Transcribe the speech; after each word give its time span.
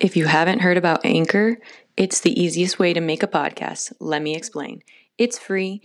If 0.00 0.16
you 0.16 0.26
haven't 0.26 0.60
heard 0.60 0.76
about 0.76 1.04
Anchor, 1.04 1.58
it's 1.96 2.18
the 2.18 2.38
easiest 2.38 2.80
way 2.80 2.92
to 2.92 3.00
make 3.00 3.22
a 3.22 3.28
podcast. 3.28 3.92
Let 4.00 4.22
me 4.22 4.34
explain. 4.34 4.82
It's 5.18 5.38
free. 5.38 5.82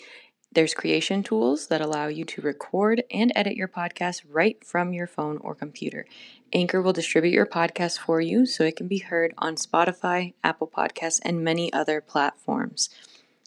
There's 0.51 0.73
creation 0.73 1.21
tools 1.21 1.67
that 1.67 1.79
allow 1.79 2.07
you 2.07 2.25
to 2.25 2.41
record 2.41 3.03
and 3.11 3.31
edit 3.35 3.55
your 3.55 3.67
podcast 3.67 4.23
right 4.27 4.61
from 4.65 4.93
your 4.93 5.05
phone 5.05 5.37
or 5.37 5.53
computer. 5.53 6.07
Anchor 6.51 6.81
will 6.81 6.91
distribute 6.91 7.33
your 7.33 7.45
podcast 7.45 7.99
for 7.99 8.19
you 8.19 8.47
so 8.47 8.63
it 8.63 8.75
can 8.75 8.87
be 8.87 8.97
heard 8.97 9.35
on 9.37 9.55
Spotify, 9.55 10.33
Apple 10.43 10.67
Podcasts, 10.67 11.19
and 11.23 11.43
many 11.43 11.71
other 11.71 12.01
platforms. 12.01 12.89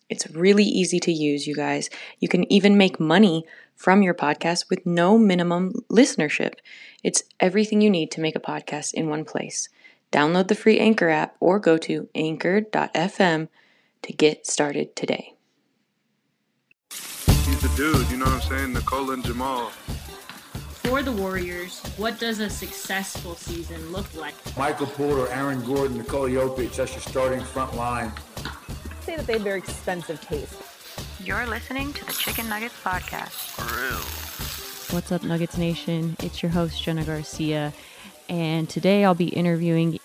It's 0.09 0.31
really 0.31 0.65
easy 0.65 1.01
to 1.01 1.13
use, 1.13 1.49
you 1.49 1.57
guys. 1.57 1.91
You 2.21 2.29
can 2.29 2.51
even 2.53 2.77
make 2.79 3.01
money 3.01 3.45
from 3.75 4.03
your 4.03 4.15
podcast 4.15 4.71
with 4.71 4.87
no 4.87 5.19
minimum 5.19 5.73
listenership. 5.91 6.55
It's 7.03 7.25
everything 7.41 7.81
you 7.81 7.91
need 7.91 8.13
to 8.13 8.21
make 8.21 8.37
a 8.37 8.41
podcast 8.41 8.95
in 8.95 9.09
one 9.09 9.25
place. 9.25 9.69
Download 10.13 10.47
the 10.47 10.55
free 10.55 10.79
Anchor 10.79 11.09
app 11.09 11.35
or 11.41 11.59
go 11.59 11.79
to 11.79 12.09
anchor.fm 12.15 13.49
to 14.03 14.13
get 14.13 14.47
started 14.47 14.95
today. 14.95 15.35
He's 16.91 17.61
the 17.63 17.73
dude, 17.77 18.11
you 18.11 18.19
know 18.19 18.27
what 18.27 18.35
I'm 18.35 18.41
saying? 18.43 18.73
Nikola 18.75 19.15
and 19.15 19.25
Jamal. 19.25 19.71
For 20.85 21.03
the 21.03 21.13
Warriors, 21.13 21.81
what 21.97 22.21
does 22.21 22.41
a 22.41 22.51
successful 22.51 23.35
season 23.35 23.91
look 23.91 24.15
like? 24.15 24.35
Michael 24.59 24.87
Porter, 24.89 25.33
Aaron 25.33 25.65
Gordon, 25.65 25.97
Nikola 25.97 26.29
Jokic, 26.29 26.77
that's 26.77 26.93
your 26.93 27.01
starting 27.01 27.41
front 27.41 27.75
line. 27.75 28.13
I'd 28.45 29.03
say 29.03 29.17
that 29.17 29.27
they 29.27 29.35
have 29.35 29.43
very 29.43 29.59
expensive 29.61 30.21
taste. 30.21 30.55
You're 31.21 31.47
listening 31.47 31.93
to 31.95 32.05
the 32.05 32.13
Chicken 32.13 32.49
Nuggets 32.51 32.75
Podcast. 32.83 33.31
For 33.31 33.65
real. 33.81 34.95
What's 34.95 35.11
up, 35.11 35.23
Nuggets 35.23 35.57
Nation? 35.57 36.17
It's 36.19 36.43
your 36.43 36.53
host, 36.53 36.83
Jenna 36.83 37.05
Garcia, 37.05 37.73
and 38.29 38.69
today 38.69 39.05
I'll 39.05 39.15
be 39.15 39.29
interviewing 39.29 39.99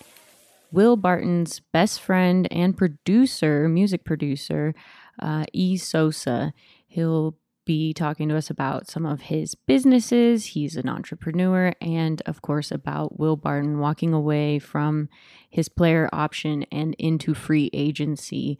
Will 0.72 0.98
Barton's 0.98 1.60
best 1.60 2.02
friend 2.02 2.48
and 2.52 2.76
producer, 2.78 3.70
music 3.70 4.04
producer, 4.04 4.76
uh, 5.20 5.46
E. 5.54 5.78
Sosa. 5.78 6.54
He'll 6.88 7.38
be 7.66 7.94
talking 7.94 8.30
to 8.30 8.38
us 8.38 8.50
about 8.50 8.90
some 8.90 9.06
of 9.06 9.22
his 9.22 9.54
businesses. 9.54 10.48
He's 10.48 10.76
an 10.76 10.88
entrepreneur, 10.88 11.74
and 11.82 12.22
of 12.26 12.42
course, 12.42 12.72
about 12.72 13.20
Will 13.20 13.36
Barton 13.36 13.80
walking 13.80 14.14
away 14.14 14.60
from 14.60 15.10
his 15.50 15.70
player 15.70 16.10
option 16.14 16.64
and 16.72 16.96
into 16.98 17.34
free 17.34 17.70
agency. 17.74 18.58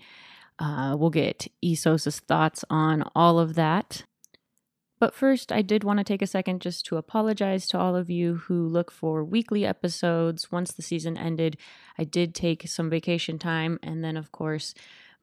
Uh, 0.60 0.96
we'll 0.98 1.10
get 1.10 1.48
E. 1.62 1.76
Sosa's 1.76 2.20
thoughts 2.20 2.66
on 2.70 3.04
all 3.16 3.40
of 3.40 3.56
that. 3.56 4.04
But 5.00 5.14
first, 5.14 5.52
I 5.52 5.62
did 5.62 5.84
want 5.84 6.00
to 6.00 6.04
take 6.04 6.22
a 6.22 6.28
second 6.28 6.62
just 6.62 6.86
to 6.88 6.98
apologize 6.98 7.68
to 7.68 7.78
all 7.78 7.96
of 7.96 8.10
you 8.10 8.36
who 8.36 8.68
look 8.68 8.92
for 8.92 9.24
weekly 9.24 9.66
episodes. 9.66 10.52
Once 10.52 10.74
the 10.74 10.82
season 10.82 11.18
ended, 11.18 11.58
I 12.00 12.04
did 12.04 12.34
take 12.34 12.68
some 12.68 12.90
vacation 12.90 13.38
time, 13.38 13.80
and 13.84 14.04
then, 14.04 14.18
of 14.18 14.32
course, 14.32 14.74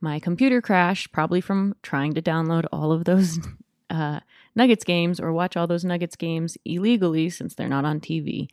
my 0.00 0.20
computer 0.20 0.60
crashed, 0.60 1.10
probably 1.10 1.40
from 1.40 1.74
trying 1.82 2.12
to 2.14 2.22
download 2.22 2.66
all 2.70 2.92
of 2.92 3.04
those 3.04 3.40
uh, 3.90 4.20
Nuggets 4.54 4.84
games 4.84 5.18
or 5.18 5.32
watch 5.32 5.56
all 5.56 5.66
those 5.66 5.84
Nuggets 5.84 6.14
games 6.14 6.56
illegally 6.64 7.28
since 7.28 7.54
they're 7.54 7.68
not 7.68 7.84
on 7.84 8.00
TV. 8.00 8.48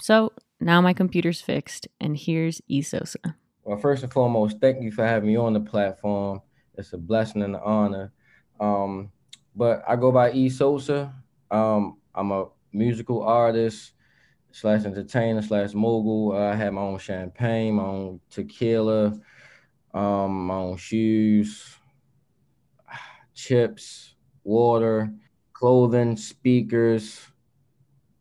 So 0.00 0.32
now 0.60 0.80
my 0.80 0.92
computer's 0.92 1.40
fixed, 1.40 1.88
and 2.00 2.16
here's 2.16 2.60
Esosa. 2.70 3.34
Well, 3.64 3.78
first 3.78 4.02
and 4.02 4.12
foremost, 4.12 4.60
thank 4.60 4.82
you 4.82 4.92
for 4.92 5.06
having 5.06 5.28
me 5.28 5.36
on 5.36 5.54
the 5.54 5.60
platform. 5.60 6.42
It's 6.76 6.92
a 6.92 6.98
blessing 6.98 7.42
and 7.42 7.54
an 7.54 7.62
honor. 7.64 8.12
Um, 8.60 9.10
but 9.54 9.82
I 9.86 9.96
go 9.96 10.12
by 10.12 10.32
E 10.32 10.48
Sosa. 10.48 11.12
Um, 11.50 11.98
I'm 12.14 12.30
a 12.32 12.46
musical 12.72 13.22
artist 13.22 13.92
slash 14.52 14.84
entertainer 14.84 15.42
slash 15.42 15.74
mogul. 15.74 16.36
I 16.36 16.54
have 16.54 16.72
my 16.72 16.82
own 16.82 16.98
champagne, 16.98 17.74
my 17.74 17.84
own 17.84 18.20
tequila, 18.30 19.18
um, 19.94 20.46
my 20.46 20.54
own 20.54 20.76
shoes, 20.76 21.76
chips, 23.34 24.14
water, 24.44 25.12
clothing, 25.52 26.16
speakers. 26.16 27.20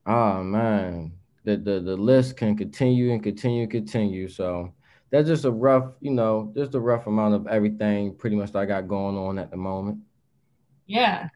Ah 0.05 0.41
man, 0.41 1.13
the 1.43 1.57
the 1.57 1.79
the 1.79 1.97
list 1.97 2.37
can 2.37 2.55
continue 2.55 3.11
and 3.11 3.21
continue 3.21 3.63
and 3.63 3.71
continue. 3.71 4.27
So 4.27 4.73
that's 5.09 5.27
just 5.27 5.45
a 5.45 5.51
rough, 5.51 5.91
you 6.01 6.11
know, 6.11 6.51
just 6.55 6.75
a 6.75 6.79
rough 6.79 7.07
amount 7.07 7.33
of 7.35 7.47
everything 7.47 8.15
pretty 8.15 8.35
much 8.35 8.55
I 8.55 8.65
got 8.65 8.87
going 8.87 9.17
on 9.17 9.39
at 9.39 9.51
the 9.51 9.57
moment. 9.57 9.99
Yeah. 10.87 11.29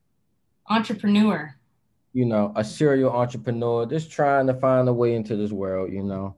Entrepreneur. 0.69 1.55
You 2.13 2.25
know, 2.25 2.51
a 2.55 2.63
serial 2.63 3.11
entrepreneur, 3.11 3.85
just 3.85 4.11
trying 4.11 4.47
to 4.47 4.53
find 4.55 4.87
a 4.89 4.93
way 4.93 5.15
into 5.15 5.35
this 5.35 5.51
world, 5.51 5.93
you 5.93 6.03
know. 6.03 6.35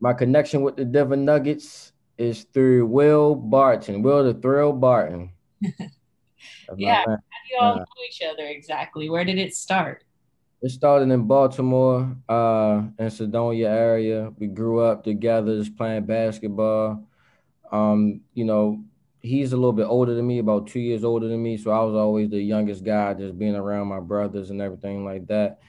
My 0.00 0.12
connection 0.12 0.62
with 0.62 0.76
the 0.76 0.84
Denver 0.84 1.16
Nuggets 1.16 1.92
is 2.16 2.44
through 2.52 2.86
Will 2.86 3.34
Barton, 3.34 4.02
Will 4.02 4.24
the 4.24 4.34
Thrill 4.34 4.72
Barton. 4.72 5.30
yeah. 6.76 7.04
How 7.04 7.16
do 7.16 7.20
you 7.50 7.58
all 7.60 7.76
know 7.76 7.84
each 8.08 8.22
other 8.22 8.46
exactly? 8.46 9.10
Where 9.10 9.24
did 9.24 9.38
it 9.38 9.54
start? 9.54 10.04
It 10.62 10.70
started 10.70 11.10
in 11.10 11.26
Baltimore, 11.26 12.16
uh, 12.28 12.82
in 12.98 13.06
Cedonia 13.06 13.66
area. 13.66 14.32
We 14.38 14.46
grew 14.46 14.80
up 14.80 15.02
together, 15.02 15.58
just 15.58 15.76
playing 15.76 16.06
basketball. 16.06 17.04
Um, 17.70 18.20
you 18.34 18.44
know, 18.44 18.84
he's 19.22 19.52
a 19.52 19.56
little 19.56 19.72
bit 19.72 19.86
older 19.86 20.14
than 20.14 20.26
me, 20.26 20.38
about 20.38 20.66
two 20.66 20.80
years 20.80 21.04
older 21.04 21.28
than 21.28 21.42
me. 21.42 21.56
So 21.56 21.70
I 21.70 21.82
was 21.82 21.94
always 21.94 22.28
the 22.28 22.42
youngest 22.42 22.84
guy, 22.84 23.14
just 23.14 23.38
being 23.38 23.54
around 23.54 23.86
my 23.86 24.00
brothers 24.00 24.50
and 24.50 24.60
everything 24.60 25.04
like 25.04 25.26
that. 25.28 25.60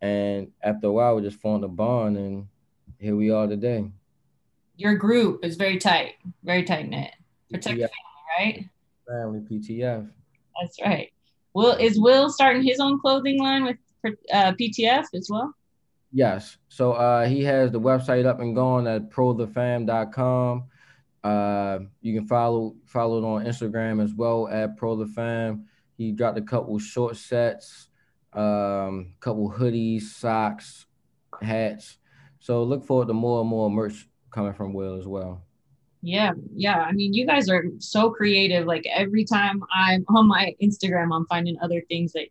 And 0.00 0.52
after 0.62 0.86
a 0.86 0.92
while, 0.92 1.16
we 1.16 1.22
just 1.22 1.40
formed 1.40 1.64
a 1.64 1.68
bond, 1.68 2.16
and 2.16 2.46
here 2.98 3.16
we 3.16 3.30
are 3.30 3.46
today. 3.46 3.90
Your 4.76 4.96
group 4.96 5.44
is 5.44 5.56
very 5.56 5.78
tight, 5.78 6.14
very 6.42 6.62
tight 6.64 6.88
knit. 6.88 7.12
Protect 7.50 7.76
the 7.76 7.88
family, 7.88 7.90
right? 8.38 8.70
Family 9.06 9.40
PTF. 9.40 10.10
That's 10.60 10.80
right. 10.84 11.10
Will 11.54 11.72
is 11.72 11.98
Will 11.98 12.28
starting 12.30 12.62
his 12.62 12.80
own 12.80 13.00
clothing 13.00 13.40
line 13.40 13.64
with 13.64 13.76
uh, 14.32 14.52
PTF 14.52 15.06
as 15.14 15.28
well? 15.30 15.54
Yes. 16.12 16.58
So 16.68 16.92
uh, 16.92 17.26
he 17.26 17.42
has 17.44 17.70
the 17.70 17.80
website 17.80 18.26
up 18.26 18.40
and 18.40 18.54
going 18.54 18.86
at 18.86 19.10
prothefam.com. 19.10 20.64
Uh, 21.24 21.78
you 22.02 22.14
can 22.14 22.28
follow 22.28 22.76
follow 22.84 23.18
it 23.18 23.24
on 23.24 23.46
Instagram 23.46 24.02
as 24.02 24.12
well 24.12 24.46
at 24.46 24.76
Pro 24.76 24.94
the 24.94 25.06
Fam. 25.06 25.64
He 25.96 26.12
dropped 26.12 26.36
a 26.36 26.42
couple 26.42 26.78
short 26.78 27.16
sets, 27.16 27.88
um, 28.34 29.14
couple 29.20 29.50
hoodies, 29.50 30.02
socks, 30.02 30.84
hats. 31.40 31.96
So 32.40 32.62
look 32.62 32.84
forward 32.84 33.08
to 33.08 33.14
more 33.14 33.40
and 33.40 33.48
more 33.48 33.70
merch 33.70 34.06
coming 34.30 34.52
from 34.52 34.74
Will 34.74 34.98
as 34.98 35.06
well. 35.06 35.42
Yeah, 36.02 36.32
yeah. 36.54 36.82
I 36.82 36.92
mean, 36.92 37.14
you 37.14 37.26
guys 37.26 37.48
are 37.48 37.64
so 37.78 38.10
creative. 38.10 38.66
Like 38.66 38.84
every 38.94 39.24
time 39.24 39.62
I'm 39.74 40.04
on 40.08 40.28
my 40.28 40.54
Instagram, 40.62 41.16
I'm 41.16 41.26
finding 41.26 41.56
other 41.62 41.82
things 41.88 42.12
that 42.12 42.26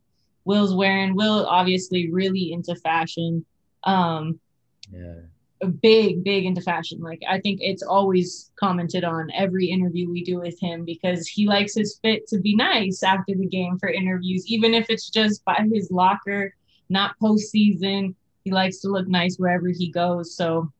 Will's 0.45 0.75
wearing. 0.75 1.15
Will 1.15 1.47
obviously 1.47 2.11
really 2.11 2.53
into 2.53 2.75
fashion. 2.75 3.43
Um, 3.85 4.39
yeah 4.91 5.32
big, 5.67 6.23
big 6.23 6.45
into 6.45 6.61
fashion. 6.61 6.99
Like 6.99 7.21
I 7.29 7.39
think 7.39 7.59
it's 7.61 7.83
always 7.83 8.51
commented 8.55 9.03
on 9.03 9.29
every 9.33 9.67
interview 9.67 10.09
we 10.09 10.23
do 10.23 10.39
with 10.39 10.59
him 10.59 10.85
because 10.85 11.27
he 11.27 11.47
likes 11.47 11.75
his 11.75 11.99
fit 12.01 12.27
to 12.27 12.39
be 12.39 12.55
nice 12.55 13.03
after 13.03 13.33
the 13.35 13.47
game 13.47 13.77
for 13.79 13.89
interviews, 13.89 14.45
even 14.47 14.73
if 14.73 14.89
it's 14.89 15.09
just 15.09 15.43
by 15.45 15.65
his 15.71 15.91
locker, 15.91 16.55
not 16.89 17.15
postseason. 17.21 18.15
He 18.43 18.51
likes 18.51 18.79
to 18.79 18.89
look 18.89 19.07
nice 19.07 19.37
wherever 19.37 19.69
he 19.69 19.89
goes. 19.89 20.35
So 20.35 20.71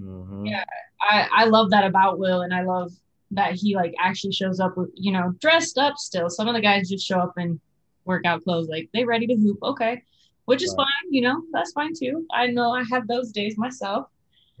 mm-hmm. 0.00 0.46
yeah, 0.46 0.64
I, 1.00 1.28
I 1.32 1.44
love 1.44 1.70
that 1.70 1.84
about 1.84 2.18
Will 2.18 2.42
and 2.42 2.54
I 2.54 2.62
love 2.62 2.92
that 3.32 3.54
he 3.54 3.74
like 3.74 3.94
actually 3.98 4.32
shows 4.32 4.60
up 4.60 4.76
with, 4.76 4.90
you 4.94 5.12
know, 5.12 5.34
dressed 5.40 5.78
up 5.78 5.96
still. 5.96 6.30
Some 6.30 6.46
of 6.46 6.54
the 6.54 6.60
guys 6.60 6.88
just 6.88 7.06
show 7.06 7.18
up 7.18 7.34
in 7.36 7.60
workout 8.04 8.44
clothes, 8.44 8.68
like 8.68 8.88
they 8.94 9.04
ready 9.04 9.26
to 9.26 9.34
hoop. 9.34 9.58
Okay 9.62 10.02
which 10.46 10.62
is 10.62 10.74
right. 10.78 10.84
fine. 10.84 11.12
You 11.12 11.22
know, 11.22 11.42
that's 11.52 11.72
fine 11.72 11.92
too. 11.94 12.26
I 12.32 12.48
know 12.48 12.72
I 12.72 12.84
have 12.90 13.06
those 13.06 13.32
days 13.32 13.56
myself. 13.56 14.06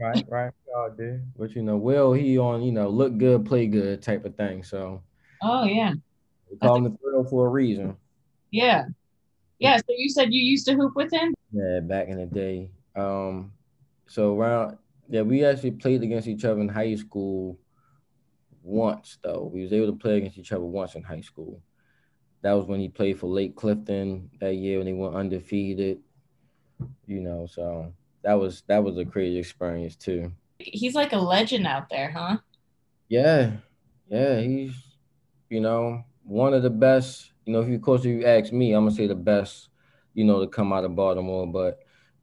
Right, 0.00 0.24
right. 0.28 0.52
Y'all 0.68 0.90
do. 0.96 1.20
But 1.38 1.54
you 1.54 1.62
know, 1.62 1.76
Will 1.76 2.12
he 2.12 2.38
on 2.38 2.62
you 2.62 2.72
know 2.72 2.88
look 2.88 3.16
good, 3.18 3.44
play 3.46 3.66
good 3.66 4.02
type 4.02 4.24
of 4.24 4.36
thing. 4.36 4.62
So. 4.62 5.02
Oh 5.42 5.64
yeah. 5.64 5.92
We 6.50 6.58
call 6.58 6.76
him 6.76 6.84
the 6.84 6.96
thrill 6.98 7.24
for 7.24 7.46
a 7.46 7.50
reason. 7.50 7.96
Yeah. 8.50 8.84
Yeah. 9.58 9.76
So 9.78 9.84
you 9.88 10.08
said 10.08 10.32
you 10.32 10.42
used 10.42 10.66
to 10.66 10.74
hoop 10.74 10.94
with 10.96 11.12
him. 11.12 11.34
Yeah, 11.52 11.80
back 11.80 12.08
in 12.08 12.16
the 12.16 12.26
day. 12.26 12.70
Um, 12.96 13.52
so 14.06 14.36
around 14.36 14.78
Yeah, 15.08 15.22
we 15.22 15.44
actually 15.44 15.72
played 15.72 16.02
against 16.02 16.28
each 16.28 16.44
other 16.44 16.60
in 16.60 16.68
high 16.68 16.94
school 16.94 17.58
once 18.62 19.18
though. 19.22 19.50
We 19.52 19.62
was 19.62 19.72
able 19.72 19.86
to 19.86 19.98
play 19.98 20.18
against 20.18 20.38
each 20.38 20.52
other 20.52 20.64
once 20.64 20.94
in 20.94 21.02
high 21.02 21.20
school. 21.20 21.60
That 22.44 22.52
was 22.52 22.66
when 22.66 22.78
he 22.78 22.90
played 22.90 23.18
for 23.18 23.26
Lake 23.26 23.56
Clifton 23.56 24.28
that 24.38 24.56
year 24.56 24.76
when 24.76 24.86
he 24.86 24.92
went 24.92 25.14
undefeated. 25.14 26.00
You 27.06 27.20
know, 27.20 27.46
so 27.50 27.90
that 28.22 28.34
was 28.34 28.62
that 28.66 28.84
was 28.84 28.98
a 28.98 29.04
crazy 29.06 29.38
experience 29.38 29.96
too. 29.96 30.30
He's 30.58 30.94
like 30.94 31.14
a 31.14 31.18
legend 31.18 31.66
out 31.66 31.88
there, 31.88 32.10
huh? 32.10 32.36
Yeah, 33.08 33.52
yeah, 34.10 34.40
he's 34.40 34.74
you 35.48 35.60
know 35.62 36.04
one 36.22 36.52
of 36.52 36.62
the 36.62 36.68
best. 36.68 37.32
You 37.46 37.54
know, 37.54 37.60
if 37.62 37.68
you 37.68 37.76
of 37.76 37.82
course 37.82 38.02
if 38.02 38.08
you 38.08 38.26
ask 38.26 38.52
me, 38.52 38.74
I'm 38.74 38.84
gonna 38.84 38.94
say 38.94 39.06
the 39.06 39.14
best. 39.14 39.70
You 40.12 40.24
know, 40.24 40.40
to 40.40 40.46
come 40.46 40.70
out 40.70 40.84
of 40.84 40.94
Baltimore, 40.94 41.46
but 41.46 41.78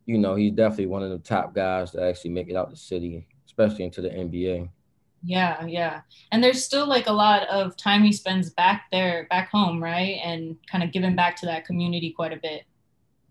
you 0.06 0.19
know 0.19 0.35
he's 0.35 0.53
definitely 0.53 0.85
one 0.85 1.01
of 1.01 1.09
the 1.09 1.18
top 1.18 1.56
guys 1.56 1.89
to 1.91 2.03
actually 2.03 2.29
make 2.29 2.47
it 2.47 2.56
out 2.56 2.69
the 2.69 2.77
city, 2.77 3.27
especially 3.47 3.85
into 3.85 4.01
the 4.01 4.09
NBA. 4.09 4.69
Yeah, 5.23 5.65
yeah. 5.65 6.01
And 6.31 6.44
there's 6.44 6.63
still 6.63 6.88
like 6.88 7.07
a 7.07 7.12
lot 7.12 7.47
of 7.47 7.77
time 7.77 8.03
he 8.03 8.12
spends 8.12 8.50
back 8.50 8.85
there, 8.91 9.27
back 9.29 9.50
home, 9.50 9.81
right? 9.81 10.19
And 10.23 10.57
kind 10.69 10.83
of 10.83 10.91
giving 10.91 11.15
back 11.15 11.35
to 11.38 11.45
that 11.45 11.65
community 11.65 12.12
quite 12.12 12.33
a 12.33 12.38
bit. 12.38 12.63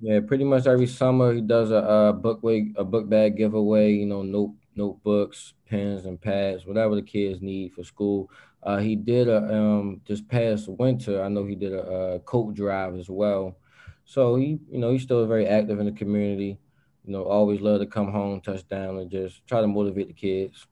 Yeah, 0.00 0.20
pretty 0.20 0.44
much 0.44 0.66
every 0.66 0.87
summer 0.87 1.34
he 1.34 1.40
does 1.40 1.70
a, 1.70 1.76
a 1.76 2.12
book 2.12 2.42
way, 2.42 2.72
a 2.76 2.84
book 2.84 3.08
bag 3.08 3.37
giveaway. 3.37 3.92
You 3.92 4.06
know, 4.06 4.22
note 4.22 4.54
notebooks, 4.76 5.54
pens, 5.69 6.06
and 6.06 6.20
pads, 6.20 6.64
whatever 6.64 6.94
the 6.94 7.02
kids 7.02 7.42
need 7.42 7.72
for 7.72 7.82
school. 7.82 8.31
Uh, 8.62 8.78
he 8.78 8.94
did 8.94 9.28
a 9.28 9.52
um 9.52 10.00
this 10.06 10.20
past 10.20 10.69
winter. 10.69 11.22
I 11.22 11.28
know 11.28 11.44
he 11.44 11.56
did 11.56 11.72
a, 11.72 12.14
a 12.14 12.20
coat 12.20 12.54
drive 12.54 12.96
as 12.96 13.10
well. 13.10 13.56
So 14.04 14.37
he, 14.37 14.58
you 14.70 14.78
know, 14.78 14.92
he's 14.92 15.02
still 15.02 15.26
very 15.26 15.46
active 15.46 15.81
in 15.81 15.87
the 15.87 15.92
community. 15.92 16.58
You 17.04 17.12
know, 17.12 17.25
always 17.25 17.60
love 17.60 17.81
to 17.81 17.87
come 17.87 18.12
home, 18.12 18.40
touch 18.40 18.66
down, 18.69 18.98
and 18.98 19.10
just 19.10 19.46
try 19.46 19.60
to 19.60 19.66
motivate 19.66 20.08
the 20.08 20.14
kids 20.14 20.66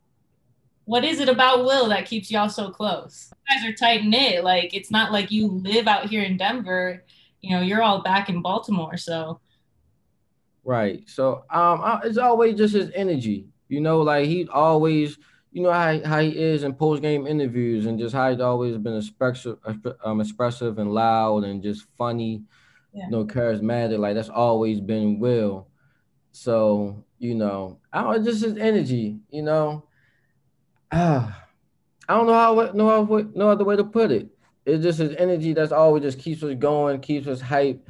what 0.88 1.04
is 1.04 1.20
it 1.20 1.28
about 1.28 1.66
Will 1.66 1.90
that 1.90 2.06
keeps 2.06 2.30
y'all 2.30 2.48
so 2.48 2.70
close? 2.70 3.30
You 3.30 3.60
guys 3.60 3.68
are 3.68 3.76
tight 3.76 4.04
knit. 4.06 4.42
Like 4.42 4.72
it's 4.72 4.90
not 4.90 5.12
like 5.12 5.30
you 5.30 5.46
live 5.46 5.86
out 5.86 6.08
here 6.08 6.22
in 6.22 6.38
Denver. 6.38 7.04
You 7.42 7.54
know, 7.54 7.60
you're 7.60 7.82
all 7.82 8.00
back 8.00 8.30
in 8.30 8.40
Baltimore, 8.40 8.96
so. 8.96 9.38
Right. 10.64 11.06
So 11.06 11.44
um, 11.50 12.00
it's 12.04 12.16
always 12.16 12.56
just 12.56 12.72
his 12.72 12.90
energy. 12.94 13.48
You 13.68 13.82
know, 13.82 14.00
like 14.00 14.28
he 14.28 14.48
always, 14.48 15.18
you 15.52 15.62
know 15.62 15.70
how 15.70 16.02
how 16.06 16.20
he 16.20 16.30
is 16.30 16.62
in 16.62 16.72
post 16.72 17.02
game 17.02 17.26
interviews, 17.26 17.84
and 17.84 17.98
just 17.98 18.14
how 18.14 18.30
he's 18.30 18.40
always 18.40 18.78
been 18.78 18.96
expressive, 18.96 19.58
um, 20.02 20.22
expressive 20.22 20.78
and 20.78 20.94
loud, 20.94 21.44
and 21.44 21.62
just 21.62 21.84
funny. 21.98 22.44
Yeah. 22.94 23.04
You 23.04 23.10
know, 23.10 23.26
charismatic. 23.26 23.98
Like 23.98 24.14
that's 24.14 24.30
always 24.30 24.80
been 24.80 25.18
Will. 25.18 25.68
So 26.32 27.04
you 27.18 27.34
know, 27.34 27.78
I 27.92 28.00
don't 28.04 28.24
just 28.24 28.42
his 28.42 28.56
energy. 28.56 29.18
You 29.30 29.42
know, 29.42 29.84
ah, 30.92 31.46
I 32.08 32.14
don't 32.16 32.26
know 32.26 32.34
how 32.34 32.72
no 32.72 32.88
how, 32.88 33.28
no 33.34 33.50
other 33.50 33.64
way 33.64 33.76
to 33.76 33.84
put 33.84 34.10
it. 34.10 34.28
It's 34.64 34.82
just 34.82 34.98
his 34.98 35.14
energy 35.16 35.52
that's 35.52 35.72
always 35.72 36.02
just 36.02 36.18
keeps 36.18 36.42
us 36.42 36.54
going, 36.54 37.00
keeps 37.00 37.26
us 37.26 37.40
hype, 37.40 37.88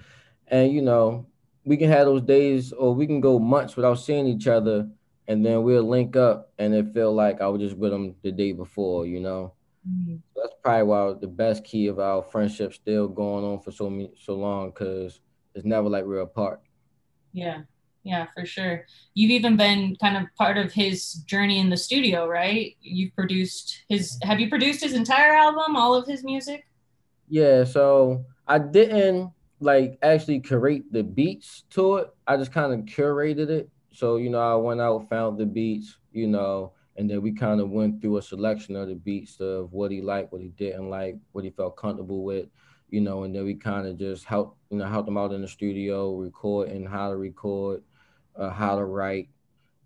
and 0.48 0.72
you 0.72 0.82
know 0.82 1.26
we 1.64 1.76
can 1.76 1.90
have 1.90 2.06
those 2.06 2.22
days 2.22 2.72
or 2.72 2.94
we 2.94 3.06
can 3.06 3.20
go 3.20 3.38
months 3.38 3.76
without 3.76 3.94
seeing 3.94 4.26
each 4.26 4.46
other, 4.46 4.88
and 5.26 5.44
then 5.44 5.62
we'll 5.62 5.82
link 5.82 6.16
up 6.16 6.52
and 6.58 6.74
it 6.74 6.92
feel 6.94 7.14
like 7.14 7.40
I 7.40 7.48
was 7.48 7.60
just 7.60 7.76
with 7.76 7.92
him 7.92 8.14
the 8.22 8.32
day 8.32 8.52
before, 8.52 9.06
you 9.06 9.20
know. 9.20 9.52
Mm-hmm. 9.88 10.16
That's 10.34 10.54
probably 10.62 10.84
why 10.84 11.14
the 11.20 11.28
best 11.28 11.64
key 11.64 11.86
of 11.86 11.98
our 11.98 12.22
friendship 12.22 12.74
still 12.74 13.08
going 13.08 13.44
on 13.44 13.60
for 13.60 13.70
so 13.70 14.08
so 14.18 14.34
long 14.34 14.70
because 14.70 15.20
it's 15.54 15.64
never 15.64 15.88
like 15.88 16.04
we're 16.04 16.20
apart. 16.20 16.60
Yeah 17.32 17.62
yeah 18.08 18.26
for 18.34 18.46
sure. 18.46 18.86
You've 19.14 19.30
even 19.30 19.56
been 19.56 19.96
kind 20.00 20.16
of 20.16 20.24
part 20.36 20.56
of 20.56 20.72
his 20.72 21.14
journey 21.26 21.58
in 21.58 21.70
the 21.70 21.76
studio 21.76 22.26
right? 22.26 22.76
You've 22.80 23.14
produced 23.14 23.84
his 23.88 24.18
have 24.22 24.40
you 24.40 24.48
produced 24.48 24.82
his 24.82 24.94
entire 24.94 25.32
album 25.32 25.76
all 25.76 25.94
of 25.94 26.06
his 26.06 26.24
music? 26.24 26.64
Yeah 27.28 27.64
so 27.64 28.24
i 28.46 28.58
didn't 28.58 29.30
like 29.60 29.98
actually 30.02 30.40
create 30.40 30.90
the 30.92 31.02
beats 31.02 31.64
to 31.70 31.96
it. 31.96 32.08
I 32.26 32.36
just 32.36 32.52
kind 32.52 32.72
of 32.72 32.86
curated 32.86 33.50
it. 33.50 33.68
So 33.92 34.16
you 34.16 34.30
know 34.30 34.40
i 34.40 34.54
went 34.56 34.80
out 34.80 35.08
found 35.10 35.38
the 35.38 35.46
beats 35.46 35.98
you 36.12 36.26
know 36.26 36.72
and 36.96 37.08
then 37.08 37.22
we 37.22 37.32
kind 37.32 37.60
of 37.60 37.70
went 37.70 38.00
through 38.00 38.16
a 38.16 38.22
selection 38.22 38.74
of 38.74 38.88
the 38.88 38.94
beats 38.94 39.38
of 39.40 39.72
what 39.72 39.90
he 39.90 40.00
liked 40.00 40.32
what 40.32 40.40
he 40.40 40.48
didn't 40.48 40.88
like 40.88 41.16
what 41.32 41.44
he 41.44 41.50
felt 41.50 41.76
comfortable 41.76 42.24
with 42.24 42.46
you 42.90 43.00
know, 43.00 43.24
and 43.24 43.34
then 43.34 43.44
we 43.44 43.54
kind 43.54 43.86
of 43.86 43.98
just 43.98 44.24
helped, 44.24 44.56
you 44.70 44.78
know, 44.78 44.86
helped 44.86 45.08
him 45.08 45.18
out 45.18 45.32
in 45.32 45.42
the 45.42 45.48
studio, 45.48 46.14
record 46.14 46.68
and 46.68 46.88
how 46.88 47.10
to 47.10 47.16
record, 47.16 47.82
uh, 48.38 48.50
how 48.50 48.76
to 48.76 48.84
write, 48.84 49.28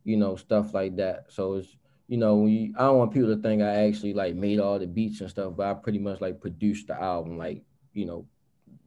you 0.04 0.16
know, 0.16 0.36
stuff 0.36 0.74
like 0.74 0.96
that. 0.96 1.26
So 1.28 1.54
it's, 1.54 1.76
you 2.08 2.18
know, 2.18 2.46
I 2.46 2.82
don't 2.82 2.98
want 2.98 3.12
people 3.12 3.34
to 3.34 3.40
think 3.40 3.62
I 3.62 3.86
actually 3.86 4.14
like 4.14 4.34
made 4.34 4.60
all 4.60 4.78
the 4.78 4.86
beats 4.86 5.20
and 5.20 5.30
stuff, 5.30 5.54
but 5.56 5.66
I 5.66 5.74
pretty 5.74 5.98
much 5.98 6.20
like 6.20 6.40
produced 6.40 6.88
the 6.88 7.00
album, 7.00 7.38
like, 7.38 7.62
you 7.94 8.04
know, 8.04 8.26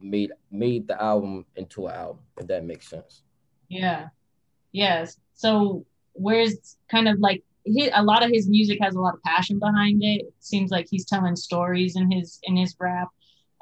made 0.00 0.30
made 0.50 0.86
the 0.86 1.00
album 1.02 1.44
into 1.56 1.86
an 1.86 1.94
album, 1.94 2.22
if 2.38 2.46
that 2.46 2.64
makes 2.64 2.88
sense. 2.88 3.22
Yeah. 3.68 4.08
Yes. 4.72 5.18
So 5.34 5.86
where's 6.12 6.76
kind 6.90 7.08
of 7.08 7.18
like 7.18 7.42
he, 7.64 7.88
a 7.88 8.02
lot 8.02 8.24
of 8.24 8.30
his 8.30 8.48
music 8.48 8.78
has 8.80 8.94
a 8.94 9.00
lot 9.00 9.14
of 9.14 9.22
passion 9.22 9.58
behind 9.58 10.02
it. 10.02 10.22
it. 10.22 10.34
Seems 10.38 10.70
like 10.70 10.86
he's 10.88 11.04
telling 11.04 11.34
stories 11.34 11.96
in 11.96 12.10
his 12.10 12.38
in 12.44 12.56
his 12.56 12.76
rap. 12.78 13.08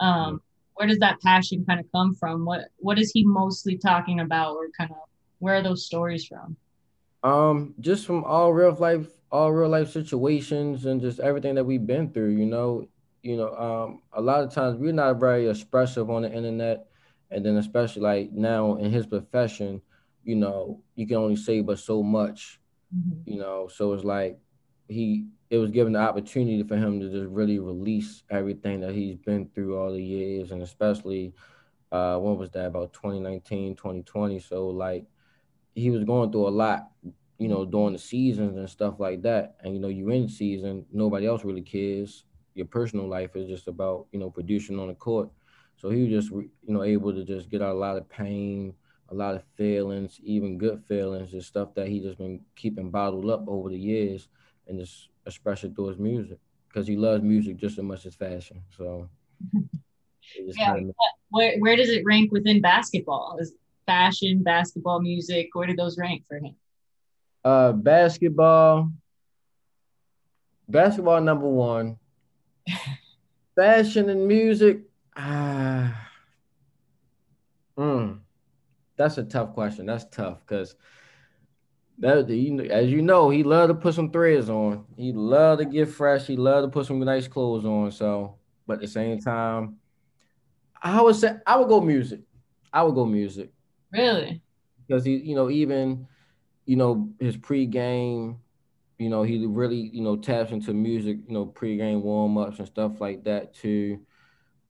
Um, 0.01 0.11
mm-hmm. 0.11 0.37
where 0.75 0.89
does 0.89 0.99
that 0.99 1.21
passion 1.23 1.65
kind 1.67 1.81
of 1.81 1.87
come 1.93 2.15
from? 2.15 2.45
What 2.45 2.67
what 2.77 2.99
is 2.99 3.13
he 3.13 3.25
mostly 3.25 3.79
talking 3.79 4.21
about, 4.21 4.57
or 4.57 4.69
kind 4.77 4.91
of 4.91 4.97
where 5.39 5.57
are 5.57 5.63
those 5.63 5.87
stories 5.87 6.27
from? 6.27 6.57
Um, 7.23 7.75
just 7.81 8.07
from 8.07 8.25
all 8.25 8.53
real 8.53 8.75
life, 8.75 9.07
all 9.31 9.53
real 9.53 9.69
life 9.69 9.91
situations, 9.91 10.87
and 10.87 11.01
just 11.01 11.21
everything 11.21 11.55
that 11.55 11.65
we've 11.65 11.87
been 11.87 12.11
through. 12.11 12.31
You 12.31 12.47
know, 12.47 12.89
you 13.23 13.37
know, 13.37 13.55
um, 13.55 14.03
a 14.13 14.21
lot 14.21 14.45
of 14.45 14.53
times 14.53 14.79
we're 14.79 14.93
not 14.93 15.19
very 15.19 15.49
expressive 15.49 16.11
on 16.11 16.23
the 16.23 16.33
internet, 16.33 16.87
and 17.31 17.45
then 17.45 17.57
especially 17.57 18.03
like 18.03 18.33
now 18.33 18.77
in 18.77 18.91
his 18.91 19.07
profession, 19.07 19.81
you 20.23 20.37
know, 20.37 20.83
you 20.95 21.07
can 21.07 21.17
only 21.17 21.37
say 21.37 21.61
but 21.61 21.79
so 21.79 22.03
much. 22.03 22.61
Mm-hmm. 22.95 23.31
You 23.31 23.39
know, 23.39 23.69
so 23.69 23.93
it's 23.95 24.05
like 24.05 24.39
he 24.89 25.27
it 25.51 25.59
was 25.59 25.71
given 25.71 25.93
the 25.93 25.99
opportunity 25.99 26.63
for 26.63 26.77
him 26.77 27.01
to 27.01 27.09
just 27.09 27.29
really 27.31 27.59
release 27.59 28.23
everything 28.31 28.81
that 28.81 28.95
he's 28.95 29.17
been 29.17 29.49
through 29.55 29.79
all 29.79 29.93
the 29.93 30.03
years 30.03 30.51
and 30.51 30.63
especially 30.63 31.33
uh 31.93 32.19
when 32.19 32.37
was 32.37 32.51
that 32.51 32.67
about 32.67 32.93
2019 32.93 33.75
2020 33.77 34.39
so 34.41 34.69
like 34.69 35.05
he 35.75 35.91
was 35.91 36.05
going 36.05 36.31
through 36.31 36.49
a 36.49 36.51
lot, 36.51 36.91
you 37.39 37.49
know, 37.49 37.65
during 37.65 37.93
the 37.93 37.99
seasons 37.99 38.57
and 38.57 38.69
stuff 38.71 38.95
like 38.99 39.23
that. 39.23 39.57
And 39.61 39.75
you 39.75 39.81
know, 39.81 39.89
you're 39.89 40.13
in 40.13 40.29
season, 40.29 40.87
nobody 40.93 41.27
else 41.27 41.45
really 41.45 41.63
cares. 41.63 42.25
Your 42.55 42.67
personal 42.67 43.09
life 43.09 43.35
is 43.35 43.49
just 43.49 43.67
about 43.67 44.07
you 44.13 44.21
know 44.21 44.31
producing 44.31 44.79
on 44.79 44.89
the 44.89 44.95
court. 44.95 45.29
So 45.77 45.91
he 45.91 46.03
was 46.03 46.11
just 46.11 46.31
you 46.31 46.51
know 46.69 46.85
able 46.85 47.13
to 47.13 47.25
just 47.25 47.51
get 47.51 47.63
out 47.63 47.75
a 47.75 47.79
lot 47.79 47.97
of 47.97 48.09
pain, 48.09 48.75
a 49.09 49.15
lot 49.15 49.35
of 49.35 49.43
feelings, 49.57 50.21
even 50.23 50.59
good 50.59 50.83
feelings, 50.87 51.33
and 51.33 51.43
stuff 51.43 51.75
that 51.75 51.89
he 51.89 52.01
just 52.01 52.19
been 52.19 52.41
keeping 52.55 52.91
bottled 52.91 53.29
up 53.29 53.45
over 53.49 53.69
the 53.69 53.79
years, 53.79 54.29
and 54.69 54.79
just 54.79 55.09
express 55.27 55.65
it 55.65 55.75
through 55.75 55.89
his 55.89 55.99
music 55.99 56.39
because 56.69 56.87
he 56.87 56.97
loves 56.97 57.23
music 57.23 57.57
just 57.57 57.79
as 57.79 57.85
much 57.85 58.07
as 58.07 58.15
fashion. 58.15 58.63
So. 58.77 59.09
yeah, 60.57 60.77
where, 61.31 61.59
where 61.59 61.77
does 61.77 61.91
it 61.91 62.05
rank 62.05 62.33
within 62.33 62.61
basketball? 62.61 63.37
Is 63.41 63.53
fashion, 63.87 64.43
basketball, 64.43 65.01
music? 65.01 65.51
Where 65.53 65.67
do 65.67 65.77
those 65.77 65.99
rank 65.99 66.25
for 66.27 66.37
him? 66.37 66.57
Uh, 67.45 67.73
basketball. 67.73 68.91
Basketball 70.69 71.21
number 71.21 71.49
one. 71.49 71.99
fashion 73.55 74.09
and 74.09 74.27
music. 74.27 74.81
Ah. 75.17 76.09
Mm, 77.77 78.21
that's 78.97 79.19
a 79.19 79.25
tough 79.25 79.53
question. 79.53 79.87
That's 79.87 80.07
tough 80.11 80.41
because 80.41 80.77
that 81.99 82.31
as 82.71 82.91
you 82.91 83.03
know, 83.03 83.31
he 83.31 83.43
loved 83.43 83.71
to 83.71 83.75
put 83.75 83.95
some 83.95 84.11
threads 84.11 84.51
on. 84.51 84.85
He 84.97 85.13
loved 85.13 85.61
to 85.61 85.65
get 85.65 85.89
fresh. 85.89 86.27
He 86.27 86.37
loved 86.37 86.67
to 86.67 86.71
put 86.71 86.87
some 86.87 86.99
nice 87.01 87.29
clothes 87.29 87.65
on. 87.65 87.91
So, 87.93 88.37
but 88.67 88.75
at 88.75 88.81
the 88.81 88.89
same 88.89 89.21
time, 89.21 89.77
I 90.83 91.01
would 91.01 91.17
say 91.17 91.37
I 91.47 91.57
would 91.57 91.69
go 91.69 91.81
music. 91.81 92.21
I 92.73 92.83
would 92.83 92.95
go 92.95 93.07
music. 93.07 93.54
Really? 93.95 94.43
Because 94.87 95.05
he, 95.05 95.17
you 95.17 95.35
know, 95.35 95.51
even, 95.51 96.07
you 96.67 96.77
know, 96.77 97.09
his 97.19 97.37
pregame, 97.37 98.37
you 98.99 99.09
know, 99.09 99.23
he 99.23 99.45
really, 99.47 99.91
you 99.93 100.03
know, 100.03 100.17
taps 100.17 100.53
into 100.53 100.75
music, 100.75 101.19
you 101.27 101.35
know, 101.35 101.47
pregame 101.47 102.03
warm 102.03 102.37
ups 102.39 102.59
and 102.59 102.69
stuff 102.69 103.01
like 103.01 103.25
that 103.25 103.55
too. 103.55 104.01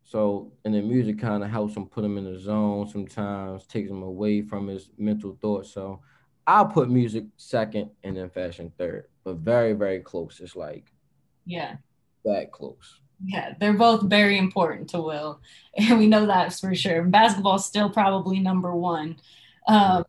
So, 0.05 0.53
and 0.65 0.75
the 0.75 0.83
music 0.83 1.19
kind 1.19 1.43
of 1.43 1.51
helps 1.51 1.77
him 1.77 1.87
put 1.87 2.05
him 2.05 2.19
in 2.19 2.25
the 2.25 2.39
zone 2.39 2.87
sometimes, 2.89 3.67
takes 3.67 3.91
him 3.91 4.03
away 4.03 4.43
from 4.43 4.69
his 4.69 4.91
mental 4.99 5.37
thoughts. 5.41 5.73
So, 5.73 6.01
I'll 6.47 6.67
put 6.67 6.91
music 6.91 7.25
second 7.37 7.91
and 8.03 8.17
then 8.17 8.29
fashion 8.29 8.71
third, 8.77 9.07
but 9.25 9.37
very, 9.37 9.73
very 9.73 10.01
close. 10.01 10.41
It's 10.41 10.55
like, 10.55 10.93
yeah, 11.47 11.77
that 12.25 12.53
close. 12.53 13.01
Yeah, 13.27 13.55
they're 13.59 13.73
both 13.73 14.03
very 14.03 14.37
important 14.39 14.91
to 14.91 15.01
Will, 15.01 15.41
and 15.77 15.99
we 15.99 16.07
know 16.07 16.27
that 16.27 16.53
for 16.53 16.75
sure. 16.75 17.03
Basketball 17.05 17.59
still 17.59 17.91
probably 17.91 18.39
number 18.39 18.75
one. 18.75 19.17
Um, 19.67 20.05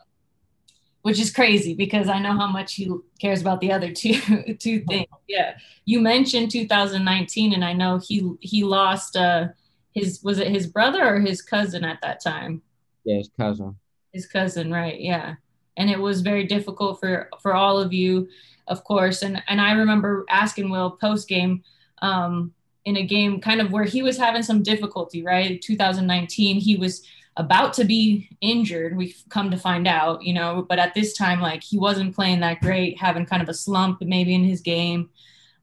which 1.06 1.20
is 1.20 1.32
crazy 1.32 1.76
because 1.76 2.10
I 2.10 2.18
know 2.18 2.34
how 2.36 2.48
much 2.48 2.74
he 2.74 2.92
cares 3.22 3.40
about 3.40 3.62
the 3.62 3.72
other 3.72 3.92
two 3.94 4.20
two 4.60 4.80
things. 4.80 5.06
Yeah, 5.28 5.56
you 5.86 6.02
mentioned 6.02 6.50
2019, 6.50 7.54
and 7.54 7.64
I 7.64 7.74
know 7.74 8.00
he 8.00 8.32
he 8.40 8.64
lost 8.64 9.16
uh 9.16 9.50
his 9.94 10.24
was 10.24 10.40
it 10.40 10.48
his 10.48 10.66
brother 10.66 11.08
or 11.08 11.20
his 11.20 11.44
cousin 11.44 11.84
at 11.84 12.02
that 12.02 12.24
time? 12.24 12.64
Yeah, 13.04 13.18
his 13.18 13.30
cousin. 13.40 13.76
His 14.14 14.26
cousin, 14.26 14.72
right? 14.72 15.00
Yeah, 15.00 15.36
and 15.78 15.92
it 15.92 16.00
was 16.00 16.22
very 16.22 16.46
difficult 16.48 17.00
for 17.00 17.30
for 17.40 17.54
all 17.54 17.78
of 17.78 17.94
you, 17.94 18.28
of 18.68 18.84
course. 18.84 19.22
And 19.22 19.44
and 19.48 19.62
I 19.62 19.74
remember 19.74 20.26
asking 20.28 20.72
Will 20.72 20.90
post 20.90 21.28
game. 21.28 21.64
Um, 22.02 22.52
in 22.86 22.98
a 22.98 23.04
game 23.04 23.42
kind 23.42 23.60
of 23.60 23.72
where 23.72 23.84
he 23.84 24.02
was 24.02 24.18
having 24.18 24.44
some 24.44 24.64
difficulty, 24.64 25.24
right? 25.24 25.62
2019, 25.62 26.60
he 26.60 26.76
was 26.78 27.04
about 27.38 27.74
to 27.74 27.84
be 27.84 28.30
injured. 28.42 28.96
We've 28.96 29.22
come 29.30 29.52
to 29.52 29.58
find 29.58 29.88
out, 29.88 30.24
you 30.24 30.34
know, 30.34 30.66
but 30.68 30.80
at 30.80 30.94
this 30.94 31.14
time, 31.14 31.42
like 31.42 31.64
he 31.64 31.78
wasn't 31.78 32.16
playing 32.16 32.40
that 32.42 32.62
great, 32.62 32.98
having 32.98 33.26
kind 33.26 33.42
of 33.42 33.50
a 33.50 33.54
slump 33.54 34.02
maybe 34.02 34.34
in 34.34 34.44
his 34.44 34.62
game. 34.62 35.10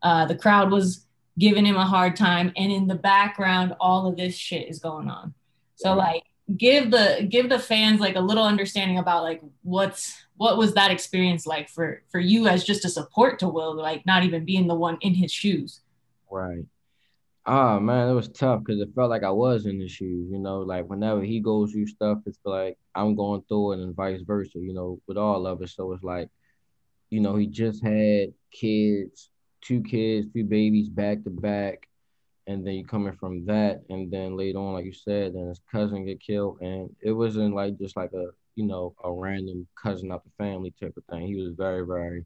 Uh, 0.03 0.27
the 0.27 0.35
crowd 0.35 0.71
was 0.71 1.07
giving 1.39 1.65
him 1.65 1.77
a 1.77 1.87
hard 1.87 2.17
time, 2.17 2.53
and 2.57 2.71
in 2.71 2.89
the 2.89 2.95
background, 2.95 3.75
all 3.81 4.07
of 4.07 4.17
this 4.17 4.35
shit 4.35 4.69
is 4.69 4.81
going 4.81 5.09
on. 5.09 5.33
So 5.77 5.95
like, 5.95 6.25
give 6.57 6.91
the 6.91 7.27
give 7.29 7.49
the 7.49 7.59
fans 7.59 8.01
like 8.01 8.17
a 8.17 8.21
little 8.21 8.45
understanding 8.45 8.99
about 8.99 9.23
like 9.23 9.43
what's 9.63 10.25
what 10.37 10.59
was 10.59 10.75
that 10.75 10.91
experience 10.91 11.47
like 11.47 11.69
for 11.69 12.03
for 12.11 12.21
you 12.21 12.47
as 12.49 12.65
just 12.65 12.85
a 12.85 12.89
support 12.89 13.39
to 13.39 13.49
Will, 13.49 13.75
like 13.75 14.05
not 14.05 14.25
even 14.25 14.45
being 14.45 14.67
the 14.67 14.75
one 14.75 14.99
in 15.01 15.15
his 15.15 15.33
shoes. 15.33 15.81
Right. 16.31 16.65
Oh 17.45 17.81
man, 17.81 18.09
it 18.09 18.13
was 18.15 18.29
tough 18.29 18.63
because 18.65 18.81
it 18.81 18.95
felt 18.95 19.11
like 19.11 19.25
I 19.25 19.31
was 19.31 19.67
in 19.67 19.79
the 19.81 19.89
shoes, 19.89 20.31
you 20.31 20.39
know, 20.39 20.61
like 20.61 20.89
whenever 20.89 21.23
he 21.23 21.41
goes 21.41 21.73
through 21.73 21.89
stuff, 21.89 22.19
it's 22.27 22.39
like 22.45 22.79
I'm 22.95 23.17
going 23.17 23.43
through 23.49 23.73
it 23.73 23.81
and 23.81 23.95
vice 23.97 24.21
versa, 24.23 24.59
you 24.61 24.73
know, 24.73 25.01
with 25.09 25.17
all 25.17 25.47
of 25.47 25.61
it. 25.63 25.71
So 25.71 25.93
it's 25.93 26.05
like, 26.05 26.29
you 27.11 27.21
know, 27.21 27.37
he 27.37 27.47
just 27.49 27.83
had 27.85 28.35
kids, 28.53 29.31
two 29.63 29.83
kids, 29.83 30.29
two 30.35 30.45
babies 30.45 30.89
back 30.91 31.25
to 31.25 31.31
back. 31.31 31.89
And 32.49 32.67
then 32.67 32.75
you 32.75 32.85
coming 32.87 33.15
from 33.15 33.47
that, 33.47 33.83
and 33.91 34.13
then 34.13 34.37
later 34.37 34.59
on, 34.59 34.75
like 34.75 34.87
you 34.87 34.93
said, 34.95 35.35
then 35.35 35.49
his 35.49 35.61
cousin 35.71 36.07
get 36.07 36.21
killed, 36.21 36.59
and 36.63 36.91
it 37.03 37.13
wasn't 37.13 37.55
like 37.55 37.79
just 37.79 37.97
like 37.97 38.13
a 38.15 38.27
you 38.57 38.67
know 38.67 38.95
a 39.05 39.13
random 39.13 39.67
cousin 39.83 40.13
out 40.13 40.25
the 40.25 40.31
family 40.39 40.75
type 40.81 40.95
of 40.97 41.05
thing. 41.07 41.27
He 41.29 41.37
was 41.43 41.55
very, 41.57 41.87
very, 41.87 42.25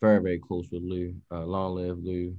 very, 0.00 0.22
very 0.22 0.38
close 0.40 0.68
with 0.72 0.82
Lou. 0.82 1.14
Uh, 1.32 1.44
long 1.46 1.76
live 1.76 1.98
Lou, 1.98 2.36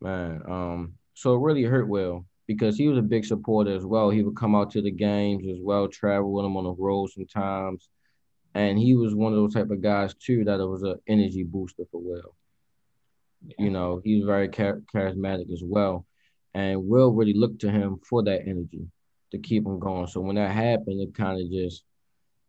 man. 0.00 0.42
Um, 0.48 0.94
so 1.16 1.34
it 1.34 1.40
really 1.40 1.62
hurt 1.62 1.88
Will 1.88 2.26
because 2.46 2.76
he 2.76 2.88
was 2.88 2.98
a 2.98 3.02
big 3.02 3.24
supporter 3.24 3.74
as 3.74 3.86
well. 3.86 4.10
He 4.10 4.22
would 4.22 4.36
come 4.36 4.54
out 4.54 4.70
to 4.72 4.82
the 4.82 4.90
games 4.90 5.46
as 5.50 5.56
well, 5.62 5.88
travel 5.88 6.30
with 6.30 6.44
him 6.44 6.58
on 6.58 6.64
the 6.64 6.72
road 6.72 7.10
sometimes. 7.10 7.88
And 8.54 8.78
he 8.78 8.94
was 8.94 9.14
one 9.14 9.32
of 9.32 9.38
those 9.38 9.54
type 9.54 9.70
of 9.70 9.80
guys 9.80 10.14
too 10.14 10.44
that 10.44 10.60
it 10.60 10.66
was 10.66 10.82
an 10.82 10.96
energy 11.08 11.42
booster 11.42 11.84
for 11.90 12.02
Will. 12.02 12.36
Yeah. 13.46 13.54
You 13.64 13.70
know, 13.70 14.02
he 14.04 14.16
was 14.16 14.26
very 14.26 14.50
char- 14.50 14.82
charismatic 14.94 15.50
as 15.50 15.62
well. 15.64 16.04
And 16.52 16.86
Will 16.86 17.12
really 17.12 17.32
looked 17.32 17.62
to 17.62 17.70
him 17.70 17.98
for 18.06 18.22
that 18.24 18.42
energy 18.42 18.86
to 19.32 19.38
keep 19.38 19.64
him 19.64 19.78
going. 19.78 20.08
So 20.08 20.20
when 20.20 20.36
that 20.36 20.50
happened, 20.50 21.00
it 21.00 21.14
kind 21.14 21.40
of 21.40 21.50
just, 21.50 21.82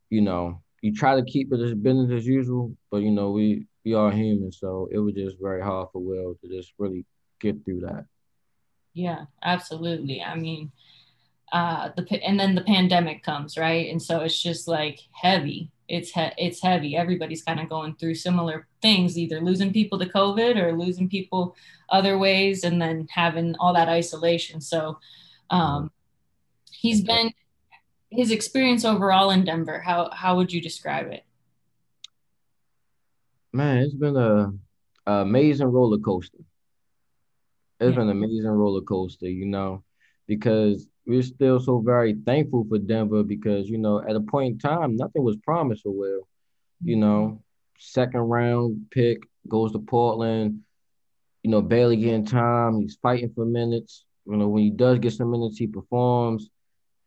you 0.10 0.20
know, 0.20 0.62
you 0.82 0.94
try 0.94 1.16
to 1.16 1.24
keep 1.24 1.54
it 1.54 1.62
as 1.62 1.74
business 1.74 2.12
as 2.12 2.28
usual, 2.28 2.76
but 2.92 2.98
you 2.98 3.12
know, 3.12 3.32
we 3.32 3.66
we 3.86 3.94
are 3.94 4.12
human, 4.12 4.52
so 4.52 4.90
it 4.92 5.00
was 5.00 5.14
just 5.14 5.38
very 5.42 5.62
hard 5.62 5.88
for 5.94 6.02
Will 6.02 6.36
to 6.42 6.50
just 6.50 6.74
really 6.78 7.06
get 7.40 7.64
through 7.64 7.80
that. 7.82 8.06
Yeah, 8.98 9.26
absolutely. 9.44 10.24
I 10.24 10.34
mean, 10.34 10.72
uh, 11.54 11.90
the 11.96 12.04
and 12.26 12.40
then 12.40 12.56
the 12.56 12.64
pandemic 12.64 13.22
comes, 13.22 13.56
right? 13.56 13.92
And 13.92 14.02
so 14.02 14.22
it's 14.22 14.42
just 14.42 14.68
like 14.68 15.00
heavy. 15.12 15.70
It's 15.88 16.10
he- 16.10 16.38
it's 16.40 16.64
heavy. 16.64 16.96
Everybody's 16.96 17.44
kind 17.44 17.60
of 17.60 17.70
going 17.70 17.94
through 17.96 18.16
similar 18.16 18.68
things, 18.82 19.16
either 19.16 19.40
losing 19.40 19.72
people 19.72 20.00
to 20.00 20.08
COVID 20.08 20.56
or 20.58 20.76
losing 20.76 21.08
people 21.08 21.56
other 21.90 22.18
ways, 22.18 22.64
and 22.64 22.82
then 22.82 23.08
having 23.12 23.56
all 23.60 23.72
that 23.76 23.88
isolation. 23.88 24.62
So, 24.62 24.98
um, 25.52 25.92
he's 26.72 27.02
been 27.02 27.32
his 28.10 28.32
experience 28.32 28.84
overall 28.84 29.30
in 29.30 29.46
Denver. 29.46 29.80
How 29.80 30.10
how 30.12 30.38
would 30.38 30.52
you 30.52 30.60
describe 30.60 31.08
it? 31.12 31.24
Man, 33.54 33.78
it's 33.78 33.94
been 33.94 34.18
a, 34.18 34.54
a 35.06 35.22
amazing 35.22 35.68
roller 35.68 36.00
coaster. 36.00 36.40
It's 37.80 37.92
yeah. 37.92 38.00
been 38.00 38.10
an 38.10 38.18
amazing 38.18 38.48
roller 38.48 38.82
coaster, 38.82 39.28
you 39.28 39.46
know, 39.46 39.84
because 40.28 40.88
we're 41.06 41.22
still 41.22 41.60
so 41.60 41.80
very 41.80 42.16
thankful 42.26 42.66
for 42.68 42.80
Denver 42.80 43.24
because, 43.24 43.70
you 43.70 43.78
know, 43.78 44.02
at 44.02 44.16
a 44.16 44.20
point 44.20 44.54
in 44.54 44.60
time, 44.60 44.96
nothing 44.96 45.24
was 45.24 45.38
promised 45.38 45.84
for 45.84 45.92
Will. 45.92 46.28
You 46.84 46.96
mm-hmm. 46.96 47.02
know, 47.02 47.44
second 47.80 48.22
round 48.22 48.88
pick 48.92 49.20
goes 49.48 49.72
to 49.72 49.80
Portland, 49.80 50.62
you 51.44 51.52
know, 51.52 51.62
barely 51.62 51.98
getting 51.98 52.26
time. 52.26 52.82
He's 52.82 52.98
fighting 53.02 53.32
for 53.34 53.46
minutes. 53.46 54.06
You 54.26 54.36
know, 54.36 54.48
when 54.48 54.64
he 54.64 54.70
does 54.70 55.00
get 55.00 55.14
some 55.14 55.32
minutes, 55.32 55.58
he 55.58 55.68
performs. 55.68 56.50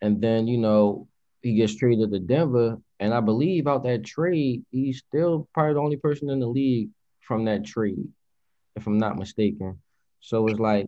And 0.00 0.22
then, 0.22 0.46
you 0.46 0.56
know, 0.56 1.08
he 1.42 1.54
gets 1.54 1.76
traded 1.76 2.10
to 2.12 2.18
Denver. 2.18 2.78
And 2.98 3.12
I 3.12 3.20
believe 3.20 3.66
out 3.66 3.82
that 3.84 4.04
trade, 4.04 4.64
he's 4.70 5.02
still 5.06 5.48
probably 5.52 5.74
the 5.74 5.80
only 5.80 5.96
person 5.96 6.30
in 6.30 6.40
the 6.40 6.46
league 6.46 6.90
from 7.20 7.44
that 7.44 7.64
trade, 7.64 8.08
if 8.76 8.86
I'm 8.86 8.98
not 8.98 9.18
mistaken. 9.18 9.78
So 10.20 10.46
it's 10.48 10.60
like, 10.60 10.86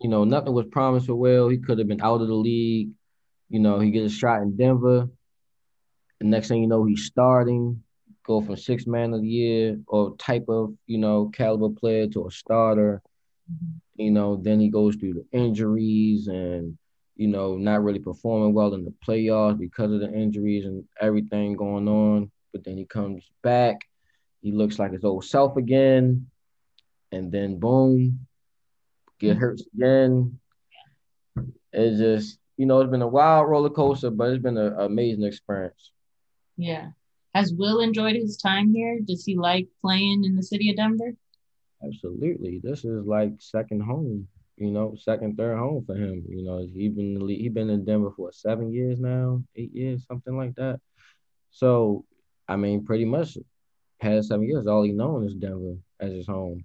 you 0.00 0.08
know, 0.08 0.24
nothing 0.24 0.52
was 0.52 0.66
promised 0.66 1.06
for 1.06 1.14
Will. 1.14 1.48
He 1.48 1.58
could 1.58 1.78
have 1.78 1.88
been 1.88 2.02
out 2.02 2.20
of 2.20 2.28
the 2.28 2.34
league. 2.34 2.90
You 3.48 3.60
know, 3.60 3.78
he 3.78 3.90
gets 3.90 4.12
a 4.12 4.16
shot 4.16 4.42
in 4.42 4.56
Denver. 4.56 5.08
The 6.20 6.26
next 6.26 6.48
thing 6.48 6.62
you 6.62 6.68
know, 6.68 6.84
he's 6.84 7.04
starting, 7.04 7.82
go 8.24 8.40
from 8.40 8.56
six 8.56 8.86
man 8.86 9.12
of 9.12 9.20
the 9.20 9.28
year 9.28 9.78
or 9.86 10.16
type 10.16 10.46
of, 10.48 10.74
you 10.86 10.98
know, 10.98 11.30
caliber 11.32 11.68
player 11.68 12.06
to 12.08 12.26
a 12.26 12.30
starter. 12.30 13.02
You 13.96 14.10
know, 14.10 14.36
then 14.36 14.60
he 14.60 14.68
goes 14.70 14.96
through 14.96 15.14
the 15.14 15.26
injuries 15.38 16.28
and, 16.28 16.76
you 17.16 17.28
know, 17.28 17.56
not 17.56 17.84
really 17.84 17.98
performing 17.98 18.54
well 18.54 18.74
in 18.74 18.84
the 18.84 18.94
playoffs 19.06 19.58
because 19.58 19.92
of 19.92 20.00
the 20.00 20.12
injuries 20.12 20.64
and 20.64 20.84
everything 21.00 21.56
going 21.56 21.88
on. 21.88 22.30
But 22.52 22.64
then 22.64 22.76
he 22.76 22.86
comes 22.86 23.30
back. 23.42 23.80
He 24.40 24.52
looks 24.52 24.78
like 24.78 24.92
his 24.92 25.04
old 25.04 25.24
self 25.24 25.56
again. 25.56 26.26
And 27.12 27.30
then 27.30 27.58
boom, 27.58 28.26
get 29.18 29.36
hurt 29.36 29.60
again. 29.74 30.38
It's 31.72 31.98
just, 31.98 32.38
you 32.56 32.66
know, 32.66 32.80
it's 32.80 32.90
been 32.90 33.02
a 33.02 33.08
wild 33.08 33.48
roller 33.48 33.70
coaster, 33.70 34.10
but 34.10 34.30
it's 34.30 34.42
been 34.42 34.56
an 34.56 34.74
amazing 34.78 35.24
experience. 35.24 35.90
Yeah. 36.56 36.90
Has 37.34 37.52
Will 37.52 37.80
enjoyed 37.80 38.14
his 38.14 38.36
time 38.36 38.72
here? 38.72 39.00
Does 39.00 39.24
he 39.24 39.36
like 39.36 39.66
playing 39.80 40.24
in 40.24 40.36
the 40.36 40.42
city 40.42 40.70
of 40.70 40.76
Denver? 40.76 41.14
Absolutely. 41.84 42.60
This 42.62 42.84
is 42.84 43.04
like 43.04 43.32
second 43.40 43.82
home, 43.82 44.28
you 44.56 44.70
know, 44.70 44.94
second, 44.96 45.36
third 45.36 45.58
home 45.58 45.84
for 45.84 45.96
him. 45.96 46.24
You 46.28 46.44
know, 46.44 46.58
he's 46.58 46.92
been 46.92 47.28
he 47.28 47.48
been 47.48 47.70
in 47.70 47.84
Denver 47.84 48.12
for 48.16 48.30
seven 48.32 48.72
years 48.72 49.00
now, 49.00 49.42
eight 49.56 49.74
years, 49.74 50.06
something 50.06 50.36
like 50.36 50.54
that. 50.54 50.80
So, 51.50 52.04
I 52.48 52.54
mean, 52.56 52.84
pretty 52.84 53.04
much 53.04 53.36
past 54.00 54.28
seven 54.28 54.46
years, 54.46 54.66
all 54.66 54.82
he 54.84 54.92
known 54.92 55.26
is 55.26 55.34
Denver 55.34 55.76
as 55.98 56.12
his 56.12 56.26
home. 56.26 56.64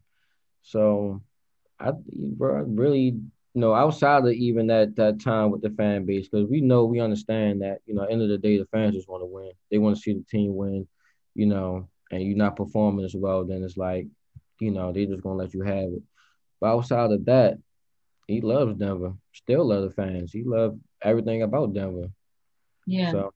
So 0.62 1.22
I 1.80 1.92
bro, 2.14 2.64
really, 2.64 3.00
you 3.00 3.62
know, 3.62 3.74
outside 3.74 4.26
of 4.26 4.32
even 4.32 4.68
that 4.68 4.96
that 4.98 5.22
time 5.22 5.52
with 5.52 5.62
the 5.62 5.70
fan 5.72 6.06
base, 6.06 6.28
because 6.28 6.48
we 6.50 6.62
know 6.62 6.86
we 6.86 7.00
understand 7.00 7.62
that, 7.62 7.80
you 7.86 7.94
know, 7.96 8.04
end 8.04 8.22
of 8.22 8.30
the 8.30 8.38
day, 8.38 8.58
the 8.58 8.66
fans 8.66 8.96
just 8.96 9.10
want 9.10 9.22
to 9.22 9.28
win. 9.28 9.52
They 9.72 9.78
want 9.78 9.96
to 9.96 10.02
see 10.02 10.14
the 10.14 10.24
team 10.30 10.56
win, 10.56 10.88
you 11.36 11.46
know, 11.46 11.88
and 12.12 12.22
you're 12.24 12.38
not 12.38 12.56
performing 12.56 13.06
as 13.06 13.16
well, 13.16 13.46
then 13.46 13.64
it's 13.64 13.78
like, 13.78 14.08
you 14.60 14.72
know, 14.72 14.92
they 14.92 15.06
just 15.06 15.24
gonna 15.24 15.36
let 15.36 15.54
you 15.54 15.62
have 15.62 15.94
it. 15.94 16.04
But 16.60 16.68
outside 16.68 17.12
of 17.12 17.26
that, 17.26 17.58
he 18.28 18.42
loves 18.42 18.76
Denver. 18.76 19.14
Still 19.34 19.68
love 19.68 19.84
the 19.84 19.90
fans. 19.92 20.32
He 20.32 20.44
loved 20.44 20.80
everything 21.02 21.42
about 21.42 21.74
Denver. 21.74 22.10
Yeah. 22.86 23.12
So, 23.12 23.34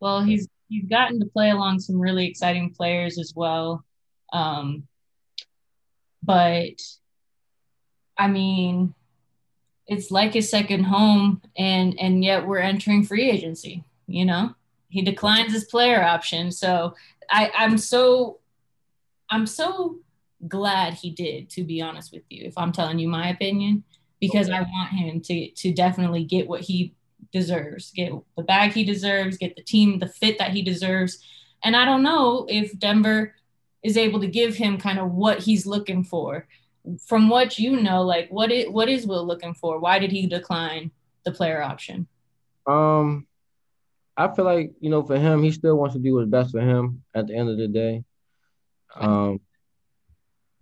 well, 0.00 0.22
he's 0.22 0.48
he's 0.68 0.84
gotten 0.86 1.20
to 1.20 1.26
play 1.26 1.50
along 1.50 1.80
some 1.80 1.98
really 1.98 2.26
exciting 2.26 2.74
players 2.74 3.18
as 3.18 3.32
well. 3.36 3.84
Um, 4.32 4.86
but 6.22 6.74
I 8.18 8.28
mean, 8.28 8.94
it's 9.86 10.10
like 10.10 10.34
his 10.34 10.50
second 10.50 10.84
home, 10.84 11.42
and 11.56 11.98
and 11.98 12.24
yet 12.24 12.46
we're 12.46 12.58
entering 12.58 13.04
free 13.04 13.30
agency. 13.30 13.84
You 14.06 14.24
know, 14.24 14.54
he 14.88 15.02
declines 15.02 15.52
his 15.52 15.64
player 15.64 16.02
option. 16.02 16.50
So 16.50 16.94
I 17.30 17.50
I'm 17.56 17.78
so 17.78 18.38
I'm 19.30 19.46
so 19.46 19.98
glad 20.48 20.94
he 20.94 21.10
did. 21.10 21.50
To 21.50 21.64
be 21.64 21.80
honest 21.80 22.12
with 22.12 22.22
you, 22.28 22.46
if 22.46 22.56
I'm 22.58 22.72
telling 22.72 22.98
you 22.98 23.08
my 23.08 23.28
opinion, 23.28 23.84
because 24.20 24.48
okay. 24.48 24.56
I 24.56 24.62
want 24.62 24.90
him 24.90 25.20
to 25.22 25.50
to 25.50 25.72
definitely 25.72 26.24
get 26.24 26.48
what 26.48 26.62
he 26.62 26.94
deserves, 27.32 27.92
get 27.92 28.12
the 28.36 28.42
bag 28.42 28.72
he 28.72 28.84
deserves, 28.84 29.36
get 29.36 29.56
the 29.56 29.62
team 29.62 29.98
the 29.98 30.08
fit 30.08 30.38
that 30.38 30.52
he 30.52 30.62
deserves. 30.62 31.18
And 31.62 31.76
I 31.76 31.84
don't 31.84 32.02
know 32.02 32.46
if 32.48 32.78
Denver 32.78 33.34
is 33.82 33.96
able 33.96 34.20
to 34.20 34.26
give 34.26 34.56
him 34.56 34.78
kind 34.78 34.98
of 34.98 35.12
what 35.12 35.40
he's 35.40 35.66
looking 35.66 36.02
for 36.02 36.46
from 37.06 37.28
what 37.28 37.58
you 37.58 37.80
know, 37.80 38.02
like 38.02 38.28
what 38.30 38.50
is 38.52 38.68
what 38.68 38.88
is 38.88 39.06
Will 39.06 39.26
looking 39.26 39.54
for? 39.54 39.78
Why 39.78 39.98
did 39.98 40.12
he 40.12 40.26
decline 40.26 40.90
the 41.24 41.32
player 41.32 41.62
option? 41.62 42.06
Um, 42.66 43.26
I 44.16 44.28
feel 44.28 44.44
like 44.44 44.72
you 44.80 44.90
know, 44.90 45.02
for 45.02 45.18
him, 45.18 45.42
he 45.42 45.50
still 45.50 45.76
wants 45.76 45.94
to 45.94 46.00
do 46.00 46.14
what's 46.14 46.28
best 46.30 46.52
for 46.52 46.60
him. 46.60 47.02
At 47.14 47.26
the 47.26 47.34
end 47.36 47.48
of 47.48 47.58
the 47.58 47.68
day, 47.68 48.04
um, 48.94 49.40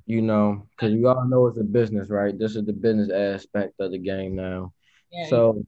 you 0.06 0.22
know, 0.22 0.66
because 0.70 0.94
we 0.94 1.04
all 1.04 1.24
know 1.26 1.46
it's 1.46 1.58
a 1.58 1.64
business, 1.64 2.10
right? 2.10 2.36
This 2.38 2.56
is 2.56 2.64
the 2.64 2.72
business 2.72 3.10
aspect 3.10 3.74
of 3.80 3.90
the 3.92 3.98
game 3.98 4.34
now. 4.34 4.72
Yeah, 5.10 5.28
So, 5.28 5.64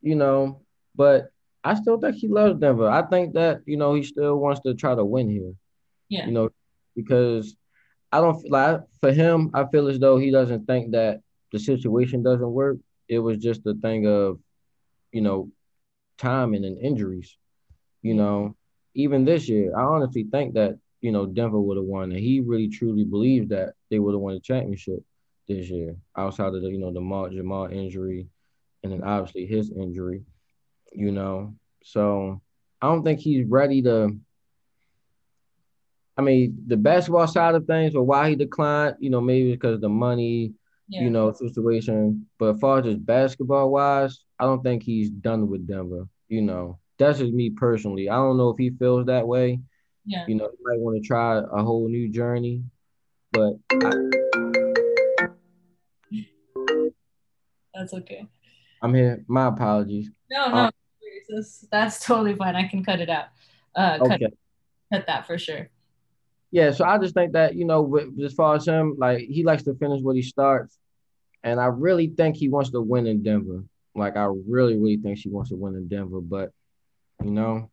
you 0.00 0.16
know, 0.16 0.62
but 0.96 1.30
I 1.64 1.74
still 1.74 1.98
think 2.00 2.16
he 2.16 2.28
loves 2.28 2.58
Denver. 2.58 2.88
I 2.90 3.02
think 3.02 3.34
that 3.34 3.60
you 3.66 3.76
know 3.76 3.94
he 3.94 4.02
still 4.02 4.36
wants 4.36 4.60
to 4.62 4.74
try 4.74 4.94
to 4.94 5.04
win 5.04 5.30
here. 5.30 5.52
yeah, 6.08 6.26
You 6.26 6.32
know, 6.32 6.50
because 6.96 7.56
I 8.12 8.20
don't 8.20 8.50
like 8.50 8.80
for 9.00 9.10
him. 9.12 9.50
I 9.54 9.64
feel 9.64 9.88
as 9.88 9.98
though 9.98 10.18
he 10.18 10.30
doesn't 10.30 10.66
think 10.66 10.92
that 10.92 11.20
the 11.50 11.58
situation 11.58 12.22
doesn't 12.22 12.52
work. 12.52 12.78
It 13.08 13.18
was 13.18 13.38
just 13.38 13.66
a 13.66 13.74
thing 13.74 14.06
of, 14.06 14.38
you 15.12 15.22
know, 15.22 15.50
timing 16.18 16.64
and 16.64 16.78
injuries. 16.78 17.36
You 18.02 18.14
know, 18.14 18.56
even 18.94 19.24
this 19.24 19.48
year, 19.48 19.76
I 19.76 19.82
honestly 19.82 20.24
think 20.30 20.54
that 20.54 20.78
you 21.00 21.12
know 21.12 21.26
Denver 21.26 21.60
would 21.60 21.76
have 21.76 21.86
won, 21.86 22.12
and 22.12 22.20
he 22.20 22.40
really 22.40 22.68
truly 22.68 23.04
believes 23.04 23.48
that 23.48 23.74
they 23.90 23.98
would 23.98 24.14
have 24.14 24.20
won 24.20 24.34
the 24.34 24.40
championship 24.40 25.02
this 25.48 25.68
year. 25.68 25.96
Outside 26.16 26.54
of 26.54 26.62
the 26.62 26.68
you 26.68 26.78
know 26.78 26.92
the 26.92 27.00
Mark 27.00 27.32
Jamal 27.32 27.66
injury, 27.66 28.28
and 28.82 28.92
then 28.92 29.02
obviously 29.02 29.46
his 29.46 29.70
injury. 29.70 30.22
You 30.92 31.12
know, 31.12 31.54
so 31.84 32.40
I 32.80 32.88
don't 32.88 33.02
think 33.02 33.20
he's 33.20 33.46
ready 33.46 33.82
to. 33.82 34.16
I 36.22 36.24
mean, 36.24 36.56
the 36.68 36.76
basketball 36.76 37.26
side 37.26 37.56
of 37.56 37.66
things, 37.66 37.96
or 37.96 38.04
why 38.04 38.30
he 38.30 38.36
declined, 38.36 38.96
you 39.00 39.10
know, 39.10 39.20
maybe 39.20 39.50
because 39.50 39.74
of 39.74 39.80
the 39.80 39.88
money, 39.88 40.52
yeah. 40.88 41.02
you 41.02 41.10
know, 41.10 41.32
situation. 41.32 42.26
But 42.38 42.54
as 42.54 42.60
far 42.60 42.78
as 42.78 42.84
just 42.84 43.04
basketball 43.04 43.70
wise, 43.70 44.24
I 44.38 44.44
don't 44.44 44.62
think 44.62 44.84
he's 44.84 45.10
done 45.10 45.48
with 45.48 45.66
Denver. 45.66 46.06
You 46.28 46.42
know, 46.42 46.78
that's 46.96 47.18
just 47.18 47.32
me 47.32 47.50
personally. 47.50 48.08
I 48.08 48.14
don't 48.14 48.36
know 48.36 48.50
if 48.50 48.58
he 48.58 48.70
feels 48.70 49.06
that 49.06 49.26
way. 49.26 49.58
yeah. 50.06 50.24
You 50.28 50.36
know, 50.36 50.48
he 50.50 50.56
might 50.62 50.78
want 50.78 51.02
to 51.02 51.06
try 51.06 51.38
a 51.38 51.62
whole 51.64 51.88
new 51.88 52.08
journey. 52.08 52.62
But 53.32 53.54
I, 53.72 53.90
That's 57.74 57.94
okay. 57.94 58.26
I'm 58.80 58.94
here. 58.94 59.24
My 59.26 59.46
apologies. 59.48 60.10
No, 60.30 60.48
no, 60.48 60.54
Um, 60.54 60.70
that's, 61.28 61.66
that's 61.72 62.04
totally 62.06 62.36
fine. 62.36 62.54
I 62.54 62.68
can 62.68 62.84
cut 62.84 63.00
it 63.00 63.08
out. 63.10 63.26
Uh, 63.74 63.98
cut, 63.98 64.12
Okay. 64.12 64.28
cut 64.92 65.06
that 65.06 65.26
for 65.26 65.36
sure. 65.38 65.68
Yeah, 66.52 66.70
so 66.70 66.84
I 66.84 66.98
just 66.98 67.14
think 67.14 67.32
that, 67.32 67.56
you 67.56 67.64
know, 67.64 67.98
as 68.24 68.34
far 68.34 68.54
as 68.56 68.66
him, 68.66 68.96
like 68.98 69.20
he 69.20 69.42
likes 69.42 69.64
to 69.64 69.74
finish 69.74 70.02
what 70.02 70.16
he 70.16 70.22
starts. 70.22 70.78
And 71.42 71.58
I 71.58 71.66
really 71.66 72.08
think 72.08 72.36
he 72.36 72.48
wants 72.48 72.70
to 72.70 72.80
win 72.80 73.06
in 73.06 73.22
Denver. 73.24 73.64
Like 73.94 74.16
I 74.16 74.26
really, 74.48 74.76
really 74.76 74.98
think 74.98 75.18
she 75.18 75.30
wants 75.30 75.50
to 75.50 75.56
win 75.56 75.74
in 75.76 75.88
Denver. 75.88 76.20
But, 76.20 76.52
you 77.24 77.30
know, 77.32 77.70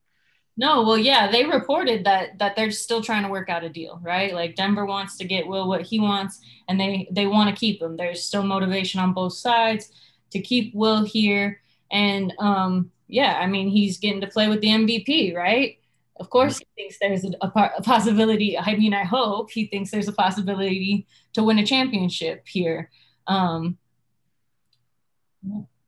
No, 0.57 0.83
well, 0.83 0.97
yeah, 0.97 1.31
they 1.31 1.45
reported 1.45 2.03
that 2.05 2.37
that 2.39 2.55
they're 2.55 2.71
still 2.71 3.01
trying 3.01 3.23
to 3.23 3.29
work 3.29 3.49
out 3.49 3.63
a 3.63 3.69
deal, 3.69 3.99
right? 4.03 4.33
Like 4.33 4.55
Denver 4.55 4.85
wants 4.85 5.17
to 5.17 5.23
get 5.25 5.47
Will 5.47 5.67
what 5.69 5.83
he 5.83 5.99
wants, 5.99 6.39
and 6.67 6.79
they 6.79 7.07
they 7.11 7.27
want 7.27 7.49
to 7.49 7.59
keep 7.59 7.81
him. 7.81 7.95
There's 7.95 8.23
still 8.23 8.43
motivation 8.43 8.99
on 8.99 9.13
both 9.13 9.33
sides 9.33 9.91
to 10.31 10.41
keep 10.41 10.75
Will 10.75 11.05
here, 11.05 11.61
and 11.91 12.33
um, 12.39 12.91
yeah, 13.07 13.37
I 13.39 13.47
mean 13.47 13.69
he's 13.69 13.99
getting 13.99 14.21
to 14.21 14.27
play 14.27 14.49
with 14.49 14.61
the 14.61 14.67
MVP, 14.69 15.33
right? 15.35 15.77
Of 16.19 16.29
course, 16.29 16.59
he 16.59 16.65
thinks 16.75 16.97
there's 16.99 17.23
a, 17.23 17.47
a, 17.77 17.81
possibility. 17.81 18.57
I 18.57 18.75
mean, 18.75 18.93
I 18.93 19.03
hope 19.03 19.51
he 19.51 19.67
thinks 19.67 19.89
there's 19.89 20.09
a 20.09 20.13
possibility 20.13 21.07
to 21.33 21.43
win 21.43 21.59
a 21.59 21.65
championship 21.65 22.45
here. 22.45 22.89
Um, 23.27 23.77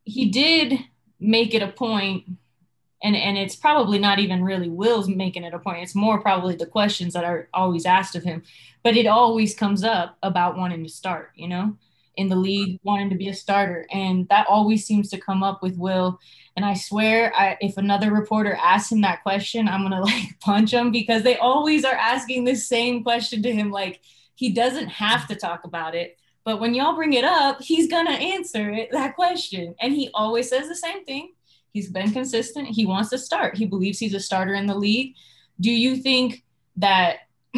he 0.04 0.30
did 0.30 0.80
make 1.20 1.54
it 1.54 1.62
a 1.62 1.68
point 1.68 2.26
and 3.04 3.16
and 3.16 3.38
it's 3.38 3.56
probably 3.56 4.00
not 4.00 4.20
even 4.20 4.44
really 4.44 4.70
Will's 4.70 5.10
making 5.10 5.44
it 5.44 5.54
a 5.54 5.60
point. 5.60 5.84
It's 5.84 5.96
more 5.96 6.22
probably 6.22 6.56
the 6.56 6.66
questions 6.66 7.14
that 7.14 7.24
are 7.24 7.50
always 7.54 7.86
asked 7.86 8.16
of 8.16 8.24
him. 8.24 8.44
But 8.84 8.96
it 8.96 9.08
always 9.08 9.56
comes 9.56 9.84
up 9.84 10.18
about 10.24 10.58
wanting 10.58 10.84
to 10.84 10.90
start, 10.90 11.32
you 11.36 11.48
know, 11.48 11.78
in 12.16 12.30
the 12.30 12.36
league, 12.36 12.80
wanting 12.84 13.10
to 13.10 13.16
be 13.16 13.30
a 13.30 13.34
starter, 13.34 13.86
and 13.92 14.28
that 14.30 14.48
always 14.48 14.86
seems 14.86 15.10
to 15.10 15.20
come 15.20 15.44
up 15.44 15.64
with 15.64 15.78
Will. 15.78 16.20
And 16.56 16.66
I 16.66 16.74
swear, 16.74 17.34
I, 17.36 17.58
if 17.62 17.78
another 17.78 18.12
reporter 18.12 18.58
asks 18.62 18.92
him 18.92 19.02
that 19.02 19.24
question, 19.24 19.68
I'm 19.68 19.84
gonna 19.84 20.02
like 20.06 20.40
punch 20.40 20.74
him 20.74 20.92
because 20.92 21.24
they 21.24 21.38
always 21.38 21.86
are 21.86 21.94
asking 21.94 22.44
the 22.44 22.56
same 22.56 23.04
question 23.04 23.42
to 23.44 23.52
him. 23.52 23.72
Like 23.72 24.02
he 24.36 24.52
doesn't 24.52 24.88
have 24.88 25.28
to 25.28 25.36
talk 25.36 25.64
about 25.64 25.96
it. 25.96 26.18
But 26.44 26.60
when 26.60 26.74
y'all 26.74 26.96
bring 26.96 27.14
it 27.14 27.24
up, 27.24 27.62
he's 27.62 27.90
gonna 27.90 28.12
answer 28.12 28.72
it 28.72 28.92
that 28.92 29.16
question, 29.16 29.76
and 29.80 29.94
he 29.94 30.10
always 30.14 30.50
says 30.50 30.68
the 30.68 30.76
same 30.76 31.06
thing. 31.06 31.34
He's 31.72 31.90
been 31.90 32.12
consistent. 32.12 32.68
He 32.68 32.86
wants 32.86 33.10
to 33.12 33.18
start. 33.18 33.56
He 33.56 33.66
believes 33.66 34.00
he's 34.00 34.14
a 34.14 34.20
starter 34.20 34.54
in 34.54 34.66
the 34.66 34.76
league. 34.76 35.16
Do 35.60 35.72
you 35.72 35.98
think 35.98 36.44
that? 36.78 37.20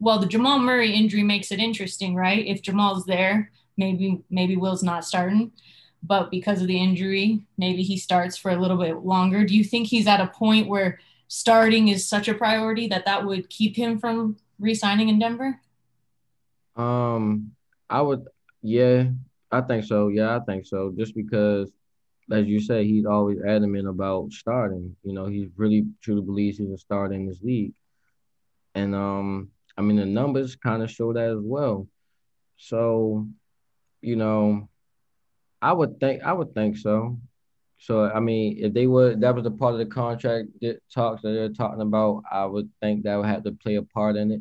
well, 0.00 0.18
the 0.18 0.26
Jamal 0.26 0.58
Murray 0.58 0.92
injury 0.92 1.22
makes 1.22 1.52
it 1.52 1.60
interesting, 1.60 2.14
right? 2.14 2.44
If 2.44 2.62
Jamal's 2.62 3.04
there, 3.04 3.52
maybe 3.76 4.22
maybe 4.30 4.56
Will's 4.56 4.82
not 4.82 5.04
starting, 5.04 5.52
but 6.02 6.30
because 6.30 6.60
of 6.60 6.68
the 6.68 6.80
injury, 6.80 7.42
maybe 7.56 7.82
he 7.82 7.96
starts 7.96 8.36
for 8.36 8.50
a 8.50 8.60
little 8.60 8.76
bit 8.76 8.98
longer. 8.98 9.44
Do 9.44 9.56
you 9.56 9.64
think 9.64 9.86
he's 9.86 10.06
at 10.06 10.20
a 10.20 10.26
point 10.26 10.68
where 10.68 10.98
starting 11.28 11.88
is 11.88 12.08
such 12.08 12.28
a 12.28 12.34
priority 12.34 12.88
that 12.88 13.06
that 13.06 13.24
would 13.24 13.48
keep 13.48 13.76
him 13.76 13.98
from 13.98 14.36
re-signing 14.58 15.08
in 15.08 15.18
Denver? 15.18 15.60
um, 16.76 17.52
I 17.88 18.00
would, 18.00 18.26
yeah, 18.62 19.10
I 19.50 19.60
think 19.60 19.84
so. 19.84 20.08
Yeah, 20.08 20.36
I 20.36 20.40
think 20.40 20.66
so. 20.66 20.92
Just 20.96 21.14
because, 21.14 21.70
as 22.30 22.46
you 22.46 22.60
say, 22.60 22.84
he's 22.86 23.04
always 23.04 23.38
adamant 23.46 23.88
about 23.88 24.32
starting. 24.32 24.96
You 25.02 25.12
know, 25.12 25.26
he 25.26 25.50
really 25.56 25.86
truly 26.02 26.22
believes 26.22 26.58
he's 26.58 26.70
a 26.70 26.78
starter 26.78 27.14
in 27.14 27.26
this 27.26 27.42
league. 27.42 27.74
And 28.74 28.94
um, 28.94 29.50
I 29.76 29.82
mean, 29.82 29.96
the 29.96 30.06
numbers 30.06 30.56
kind 30.56 30.82
of 30.82 30.90
show 30.90 31.12
that 31.12 31.30
as 31.30 31.40
well. 31.40 31.86
So, 32.56 33.28
you 34.00 34.16
know, 34.16 34.68
I 35.62 35.72
would 35.72 36.00
think 36.00 36.22
I 36.22 36.32
would 36.32 36.54
think 36.54 36.76
so. 36.76 37.18
So 37.78 38.04
I 38.04 38.20
mean, 38.20 38.58
if 38.58 38.74
they 38.74 38.86
would, 38.86 39.20
that 39.20 39.34
was 39.34 39.46
a 39.46 39.50
part 39.50 39.74
of 39.74 39.78
the 39.78 39.86
contract 39.86 40.48
that 40.60 40.80
talks 40.92 41.22
that 41.22 41.30
they're 41.30 41.48
talking 41.48 41.80
about. 41.80 42.24
I 42.30 42.44
would 42.44 42.68
think 42.80 43.04
that 43.04 43.16
would 43.16 43.26
have 43.26 43.44
to 43.44 43.52
play 43.52 43.76
a 43.76 43.82
part 43.82 44.16
in 44.16 44.32
it. 44.32 44.40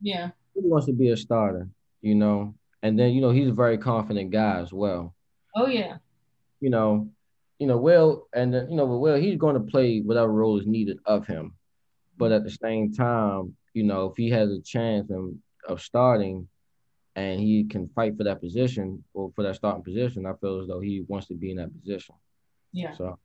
Yeah. 0.00 0.30
He 0.54 0.60
wants 0.62 0.86
to 0.86 0.92
be 0.92 1.10
a 1.10 1.16
starter, 1.16 1.68
you 2.00 2.14
know, 2.14 2.54
and 2.82 2.98
then 2.98 3.12
you 3.12 3.20
know 3.20 3.30
he's 3.30 3.48
a 3.48 3.52
very 3.52 3.78
confident 3.78 4.30
guy 4.30 4.60
as 4.60 4.72
well. 4.72 5.14
Oh 5.56 5.66
yeah. 5.66 5.96
You 6.60 6.70
know, 6.70 7.10
you 7.58 7.66
know 7.66 7.76
Will, 7.76 8.28
and 8.32 8.54
then, 8.54 8.70
you 8.70 8.76
know 8.76 8.86
with 8.86 9.00
Will, 9.00 9.20
he's 9.20 9.38
going 9.38 9.54
to 9.54 9.70
play 9.70 10.00
whatever 10.00 10.32
role 10.32 10.60
is 10.60 10.66
needed 10.66 10.98
of 11.04 11.26
him. 11.26 11.54
But 12.16 12.30
at 12.30 12.44
the 12.44 12.50
same 12.50 12.92
time, 12.92 13.56
you 13.74 13.82
know, 13.82 14.06
if 14.06 14.16
he 14.16 14.30
has 14.30 14.50
a 14.50 14.60
chance 14.60 15.10
of, 15.10 15.32
of 15.68 15.80
starting, 15.80 16.46
and 17.14 17.40
he 17.40 17.64
can 17.64 17.88
fight 17.88 18.16
for 18.16 18.24
that 18.24 18.40
position 18.40 19.04
or 19.12 19.32
for 19.34 19.42
that 19.42 19.56
starting 19.56 19.84
position, 19.84 20.26
I 20.26 20.32
feel 20.34 20.60
as 20.60 20.68
though 20.68 20.80
he 20.80 21.04
wants 21.08 21.26
to 21.28 21.34
be 21.34 21.50
in 21.50 21.58
that 21.58 21.72
position. 21.78 22.14
Yeah. 22.72 22.94
So 22.96 23.18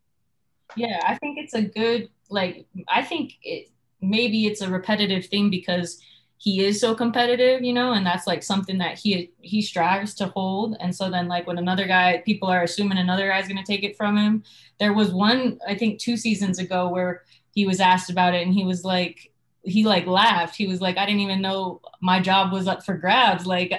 Yeah, 0.75 0.99
I 1.05 1.15
think 1.15 1.37
it's 1.37 1.53
a 1.53 1.61
good 1.61 2.09
like 2.29 2.67
I 2.87 3.01
think 3.01 3.33
it 3.41 3.69
maybe 4.01 4.45
it's 4.45 4.61
a 4.61 4.69
repetitive 4.69 5.25
thing 5.27 5.49
because 5.49 6.01
he 6.39 6.63
is 6.63 6.79
so 6.79 6.93
competitive, 6.93 7.63
you 7.63 7.73
know, 7.73 7.93
and 7.93 8.05
that's 8.05 8.27
like 8.27 8.43
something 8.43 8.77
that 8.77 8.99
he 8.99 9.31
he 9.41 9.61
strives 9.61 10.13
to 10.15 10.27
hold. 10.27 10.75
And 10.79 10.93
so 10.95 11.09
then 11.09 11.27
like 11.27 11.47
when 11.47 11.57
another 11.57 11.87
guy 11.87 12.21
people 12.25 12.49
are 12.49 12.63
assuming 12.63 12.97
another 12.97 13.29
guy's 13.29 13.47
going 13.47 13.57
to 13.57 13.63
take 13.63 13.83
it 13.83 13.97
from 13.97 14.17
him. 14.17 14.43
There 14.79 14.93
was 14.93 15.13
one 15.13 15.59
I 15.67 15.75
think 15.75 15.99
2 15.99 16.17
seasons 16.17 16.59
ago 16.59 16.89
where 16.89 17.23
he 17.55 17.65
was 17.65 17.79
asked 17.79 18.09
about 18.09 18.35
it 18.35 18.45
and 18.45 18.53
he 18.53 18.65
was 18.65 18.83
like 18.83 19.31
he 19.67 19.83
like 19.83 20.07
laughed. 20.07 20.55
He 20.55 20.67
was 20.67 20.81
like 20.81 20.97
I 20.97 21.05
didn't 21.05 21.21
even 21.21 21.41
know 21.41 21.81
my 22.01 22.19
job 22.19 22.51
was 22.51 22.67
up 22.67 22.85
for 22.85 22.95
grabs. 22.95 23.45
Like 23.45 23.73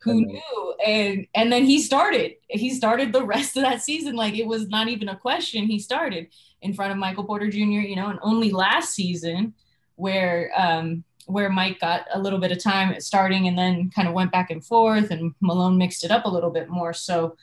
who 0.00 0.24
knew? 0.24 0.74
And 0.86 1.26
and 1.34 1.52
then 1.52 1.64
he 1.64 1.80
started. 1.80 2.34
He 2.48 2.70
started 2.70 3.12
the 3.12 3.24
rest 3.34 3.56
of 3.56 3.62
that 3.62 3.82
season. 3.82 4.16
Like 4.16 4.34
it 4.34 4.46
was 4.46 4.68
not 4.68 4.88
even 4.88 5.08
a 5.08 5.16
question. 5.16 5.64
He 5.64 5.78
started 5.78 6.28
in 6.62 6.74
front 6.74 6.92
of 6.92 6.98
michael 6.98 7.24
porter 7.24 7.48
jr 7.48 7.58
you 7.58 7.96
know 7.96 8.08
and 8.08 8.18
only 8.22 8.50
last 8.50 8.94
season 8.94 9.54
where 9.96 10.50
um 10.56 11.04
where 11.26 11.48
mike 11.50 11.80
got 11.80 12.06
a 12.12 12.20
little 12.20 12.38
bit 12.38 12.52
of 12.52 12.62
time 12.62 12.90
at 12.90 13.02
starting 13.02 13.48
and 13.48 13.58
then 13.58 13.90
kind 13.90 14.08
of 14.08 14.14
went 14.14 14.32
back 14.32 14.50
and 14.50 14.64
forth 14.64 15.10
and 15.10 15.34
malone 15.40 15.78
mixed 15.78 16.04
it 16.04 16.10
up 16.10 16.24
a 16.24 16.30
little 16.30 16.50
bit 16.50 16.68
more. 16.68 16.92
So 16.92 17.36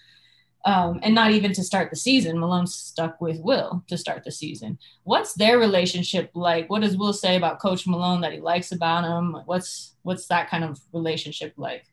um, 0.66 1.00
and 1.04 1.14
not 1.14 1.32
even 1.32 1.52
to 1.54 1.64
start 1.64 1.90
the 1.90 1.96
season 1.96 2.40
malone 2.40 2.68
stuck 2.68 3.20
with 3.20 3.40
will 3.40 3.84
to 3.88 3.98
start 3.98 4.24
the 4.24 4.32
season 4.32 4.78
what's 5.04 5.34
their 5.34 5.58
relationship 5.58 6.32
like 6.34 6.70
what 6.70 6.82
does 6.82 6.98
will 6.98 7.14
say 7.14 7.36
about 7.36 7.60
coach 7.60 7.86
malone 7.86 8.22
that 8.22 8.34
he 8.34 8.40
likes 8.40 8.72
about 8.72 9.04
him 9.04 9.38
what's 9.46 9.96
what's 10.04 10.28
that 10.28 10.50
kind 10.50 10.64
of 10.64 10.80
relationship 10.94 11.54
like 11.58 11.86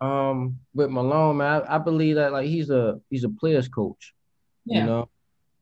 um 0.00 0.58
with 0.74 0.90
Malone, 0.90 1.38
man, 1.38 1.62
I, 1.62 1.76
I 1.76 1.78
believe 1.78 2.16
that 2.16 2.32
like 2.32 2.46
he's 2.46 2.70
a 2.70 3.00
he's 3.10 3.24
a 3.24 3.28
players 3.28 3.68
coach. 3.68 4.14
Yeah. 4.64 4.80
You 4.80 4.86
know, 4.86 5.08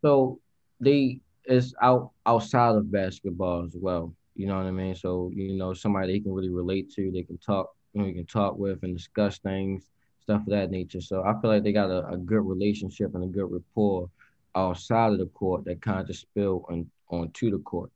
so 0.02 0.40
they 0.80 1.20
it's 1.44 1.74
out 1.80 2.10
outside 2.26 2.74
of 2.74 2.90
basketball 2.90 3.64
as 3.64 3.76
well. 3.78 4.14
You 4.34 4.46
know 4.46 4.56
what 4.56 4.66
I 4.66 4.72
mean? 4.72 4.94
So 4.94 5.30
you 5.34 5.52
know 5.52 5.74
somebody 5.74 6.12
they 6.12 6.20
can 6.20 6.32
really 6.32 6.50
relate 6.50 6.92
to, 6.94 7.10
they 7.12 7.22
can 7.22 7.38
talk, 7.38 7.70
you 7.92 8.00
know, 8.00 8.08
you 8.08 8.14
can 8.14 8.26
talk 8.26 8.58
with 8.58 8.82
and 8.82 8.96
discuss 8.96 9.38
things, 9.38 9.84
stuff 10.24 10.42
of 10.42 10.50
that 10.50 10.70
nature. 10.70 11.00
So 11.00 11.22
I 11.22 11.40
feel 11.40 11.50
like 11.50 11.62
they 11.62 11.72
got 11.72 11.90
a, 11.90 12.06
a 12.08 12.16
good 12.16 12.40
relationship 12.40 13.14
and 13.14 13.24
a 13.24 13.28
good 13.28 13.50
rapport. 13.50 14.10
outside 14.54 15.12
of 15.12 15.18
the 15.18 15.26
court 15.26 15.64
that 15.64 15.82
kind 15.82 16.00
of 16.00 16.06
just 16.06 16.22
spill 16.22 16.64
on 16.68 16.90
onto 17.08 17.50
the 17.50 17.58
court. 17.58 17.90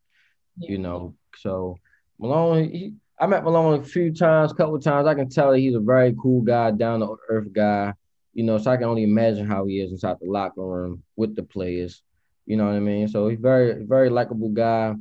Yeah. 0.57 0.71
You 0.71 0.77
know, 0.79 1.15
so 1.37 1.77
Malone, 2.19 2.69
he, 2.69 2.93
I 3.19 3.27
met 3.27 3.43
Malone 3.43 3.81
a 3.81 3.83
few 3.83 4.13
times, 4.13 4.51
a 4.51 4.55
couple 4.55 4.79
times. 4.79 5.07
I 5.07 5.15
can 5.15 5.29
tell 5.29 5.51
that 5.51 5.59
he's 5.59 5.75
a 5.75 5.79
very 5.79 6.15
cool 6.21 6.41
guy, 6.41 6.71
down 6.71 6.99
to 6.99 7.15
earth 7.29 7.51
guy. 7.53 7.93
You 8.33 8.43
know, 8.43 8.57
so 8.57 8.71
I 8.71 8.77
can 8.77 8.85
only 8.85 9.03
imagine 9.03 9.47
how 9.47 9.65
he 9.65 9.81
is 9.81 9.91
inside 9.91 10.17
the 10.21 10.29
locker 10.29 10.61
room 10.61 11.03
with 11.15 11.35
the 11.35 11.43
players. 11.43 12.01
You 12.45 12.57
know 12.57 12.65
what 12.65 12.75
I 12.75 12.79
mean? 12.79 13.07
So 13.07 13.27
he's 13.27 13.39
very, 13.39 13.83
very 13.85 14.09
likable 14.09 14.49
guy, 14.49 14.95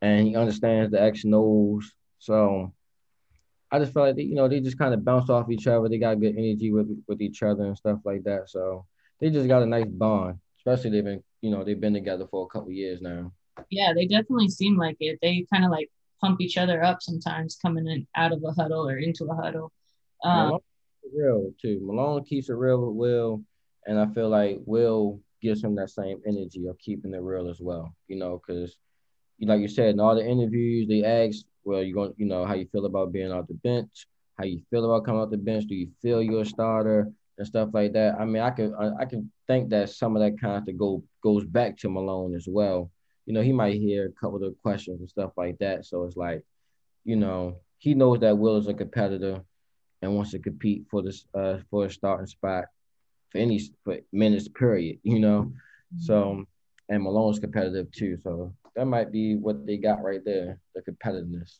and 0.00 0.26
he 0.26 0.36
understands 0.36 0.90
the 0.90 1.02
X 1.02 1.24
and 1.24 1.34
O's. 1.34 1.92
So 2.18 2.72
I 3.70 3.78
just 3.78 3.92
felt 3.92 4.08
like 4.08 4.16
they, 4.16 4.22
you 4.22 4.34
know 4.34 4.48
they 4.48 4.60
just 4.60 4.78
kind 4.78 4.94
of 4.94 5.04
bounced 5.04 5.30
off 5.30 5.50
each 5.50 5.66
other. 5.66 5.88
They 5.88 5.98
got 5.98 6.20
good 6.20 6.36
energy 6.36 6.72
with 6.72 6.88
with 7.06 7.20
each 7.20 7.42
other 7.42 7.64
and 7.64 7.76
stuff 7.76 8.00
like 8.04 8.24
that. 8.24 8.48
So 8.48 8.86
they 9.20 9.30
just 9.30 9.48
got 9.48 9.62
a 9.62 9.66
nice 9.66 9.86
bond. 9.88 10.38
Especially 10.58 10.90
they've 10.90 11.04
been 11.04 11.22
you 11.40 11.50
know 11.50 11.64
they've 11.64 11.80
been 11.80 11.94
together 11.94 12.26
for 12.30 12.46
a 12.46 12.48
couple 12.48 12.70
years 12.70 13.00
now. 13.00 13.32
Yeah, 13.70 13.92
they 13.94 14.06
definitely 14.06 14.48
seem 14.48 14.76
like 14.76 14.96
it. 15.00 15.18
They 15.20 15.46
kind 15.52 15.64
of 15.64 15.70
like 15.70 15.90
pump 16.20 16.40
each 16.40 16.56
other 16.56 16.82
up 16.82 17.02
sometimes, 17.02 17.58
coming 17.60 17.86
in 17.86 18.06
out 18.16 18.32
of 18.32 18.42
a 18.44 18.52
huddle 18.52 18.88
or 18.88 18.96
into 18.96 19.24
a 19.26 19.34
huddle. 19.34 19.72
Um, 20.24 20.58
real 21.14 21.52
too. 21.60 21.80
Malone 21.82 22.24
keeps 22.24 22.48
it 22.48 22.54
real 22.54 22.86
with 22.86 22.96
Will, 22.96 23.42
and 23.86 23.98
I 23.98 24.06
feel 24.14 24.28
like 24.28 24.60
Will 24.64 25.20
gives 25.40 25.62
him 25.62 25.76
that 25.76 25.90
same 25.90 26.20
energy 26.26 26.66
of 26.66 26.78
keeping 26.78 27.14
it 27.14 27.20
real 27.20 27.48
as 27.48 27.60
well. 27.60 27.94
You 28.08 28.16
know, 28.16 28.40
because 28.44 28.76
like 29.40 29.60
you 29.60 29.68
said 29.68 29.90
in 29.90 30.00
all 30.00 30.14
the 30.14 30.26
interviews, 30.26 30.88
they 30.88 31.04
ask 31.04 31.44
well, 31.68 31.82
you're 31.82 31.94
going, 31.94 32.14
you 32.16 32.24
know, 32.24 32.46
how 32.46 32.54
you 32.54 32.66
feel 32.72 32.86
about 32.86 33.12
being 33.12 33.30
off 33.30 33.46
the 33.46 33.54
bench, 33.54 34.06
how 34.38 34.44
you 34.44 34.62
feel 34.70 34.86
about 34.86 35.04
coming 35.04 35.20
off 35.20 35.30
the 35.30 35.36
bench. 35.36 35.66
Do 35.66 35.74
you 35.74 35.90
feel 36.00 36.22
you're 36.22 36.40
a 36.40 36.46
starter 36.46 37.12
and 37.36 37.46
stuff 37.46 37.68
like 37.74 37.92
that? 37.92 38.18
I 38.18 38.24
mean, 38.24 38.42
I 38.42 38.50
can 38.50 38.74
I, 38.74 39.02
I 39.02 39.04
can 39.04 39.30
think 39.46 39.68
that 39.68 39.90
some 39.90 40.16
of 40.16 40.22
that 40.22 40.40
kind 40.40 40.66
of 40.66 40.78
go 40.78 41.04
goes 41.22 41.44
back 41.44 41.76
to 41.78 41.90
Malone 41.90 42.34
as 42.34 42.46
well. 42.48 42.90
You 43.26 43.34
know, 43.34 43.42
he 43.42 43.52
might 43.52 43.74
hear 43.74 44.06
a 44.06 44.20
couple 44.20 44.42
of 44.42 44.56
questions 44.62 45.00
and 45.00 45.10
stuff 45.10 45.32
like 45.36 45.58
that. 45.58 45.84
So 45.84 46.04
it's 46.04 46.16
like, 46.16 46.42
you 47.04 47.16
know, 47.16 47.58
he 47.76 47.92
knows 47.92 48.20
that 48.20 48.38
Will 48.38 48.56
is 48.56 48.68
a 48.68 48.72
competitor 48.72 49.42
and 50.00 50.16
wants 50.16 50.30
to 50.30 50.38
compete 50.38 50.86
for 50.90 51.02
this 51.02 51.26
uh 51.34 51.58
for 51.70 51.84
a 51.84 51.90
starting 51.90 52.26
spot 52.26 52.64
for 53.28 53.38
any 53.38 53.60
for 53.84 53.98
minutes 54.10 54.48
period. 54.48 55.00
You 55.02 55.20
know, 55.20 55.42
mm-hmm. 55.42 56.00
so 56.00 56.46
and 56.88 57.02
Malone's 57.02 57.38
competitive 57.38 57.92
too. 57.92 58.16
So 58.16 58.54
that 58.78 58.86
might 58.86 59.10
be 59.10 59.34
what 59.34 59.66
they 59.66 59.76
got 59.76 60.04
right 60.04 60.24
there, 60.24 60.60
the 60.76 60.82
competitiveness. 60.82 61.58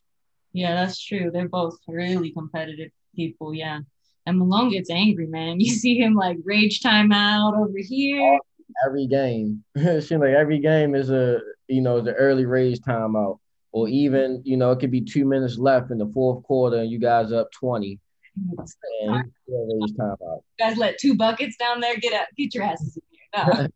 Yeah, 0.52 0.74
that's 0.74 1.02
true. 1.04 1.30
They're 1.32 1.48
both 1.48 1.76
really 1.88 2.30
competitive 2.30 2.92
people. 3.14 3.52
Yeah. 3.52 3.80
And 4.24 4.38
Malone 4.38 4.70
gets 4.70 4.88
angry, 4.88 5.26
man. 5.26 5.58
You 5.60 5.72
see 5.72 5.98
him 5.98 6.14
like 6.14 6.36
rage 6.44 6.80
timeout 6.80 7.58
over 7.58 7.78
here. 7.78 8.38
Every 8.86 9.08
game. 9.08 9.64
it 9.74 10.02
seems 10.06 10.20
like 10.20 10.34
every 10.34 10.60
game 10.60 10.94
is 10.94 11.10
a 11.10 11.40
you 11.66 11.80
know, 11.80 12.00
the 12.00 12.14
early 12.14 12.46
rage 12.46 12.78
timeout. 12.80 13.40
Or 13.72 13.88
even, 13.88 14.42
you 14.44 14.56
know, 14.56 14.70
it 14.70 14.78
could 14.78 14.92
be 14.92 15.00
two 15.00 15.24
minutes 15.24 15.58
left 15.58 15.90
in 15.90 15.98
the 15.98 16.10
fourth 16.14 16.42
quarter 16.44 16.78
and 16.78 16.90
you 16.90 16.98
guys 16.98 17.32
up 17.32 17.50
20. 17.52 17.98
And 19.02 19.32
rage 19.48 19.96
timeout. 19.98 20.42
You 20.58 20.66
guys 20.66 20.76
let 20.76 20.98
two 20.98 21.16
buckets 21.16 21.56
down 21.56 21.80
there. 21.80 21.96
Get 21.96 22.12
out, 22.12 22.28
get 22.36 22.54
your 22.54 22.62
asses 22.62 22.96
in 22.96 23.02
here. 23.10 23.44
No. 23.44 23.68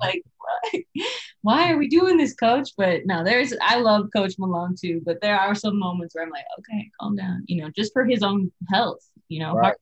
Like 0.00 0.22
why 1.42 1.72
are 1.72 1.78
we 1.78 1.88
doing 1.88 2.16
this, 2.16 2.34
coach? 2.34 2.70
But 2.76 3.02
no, 3.04 3.24
there's 3.24 3.52
I 3.60 3.78
love 3.78 4.08
Coach 4.14 4.34
Malone 4.38 4.74
too, 4.80 5.02
but 5.04 5.20
there 5.20 5.38
are 5.38 5.54
some 5.54 5.78
moments 5.78 6.14
where 6.14 6.24
I'm 6.24 6.30
like, 6.30 6.44
okay, 6.58 6.90
calm 7.00 7.16
down, 7.16 7.44
you 7.46 7.62
know, 7.62 7.70
just 7.74 7.92
for 7.92 8.04
his 8.04 8.22
own 8.22 8.50
health, 8.70 9.04
you 9.28 9.40
know, 9.40 9.54
right. 9.54 9.64
heart, 9.64 9.80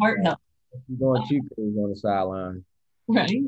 heart 0.00 0.18
right. 0.18 0.26
health. 0.26 0.38
He's 0.88 0.98
going 0.98 1.22
too 1.28 1.40
crazy 1.54 1.78
on 1.78 1.90
the 1.90 1.96
sideline. 1.96 2.64
Right. 3.08 3.42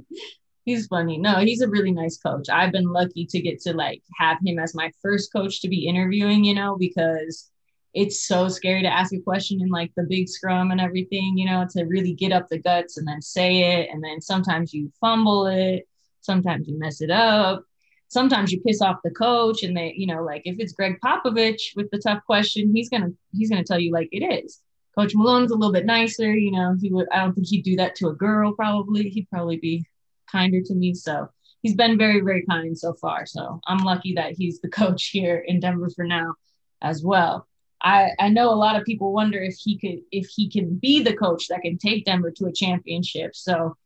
He's 0.64 0.86
funny. 0.86 1.18
No, 1.18 1.36
he's 1.36 1.60
a 1.60 1.68
really 1.68 1.92
nice 1.92 2.16
coach. 2.18 2.48
I've 2.48 2.72
been 2.72 2.90
lucky 2.90 3.26
to 3.26 3.40
get 3.40 3.60
to 3.62 3.74
like 3.74 4.02
have 4.18 4.38
him 4.44 4.58
as 4.58 4.74
my 4.74 4.90
first 5.02 5.32
coach 5.32 5.60
to 5.62 5.68
be 5.68 5.86
interviewing, 5.86 6.44
you 6.44 6.54
know, 6.54 6.76
because 6.78 7.50
it's 7.92 8.26
so 8.26 8.48
scary 8.48 8.82
to 8.82 8.92
ask 8.92 9.12
a 9.12 9.20
question 9.20 9.60
in 9.60 9.68
like 9.68 9.92
the 9.96 10.06
big 10.08 10.28
scrum 10.28 10.70
and 10.70 10.80
everything, 10.80 11.38
you 11.38 11.46
know, 11.46 11.66
to 11.70 11.84
really 11.84 12.12
get 12.12 12.32
up 12.32 12.48
the 12.48 12.58
guts 12.58 12.96
and 12.96 13.06
then 13.06 13.22
say 13.22 13.78
it. 13.78 13.90
And 13.92 14.02
then 14.02 14.20
sometimes 14.20 14.74
you 14.74 14.90
fumble 15.00 15.46
it 15.46 15.86
Sometimes 16.24 16.66
you 16.66 16.78
mess 16.78 17.02
it 17.02 17.10
up. 17.10 17.64
Sometimes 18.08 18.50
you 18.50 18.60
piss 18.60 18.80
off 18.80 19.02
the 19.04 19.10
coach, 19.10 19.62
and 19.62 19.76
they, 19.76 19.92
you 19.96 20.06
know, 20.06 20.22
like 20.22 20.42
if 20.44 20.56
it's 20.58 20.72
Gregg 20.72 20.98
Popovich 21.04 21.76
with 21.76 21.90
the 21.90 21.98
tough 21.98 22.24
question, 22.24 22.74
he's 22.74 22.88
gonna 22.88 23.10
he's 23.32 23.50
gonna 23.50 23.64
tell 23.64 23.78
you 23.78 23.92
like 23.92 24.08
it 24.10 24.24
is. 24.24 24.60
Coach 24.96 25.14
Malone's 25.14 25.50
a 25.50 25.54
little 25.54 25.72
bit 25.72 25.84
nicer, 25.84 26.34
you 26.34 26.50
know. 26.50 26.76
He 26.80 26.90
would 26.90 27.08
I 27.12 27.20
don't 27.20 27.34
think 27.34 27.48
he'd 27.48 27.62
do 27.62 27.76
that 27.76 27.94
to 27.96 28.08
a 28.08 28.14
girl. 28.14 28.52
Probably 28.54 29.08
he'd 29.10 29.28
probably 29.28 29.58
be 29.58 29.84
kinder 30.30 30.62
to 30.62 30.74
me. 30.74 30.94
So 30.94 31.28
he's 31.62 31.74
been 31.74 31.98
very 31.98 32.20
very 32.20 32.44
kind 32.46 32.76
so 32.76 32.94
far. 32.94 33.26
So 33.26 33.60
I'm 33.66 33.84
lucky 33.84 34.14
that 34.14 34.32
he's 34.32 34.60
the 34.60 34.68
coach 34.80 35.08
here 35.08 35.44
in 35.46 35.60
Denver 35.60 35.90
for 35.94 36.06
now, 36.06 36.34
as 36.80 37.02
well. 37.02 37.46
I, 37.82 38.12
I 38.18 38.30
know 38.30 38.48
a 38.48 38.54
lot 38.54 38.76
of 38.76 38.87
people 38.87 39.12
wonder 39.12 39.42
if 39.42 39.56
he 39.56 39.76
could 39.76 40.00
if 40.10 40.28
he 40.28 40.48
can 40.48 40.76
be 40.76 41.02
the 41.02 41.14
coach 41.14 41.48
that 41.48 41.60
can 41.60 41.76
take 41.76 42.06
Denver 42.06 42.30
to 42.30 42.46
a 42.46 42.52
championship. 42.52 43.37
So 43.37 43.76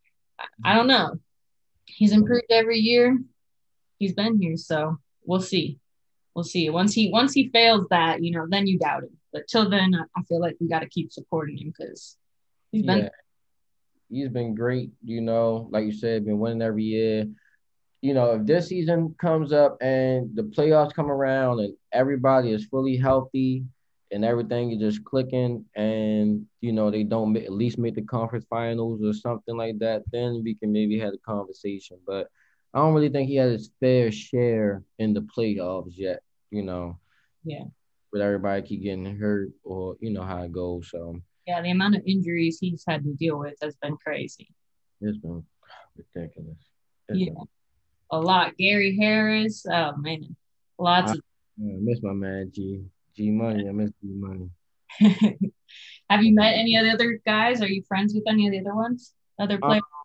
I 0.65 0.75
don't 0.75 0.87
know 0.87 1.19
he's 1.97 2.13
improved 2.13 2.47
every 2.51 2.79
year. 2.79 3.19
He's 3.99 4.13
been 4.13 4.41
here, 4.41 4.57
so 4.57 4.99
we'll 5.25 5.41
see. 5.41 5.79
We'll 6.35 6.45
see. 6.45 6.71
Once 6.71 6.93
he 6.93 7.11
once 7.11 7.33
he 7.33 7.49
fails 7.49 7.87
that, 7.91 8.23
you 8.23 8.33
know, 8.33 8.47
then 8.49 8.67
you 8.67 8.79
doubt 8.79 9.05
him. 9.05 9.17
But 9.33 9.49
till 9.49 9.69
then, 9.69 9.95
I 9.95 10.23
feel 10.23 10.41
like 10.41 10.57
we 10.61 10.69
got 10.69 10.81
to 10.81 10.89
keep 10.89 11.13
supporting 11.13 11.59
him 11.59 11.73
because 11.77 12.17
he's 12.71 12.85
been. 12.85 12.99
Yeah. 12.99 13.09
He's 14.11 14.29
been 14.29 14.55
great. 14.55 14.91
You 15.05 15.21
know, 15.21 15.69
like 15.71 15.85
you 15.85 15.93
said, 15.93 16.25
been 16.25 16.39
winning 16.39 16.63
every 16.63 16.85
year. 16.85 17.27
You 18.01 18.15
know, 18.15 18.37
if 18.37 18.47
this 18.47 18.69
season 18.69 19.15
comes 19.21 19.53
up 19.53 19.77
and 19.83 20.35
the 20.35 20.45
playoffs 20.45 20.95
come 20.95 21.11
around 21.11 21.61
and 21.61 21.75
everybody 21.93 22.53
is 22.53 22.65
fully 22.67 22.97
healthy 22.97 23.65
and 24.11 24.25
everything 24.25 24.71
is 24.71 24.79
just 24.79 25.05
clicking 25.05 25.65
and 25.75 26.47
you 26.61 26.73
know 26.73 26.91
they 26.91 27.05
don't 27.05 27.37
at 27.37 27.53
least 27.53 27.79
make 27.79 27.95
the 27.95 28.03
conference 28.03 28.47
finals 28.49 29.03
or 29.03 29.13
something 29.13 29.57
like 29.57 29.79
that 29.79 30.03
then 30.13 30.43
we 30.43 30.55
can 30.55 30.73
maybe 30.73 30.99
have 30.99 31.13
a 31.13 31.19
conversation. 31.19 31.99
But 32.07 32.29
i 32.75 32.79
don't 32.79 32.95
really 32.95 33.09
think 33.09 33.29
he 33.29 33.37
has 33.37 33.53
his 33.53 33.71
fair 33.81 34.13
share 34.13 34.83
in 34.99 35.15
the 35.15 35.21
playoffs 35.21 35.93
yet 35.97 36.21
you 36.51 36.63
know. 36.63 36.99
Yeah. 37.45 37.65
With 38.13 38.23
everybody 38.23 38.63
keep 38.63 38.83
getting 38.83 39.17
hurt 39.17 39.51
or 39.65 39.97
you 40.01 40.11
know 40.11 40.23
how 40.23 40.43
it 40.43 40.53
goes 40.53 40.91
so. 40.91 41.21
Yeah 41.47 41.63
the 41.63 41.71
amount 41.71 41.97
of 41.97 42.03
injuries 42.07 42.59
he's 42.61 42.85
had 42.87 43.05
to 43.05 43.15
deal 43.15 43.39
with 43.39 43.55
has 43.63 43.77
been 43.77 43.97
crazy. 43.97 44.49
It's 45.01 45.19
been 45.19 45.45
ridiculous. 45.97 46.57
It's 47.09 47.19
yeah. 47.19 47.33
Been... 47.33 47.49
a 48.11 48.21
lot. 48.21 48.57
Gary 48.57 48.97
harris 48.97 49.65
oh 49.71 49.97
man. 49.97 50.37
Lots 50.79 51.11
I, 51.11 51.15
of 51.15 51.21
I 51.61 51.77
miss 51.81 52.03
my 52.03 52.13
man 52.13 52.51
g 52.55 52.85
G 53.19 53.33
Money. 53.33 53.69
I 53.69 53.73
miss 53.73 53.91
G 54.01 54.09
Money. 54.15 54.49
Have 56.09 56.23
you 56.23 56.35
met 56.35 56.55
any 56.55 56.77
of 56.77 56.85
the 56.85 56.93
other 56.93 57.21
guys? 57.27 57.61
Are 57.61 57.67
you 57.67 57.83
friends 57.89 58.15
with 58.15 58.23
any 58.29 58.47
of 58.47 58.53
the 58.53 58.61
other 58.61 58.77
ones? 58.77 59.13
Other 59.41 59.59
players? 59.59 59.83
Um, 59.83 60.05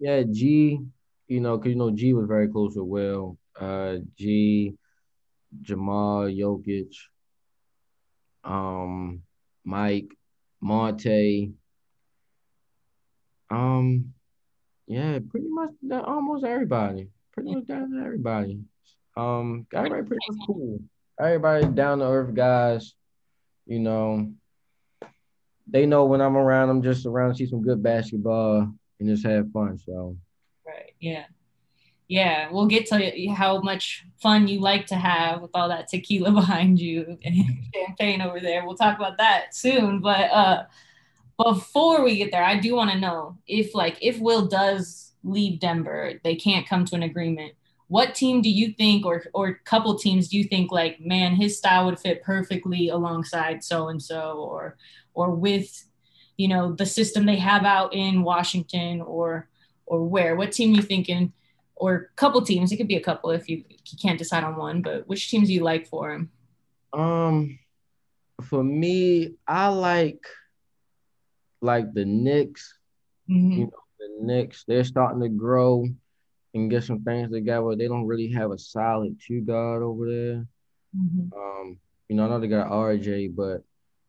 yeah, 0.00 0.22
G. 0.28 0.80
You 1.28 1.40
know, 1.40 1.58
cause 1.58 1.68
you 1.68 1.76
know 1.76 1.92
G 1.92 2.12
was 2.12 2.26
very 2.26 2.48
close 2.48 2.74
with 2.74 2.86
Will. 2.86 3.38
Uh, 3.58 3.98
G, 4.18 4.74
Jamal, 5.62 6.24
Jokic, 6.24 6.92
um, 8.42 9.22
Mike, 9.64 10.08
Monte. 10.60 11.52
Um, 13.48 14.12
yeah, 14.88 15.20
pretty 15.30 15.48
much 15.48 15.70
almost 16.04 16.44
everybody. 16.44 17.10
Pretty 17.32 17.54
much 17.54 17.66
down 17.66 17.92
to 17.92 18.04
everybody. 18.04 18.58
Um, 19.16 19.68
got 19.70 19.88
right 19.88 20.04
pretty 20.04 20.18
much 20.28 20.46
cool 20.48 20.80
everybody 21.20 21.66
down 21.66 21.98
to 21.98 22.06
earth 22.06 22.34
guys, 22.34 22.94
you 23.66 23.78
know, 23.78 24.32
they 25.66 25.86
know 25.86 26.04
when 26.06 26.20
I'm 26.20 26.36
around, 26.36 26.70
I'm 26.70 26.82
just 26.82 27.06
around 27.06 27.30
to 27.30 27.36
see 27.36 27.46
some 27.46 27.62
good 27.62 27.82
basketball 27.82 28.72
and 28.98 29.08
just 29.08 29.24
have 29.24 29.50
fun. 29.52 29.78
So, 29.78 30.16
right, 30.66 30.92
yeah, 30.98 31.24
yeah. 32.08 32.50
We'll 32.50 32.66
get 32.66 32.86
to 32.86 33.28
how 33.28 33.60
much 33.60 34.04
fun 34.20 34.48
you 34.48 34.60
like 34.60 34.86
to 34.86 34.96
have 34.96 35.42
with 35.42 35.52
all 35.54 35.68
that 35.68 35.88
tequila 35.88 36.30
behind 36.32 36.80
you 36.80 37.18
and 37.24 37.44
champagne 37.74 38.20
over 38.20 38.40
there. 38.40 38.66
We'll 38.66 38.76
talk 38.76 38.98
about 38.98 39.18
that 39.18 39.54
soon. 39.54 40.00
But 40.00 40.30
uh, 40.30 40.64
before 41.42 42.02
we 42.02 42.16
get 42.16 42.32
there, 42.32 42.44
I 42.44 42.56
do 42.56 42.74
want 42.74 42.90
to 42.90 42.98
know 42.98 43.38
if, 43.46 43.74
like, 43.74 43.98
if 44.00 44.18
Will 44.18 44.46
does 44.46 45.12
leave 45.22 45.60
Denver, 45.60 46.14
they 46.24 46.34
can't 46.34 46.66
come 46.66 46.84
to 46.86 46.94
an 46.96 47.02
agreement 47.02 47.52
what 47.90 48.14
team 48.14 48.40
do 48.40 48.48
you 48.48 48.72
think 48.72 49.04
or 49.04 49.24
or 49.34 49.60
couple 49.64 49.98
teams 49.98 50.28
do 50.28 50.38
you 50.38 50.44
think 50.44 50.70
like 50.70 51.00
man 51.00 51.34
his 51.34 51.58
style 51.58 51.86
would 51.86 51.98
fit 51.98 52.22
perfectly 52.22 52.88
alongside 52.88 53.64
so 53.64 53.88
and 53.88 54.00
so 54.00 54.38
or 54.38 54.76
or 55.12 55.34
with 55.34 55.84
you 56.40 56.48
know 56.48 56.72
the 56.72 56.86
system 56.86 57.26
they 57.26 57.36
have 57.36 57.64
out 57.64 57.92
in 57.92 58.22
Washington 58.22 59.02
or 59.02 59.48
or 59.84 60.06
where? 60.06 60.36
What 60.36 60.52
team 60.52 60.74
you 60.74 60.82
thinking? 60.82 61.32
Or 61.76 62.10
couple 62.16 62.42
teams 62.42 62.72
it 62.72 62.76
could 62.76 62.88
be 62.88 62.96
a 62.96 63.02
couple 63.02 63.30
if 63.30 63.48
you, 63.48 63.64
you 63.68 63.98
can't 64.00 64.18
decide 64.18 64.44
on 64.44 64.56
one 64.56 64.82
but 64.82 65.08
which 65.08 65.30
teams 65.30 65.48
do 65.48 65.54
you 65.54 65.62
like 65.62 65.86
for 65.86 66.12
him? 66.12 66.30
Um 66.92 67.58
for 68.42 68.64
me 68.64 69.34
I 69.46 69.68
like 69.68 70.24
like 71.60 71.92
the 71.92 72.04
Knicks. 72.04 72.74
Mm-hmm. 73.30 73.52
you 73.52 73.64
know 73.64 73.82
the 73.98 74.24
Knicks 74.24 74.64
they're 74.66 74.84
starting 74.84 75.20
to 75.20 75.28
grow 75.28 75.86
and 76.54 76.70
get 76.70 76.84
some 76.84 77.02
things 77.02 77.30
together. 77.30 77.76
They 77.76 77.88
don't 77.88 78.06
really 78.06 78.28
have 78.32 78.50
a 78.50 78.58
solid 78.58 79.18
two 79.24 79.40
guard 79.42 79.82
over 79.82 80.08
there. 80.10 80.46
Mhm. 80.96 81.32
Um, 81.32 81.78
you 82.08 82.16
know, 82.16 82.24
I 82.26 82.28
know 82.28 82.40
they 82.40 82.48
got 82.48 82.70
RJ, 82.70 83.28
but 83.28 83.62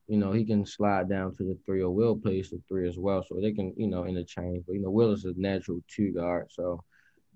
you 0.08 0.18
know, 0.18 0.32
he 0.32 0.44
can 0.44 0.66
slide 0.66 1.08
down 1.08 1.36
to 1.36 1.44
the 1.44 1.58
three 1.66 1.82
or 1.82 1.92
Will 1.92 2.18
plays 2.18 2.50
the 2.50 2.60
three 2.68 2.88
as 2.88 2.98
well. 2.98 3.24
So 3.24 3.40
they 3.40 3.54
can, 3.54 3.74
you 3.78 3.88
know, 3.88 4.06
interchange. 4.06 4.66
But 4.66 4.74
you 4.74 4.82
know, 4.82 4.90
Will 4.90 5.12
is 5.14 5.26
a 5.26 5.34
natural 5.38 5.82
two 5.88 6.12
guard. 6.12 6.48
So 6.52 6.84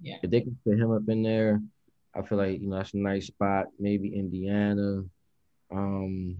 Yeah. 0.01 0.17
if 0.23 0.29
they 0.31 0.41
can 0.41 0.57
put 0.65 0.77
him 0.79 0.91
up 0.91 1.07
in 1.07 1.21
there, 1.23 1.61
I 2.13 2.21
feel 2.23 2.37
like, 2.37 2.59
you 2.59 2.67
know, 2.67 2.77
that's 2.77 2.93
a 2.93 2.97
nice 2.97 3.27
spot. 3.27 3.67
Maybe 3.79 4.13
Indiana. 4.15 5.03
Um 5.71 6.37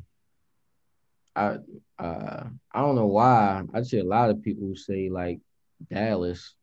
I 1.36 1.58
uh 2.00 2.48
I 2.72 2.82
don't 2.82 2.96
know 2.96 3.08
why. 3.08 3.64
I 3.74 3.82
see 3.84 4.00
a 4.00 4.04
lot 4.04 4.30
of 4.30 4.42
people 4.42 4.76
say 4.76 5.10
like 5.10 5.40
Dallas. 5.90 6.56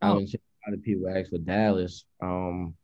I 0.00 0.06
Oh. 0.08 0.12
haven't 0.14 0.28
seen 0.28 0.40
a 0.66 0.70
lot 0.70 0.78
of 0.78 0.82
people 0.82 1.08
ask 1.08 1.30
for 1.30 1.38
Dallas. 1.38 2.04
Um 2.22 2.74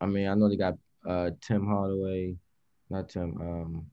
I 0.00 0.06
mean 0.06 0.28
I 0.28 0.34
know 0.34 0.48
they 0.48 0.56
got 0.56 0.76
uh 1.08 1.30
Tim 1.40 1.66
Hardaway, 1.66 2.36
not 2.88 3.08
Tim, 3.08 3.36
um 3.40 3.86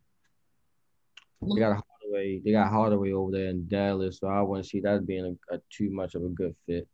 they 1.42 1.60
got 1.60 1.84
Hardaway. 2.08 2.42
They 2.44 2.52
got 2.52 2.72
Hardaway 2.72 3.12
over 3.12 3.32
there 3.32 3.50
in 3.50 3.68
Dallas, 3.68 4.20
so 4.20 4.28
I 4.28 4.42
wouldn't 4.42 4.68
see 4.68 4.80
that 4.82 5.06
being 5.06 5.38
a, 5.52 5.56
a 5.56 5.60
too 5.70 5.90
much 5.92 6.16
of 6.16 6.24
a 6.24 6.30
good 6.30 6.56
fit. 6.66 6.88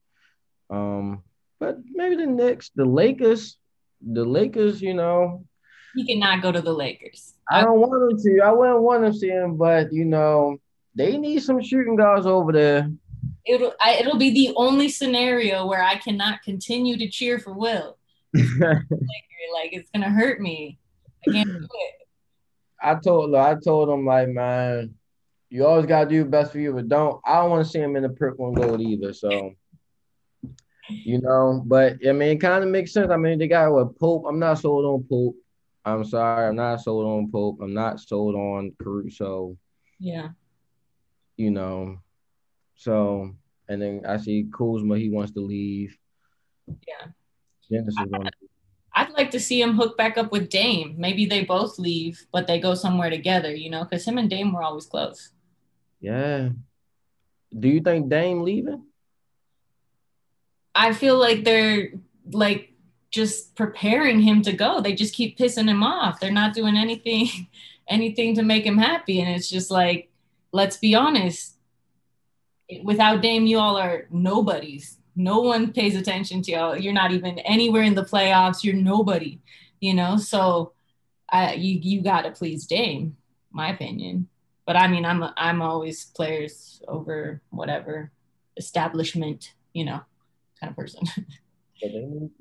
Um, 0.70 1.24
but 1.60 1.78
maybe 1.92 2.16
the 2.16 2.26
Knicks, 2.26 2.72
the 2.76 2.86
Lakers, 2.86 3.58
the 4.02 4.26
Lakers. 4.26 4.82
You 4.82 4.96
know, 4.96 5.46
He 5.96 6.06
cannot 6.06 6.42
go 6.42 6.52
to 6.52 6.62
the 6.62 6.74
Lakers. 6.74 7.34
I 7.50 7.62
don't 7.62 7.80
want 7.80 7.94
them 7.94 8.18
to. 8.20 8.42
I 8.44 8.52
wouldn't 8.52 8.82
want 8.82 9.04
them 9.04 9.14
to 9.14 9.18
see 9.18 9.30
him, 9.30 9.58
but 9.58 9.94
you 9.94 10.06
know, 10.06 10.58
they 10.96 11.18
need 11.18 11.42
some 11.42 11.62
shooting 11.62 11.96
guards 11.96 12.26
over 12.26 12.52
there. 12.52 12.92
It'll 13.46 13.74
I, 13.82 13.96
it'll 13.96 14.18
be 14.18 14.32
the 14.32 14.54
only 14.56 14.90
scenario 14.90 15.66
where 15.66 15.84
I 15.84 15.96
cannot 15.96 16.44
continue 16.44 16.98
to 16.98 17.10
cheer 17.10 17.40
for 17.40 17.54
Will. 17.54 17.98
Like 19.54 19.74
it's 19.74 19.90
gonna 19.92 20.10
hurt 20.10 20.42
me. 20.42 20.80
I 21.28 21.32
can't 21.32 21.48
do 21.48 21.64
it. 21.64 21.94
I 22.82 22.96
told 22.96 23.36
I 23.36 23.56
told 23.56 23.90
him 23.90 24.06
like, 24.06 24.30
man, 24.30 24.96
you 25.50 25.66
always 25.66 25.86
gotta 25.86 26.10
do 26.10 26.16
your 26.16 26.26
best 26.26 26.52
for 26.52 26.60
you, 26.60 26.74
but 26.74 26.88
don't. 26.90 27.22
I 27.26 27.36
don't 27.36 27.50
want 27.50 27.66
to 27.66 27.72
see 27.72 27.80
him 27.80 27.96
in 27.96 28.04
the 28.04 28.10
purple 28.10 28.48
and 28.48 28.56
gold 28.56 28.82
either. 28.82 29.14
So, 29.14 29.54
you 30.90 31.22
know, 31.22 31.62
but 31.66 31.98
I 32.08 32.12
mean, 32.12 32.30
it 32.30 32.42
kind 32.42 32.64
of 32.64 32.70
makes 32.70 32.94
sense. 32.94 33.12
I 33.12 33.18
mean, 33.18 33.40
they 33.40 33.48
got 33.48 33.72
what 33.72 33.98
Pope. 34.00 34.26
I'm 34.28 34.40
not 34.40 34.60
sold 34.60 34.86
on 34.86 35.06
Pope. 35.10 35.36
I'm 35.86 36.04
sorry, 36.06 36.48
I'm 36.48 36.56
not 36.56 36.82
sold 36.82 37.06
on 37.06 37.32
Pope. 37.32 37.60
I'm 37.62 37.74
not 37.74 38.00
sold 38.00 38.36
on 38.36 38.74
Caruso. 38.82 39.58
Yeah. 40.00 40.30
You 41.38 41.52
know, 41.52 42.00
so 42.76 43.36
and 43.68 43.82
then 43.82 44.02
I 44.08 44.18
see 44.18 44.48
Kuzma. 44.56 44.98
He 44.98 45.10
wants 45.10 45.32
to 45.34 45.40
leave. 45.40 45.98
Yeah. 46.68 47.08
Dennis 47.70 47.96
is 48.00 48.12
going. 48.12 48.30
I'd 48.96 49.12
like 49.12 49.32
to 49.32 49.40
see 49.40 49.62
him 49.62 49.76
hook 49.76 49.98
back 49.98 50.18
up 50.18 50.32
with 50.32 50.50
Dame. 50.50 50.96
Maybe 50.98 51.26
they 51.26 51.44
both 51.44 51.80
leave, 51.80 52.26
but 52.32 52.46
they 52.46 52.60
go 52.60 52.76
somewhere 52.76 53.10
together, 53.10 53.54
you 53.54 53.70
know, 53.70 53.84
because 53.84 54.06
him 54.06 54.20
and 54.20 54.30
Dame 54.30 54.54
were 54.54 54.62
always 54.62 54.86
close. 54.86 55.32
Yeah. 56.00 56.50
Do 57.58 57.68
you 57.68 57.82
think 57.82 58.10
Dame 58.10 58.42
leaving? 58.42 58.86
I 60.76 60.94
feel 60.94 61.18
like 61.18 61.44
they're 61.44 61.94
like 62.32 62.74
just 63.10 63.56
preparing 63.56 64.20
him 64.20 64.42
to 64.44 64.54
go. 64.54 64.82
They 64.82 64.94
just 64.94 65.16
keep 65.16 65.38
pissing 65.38 65.70
him 65.70 65.84
off. 65.84 66.20
They're 66.20 66.32
not 66.32 66.54
doing 66.54 66.78
anything 66.78 67.28
anything 67.88 68.36
to 68.36 68.44
make 68.44 68.66
him 68.66 68.78
happy. 68.78 69.22
And 69.22 69.30
it's 69.30 69.50
just 69.50 69.70
like, 69.72 70.10
let's 70.52 70.78
be 70.78 70.96
honest. 70.96 71.53
Without 72.84 73.22
Dame, 73.22 73.46
you 73.46 73.60
all 73.60 73.78
are 73.78 74.08
nobodies. 74.10 74.98
No 75.16 75.42
one 75.42 75.74
pays 75.74 75.96
attention 75.96 76.42
to 76.44 76.52
y'all. 76.52 76.78
You're 76.78 76.94
not 76.94 77.12
even 77.12 77.40
anywhere 77.40 77.84
in 77.84 77.94
the 77.94 78.04
playoffs. 78.04 78.64
You're 78.64 78.76
nobody, 78.76 79.40
you 79.80 79.94
know? 79.94 80.18
So 80.18 80.74
I 81.30 81.54
you 81.54 81.80
you 81.82 82.02
gotta 82.02 82.32
please 82.32 82.66
Dame, 82.66 83.18
my 83.52 83.72
opinion. 83.72 84.28
But 84.66 84.76
I 84.78 84.88
mean, 84.88 85.06
I'm 85.06 85.24
I'm 85.38 85.62
always 85.62 86.06
players 86.06 86.82
over 86.88 87.42
whatever 87.50 88.12
establishment, 88.58 89.54
you 89.74 89.86
know, 89.86 90.02
kind 90.60 90.72
of 90.72 90.76
person. 90.76 91.04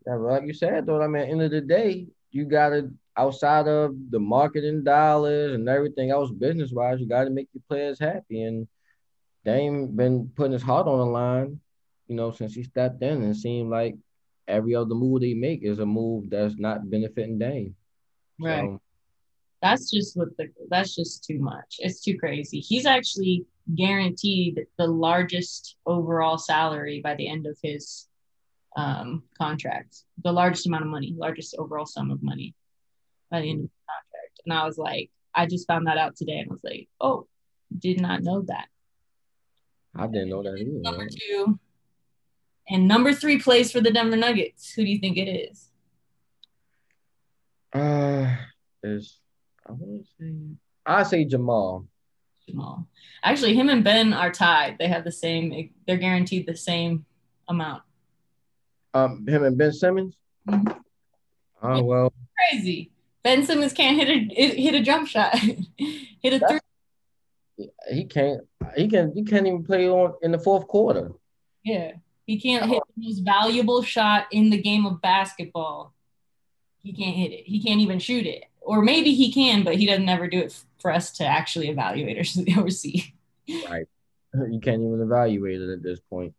Like 0.07 0.47
you 0.47 0.53
said, 0.53 0.87
though, 0.87 1.03
I 1.03 1.09
mean, 1.09 1.23
at 1.23 1.27
the 1.27 1.33
end 1.33 1.43
of 1.43 1.51
the 1.51 1.61
day, 1.61 2.07
you 2.31 2.45
gotta 2.45 2.91
outside 3.17 3.67
of 3.67 3.97
the 4.11 4.21
marketing 4.21 4.85
dollars 4.85 5.55
and 5.55 5.69
everything 5.69 6.11
else, 6.11 6.31
business 6.31 6.71
wise, 6.71 7.01
you 7.01 7.07
gotta 7.07 7.31
make 7.31 7.49
your 7.53 7.63
players 7.69 7.99
happy. 7.99 8.43
And 8.43 8.69
Dame 9.44 9.96
been 9.96 10.31
putting 10.35 10.52
his 10.52 10.62
heart 10.62 10.87
on 10.87 10.98
the 10.98 11.07
line, 11.07 11.61
you 12.07 12.16
know, 12.16 12.31
since 12.31 12.55
he 12.55 12.62
stepped 12.62 13.02
in, 13.02 13.22
and 13.22 13.35
it 13.35 13.37
seemed 13.37 13.70
like 13.70 13.96
every 14.48 14.74
other 14.74 14.94
move 14.94 15.20
they 15.20 15.35
make 15.35 15.62
is 15.62 15.78
a 15.78 15.87
move 15.87 16.31
that's 16.31 16.57
not 16.59 16.88
benefiting 16.90 17.38
Dame. 17.38 17.74
Right. 18.40 18.61
So, 18.61 18.81
That's 19.61 19.90
just 19.90 20.16
what 20.16 20.37
the 20.37 20.48
that's 20.68 20.94
just 20.94 21.24
too 21.24 21.38
much. 21.38 21.76
It's 21.78 22.02
too 22.02 22.18
crazy. 22.18 22.61
He's 22.61 22.87
actually 22.87 23.46
guaranteed 23.76 24.66
the 24.76 24.87
largest 24.87 25.76
overall 25.87 26.37
salary 26.38 27.00
by 27.02 27.14
the 27.14 27.28
end 27.28 27.46
of 27.46 27.57
his 27.62 28.09
um 28.76 29.22
contract. 29.38 29.98
The 30.24 30.33
largest 30.33 30.66
amount 30.66 30.85
of 30.85 30.90
money, 30.90 31.14
largest 31.16 31.55
overall 31.59 31.87
sum 31.87 32.11
of 32.11 32.22
money 32.22 32.55
by 33.31 33.40
the 33.40 33.50
end 33.50 33.64
of 33.64 33.70
the 33.70 33.92
contract. 33.92 34.40
And 34.44 34.52
I 34.52 34.66
was 34.66 34.78
like, 34.78 35.11
I 35.35 35.46
just 35.46 35.66
found 35.66 35.87
that 35.87 35.98
out 35.98 36.16
today 36.16 36.38
and 36.38 36.50
I 36.50 36.52
was 36.52 36.64
like, 36.64 36.88
oh, 37.00 37.26
did 37.78 38.00
not 38.00 38.22
know 38.22 38.42
that. 38.42 38.66
I 39.94 40.07
didn't 40.07 40.31
know 40.31 40.42
that 40.42 40.57
either. 40.59 40.70
Number 40.81 41.07
two. 41.09 41.59
And 42.68 42.88
number 42.88 43.12
three 43.12 43.38
plays 43.38 43.70
for 43.72 43.81
the 43.81 43.90
Denver 43.90 44.16
Nuggets. 44.16 44.72
Who 44.72 44.85
do 44.85 44.90
you 44.90 44.98
think 44.98 45.16
it 45.18 45.28
is? 45.28 45.68
Uh, 47.72 48.35
is 48.83 49.18
I 49.68 49.72
want 49.72 50.05
to 50.05 50.09
say 50.18 50.35
I 50.85 51.02
say 51.02 51.24
Jamal. 51.24 51.87
Jamal. 52.48 52.87
Actually, 53.22 53.55
him 53.55 53.68
and 53.68 53.85
Ben 53.85 54.12
are 54.12 54.31
tied. 54.33 54.76
They 54.78 54.88
have 54.88 55.05
the 55.05 55.12
same, 55.12 55.70
they're 55.87 55.96
guaranteed 55.96 56.46
the 56.46 56.57
same 56.57 57.07
amount. 57.48 57.83
Um, 58.94 59.24
him 59.26 59.44
and 59.44 59.57
Ben 59.57 59.72
Simmons. 59.72 60.14
Mhm. 60.48 60.76
Oh 61.62 61.83
well, 61.85 62.12
Crazy. 62.50 62.90
Ben 63.22 63.44
Simmons 63.46 63.72
can't 63.72 63.96
hit 63.96 64.09
a 64.09 64.61
hit 64.61 64.74
a 64.74 64.81
jump 64.83 65.07
shot. 65.09 65.37
hit 65.38 65.62
a 66.24 66.38
That's- 66.38 66.50
three. 66.50 66.61
He 67.57 68.05
can't. 68.05 68.43
He 68.77 68.88
can. 68.88 69.12
He 69.15 69.25
can't 69.25 69.47
even 69.47 69.65
play 69.65 69.88
on 69.88 70.15
in 70.23 70.33
the 70.33 70.38
fourth 70.38 70.67
quarter. 70.67 71.12
Yeah. 71.65 71.93
He 72.27 72.41
can't 72.41 72.65
oh. 72.65 72.67
hit 72.67 72.83
the 72.97 73.07
most 73.07 73.21
valuable 73.21 73.83
shot 73.83 74.27
in 74.31 74.51
the 74.51 74.61
game 74.61 74.87
of 74.87 75.01
basketball. 75.01 75.95
He 76.79 76.93
can't 76.93 77.17
hit 77.17 77.33
it. 77.33 77.45
He 77.45 77.62
can't 77.62 77.81
even 77.81 77.99
shoot 77.99 78.27
it. 78.27 78.45
Or 78.61 78.83
maybe 78.83 79.15
he 79.15 79.33
can, 79.33 79.65
but 79.65 79.75
he 79.75 79.87
doesn't 79.87 80.09
ever 80.09 80.29
do 80.29 80.38
it 80.38 80.65
for 80.81 80.93
us 80.93 81.11
to 81.12 81.27
actually 81.27 81.69
evaluate 81.69 82.19
or, 82.19 82.61
or 82.62 82.71
see. 82.71 83.15
Right. 83.69 83.87
You 84.35 84.61
can't 84.61 84.83
even 84.83 85.01
evaluate 85.03 85.61
it 85.61 85.73
at 85.73 85.83
this 85.83 86.01
point. 86.01 86.35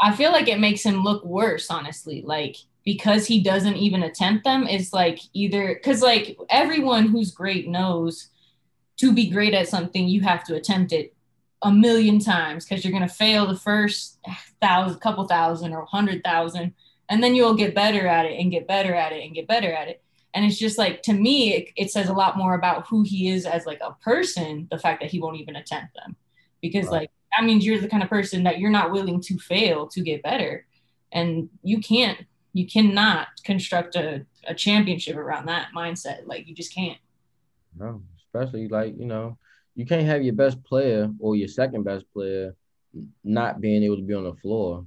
I 0.00 0.14
feel 0.14 0.32
like 0.32 0.48
it 0.48 0.60
makes 0.60 0.82
him 0.82 1.02
look 1.02 1.24
worse, 1.24 1.70
honestly. 1.70 2.22
Like 2.24 2.56
because 2.84 3.26
he 3.26 3.42
doesn't 3.42 3.76
even 3.76 4.02
attempt 4.02 4.44
them, 4.44 4.66
it's 4.66 4.92
like 4.92 5.20
either 5.32 5.74
because 5.74 6.02
like 6.02 6.36
everyone 6.50 7.08
who's 7.08 7.30
great 7.30 7.68
knows 7.68 8.28
to 8.98 9.12
be 9.12 9.30
great 9.30 9.54
at 9.54 9.68
something, 9.68 10.08
you 10.08 10.20
have 10.22 10.44
to 10.44 10.54
attempt 10.54 10.92
it 10.92 11.14
a 11.62 11.70
million 11.72 12.18
times 12.20 12.64
because 12.64 12.84
you're 12.84 12.92
gonna 12.92 13.08
fail 13.08 13.46
the 13.46 13.56
first 13.56 14.18
thousand, 14.60 15.00
couple 15.00 15.26
thousand, 15.26 15.72
or 15.72 15.84
hundred 15.86 16.22
thousand, 16.24 16.74
and 17.08 17.22
then 17.22 17.34
you'll 17.34 17.54
get 17.54 17.74
better 17.74 18.06
at 18.06 18.26
it 18.26 18.38
and 18.38 18.50
get 18.50 18.66
better 18.68 18.94
at 18.94 19.12
it 19.12 19.24
and 19.24 19.34
get 19.34 19.48
better 19.48 19.72
at 19.72 19.88
it. 19.88 20.02
And 20.34 20.44
it's 20.44 20.58
just 20.58 20.78
like 20.78 21.02
to 21.02 21.12
me, 21.12 21.54
it, 21.54 21.68
it 21.76 21.90
says 21.90 22.08
a 22.08 22.12
lot 22.12 22.36
more 22.36 22.54
about 22.54 22.86
who 22.86 23.02
he 23.02 23.28
is 23.30 23.46
as 23.46 23.66
like 23.66 23.80
a 23.80 23.96
person. 24.04 24.68
The 24.70 24.78
fact 24.78 25.00
that 25.00 25.10
he 25.10 25.18
won't 25.20 25.40
even 25.40 25.56
attempt 25.56 25.94
them, 25.94 26.16
because 26.60 26.86
Right. 26.86 27.00
like 27.00 27.10
that 27.36 27.44
means 27.44 27.64
you're 27.66 27.80
the 27.80 27.88
kind 27.88 28.02
of 28.02 28.08
person 28.08 28.44
that 28.44 28.58
you're 28.58 28.70
not 28.70 28.92
willing 28.92 29.20
to 29.22 29.38
fail 29.38 29.86
to 29.88 30.00
get 30.00 30.22
better 30.22 30.66
and 31.12 31.48
you 31.62 31.80
can't 31.80 32.18
you 32.52 32.66
cannot 32.66 33.28
construct 33.44 33.96
a, 33.96 34.24
a 34.46 34.54
championship 34.54 35.16
around 35.16 35.46
that 35.46 35.68
mindset 35.76 36.26
like 36.26 36.46
you 36.48 36.54
just 36.54 36.74
can't 36.74 36.98
No, 37.78 38.02
especially 38.28 38.68
like 38.68 38.94
you 38.98 39.06
know, 39.06 39.38
you 39.74 39.86
can't 39.86 40.06
have 40.06 40.22
your 40.22 40.34
best 40.34 40.62
player 40.64 41.10
or 41.20 41.36
your 41.36 41.48
second 41.48 41.84
best 41.84 42.04
player 42.12 42.54
not 43.24 43.60
being 43.60 43.82
able 43.82 43.96
to 43.96 44.02
be 44.02 44.14
on 44.14 44.24
the 44.24 44.34
floor 44.34 44.84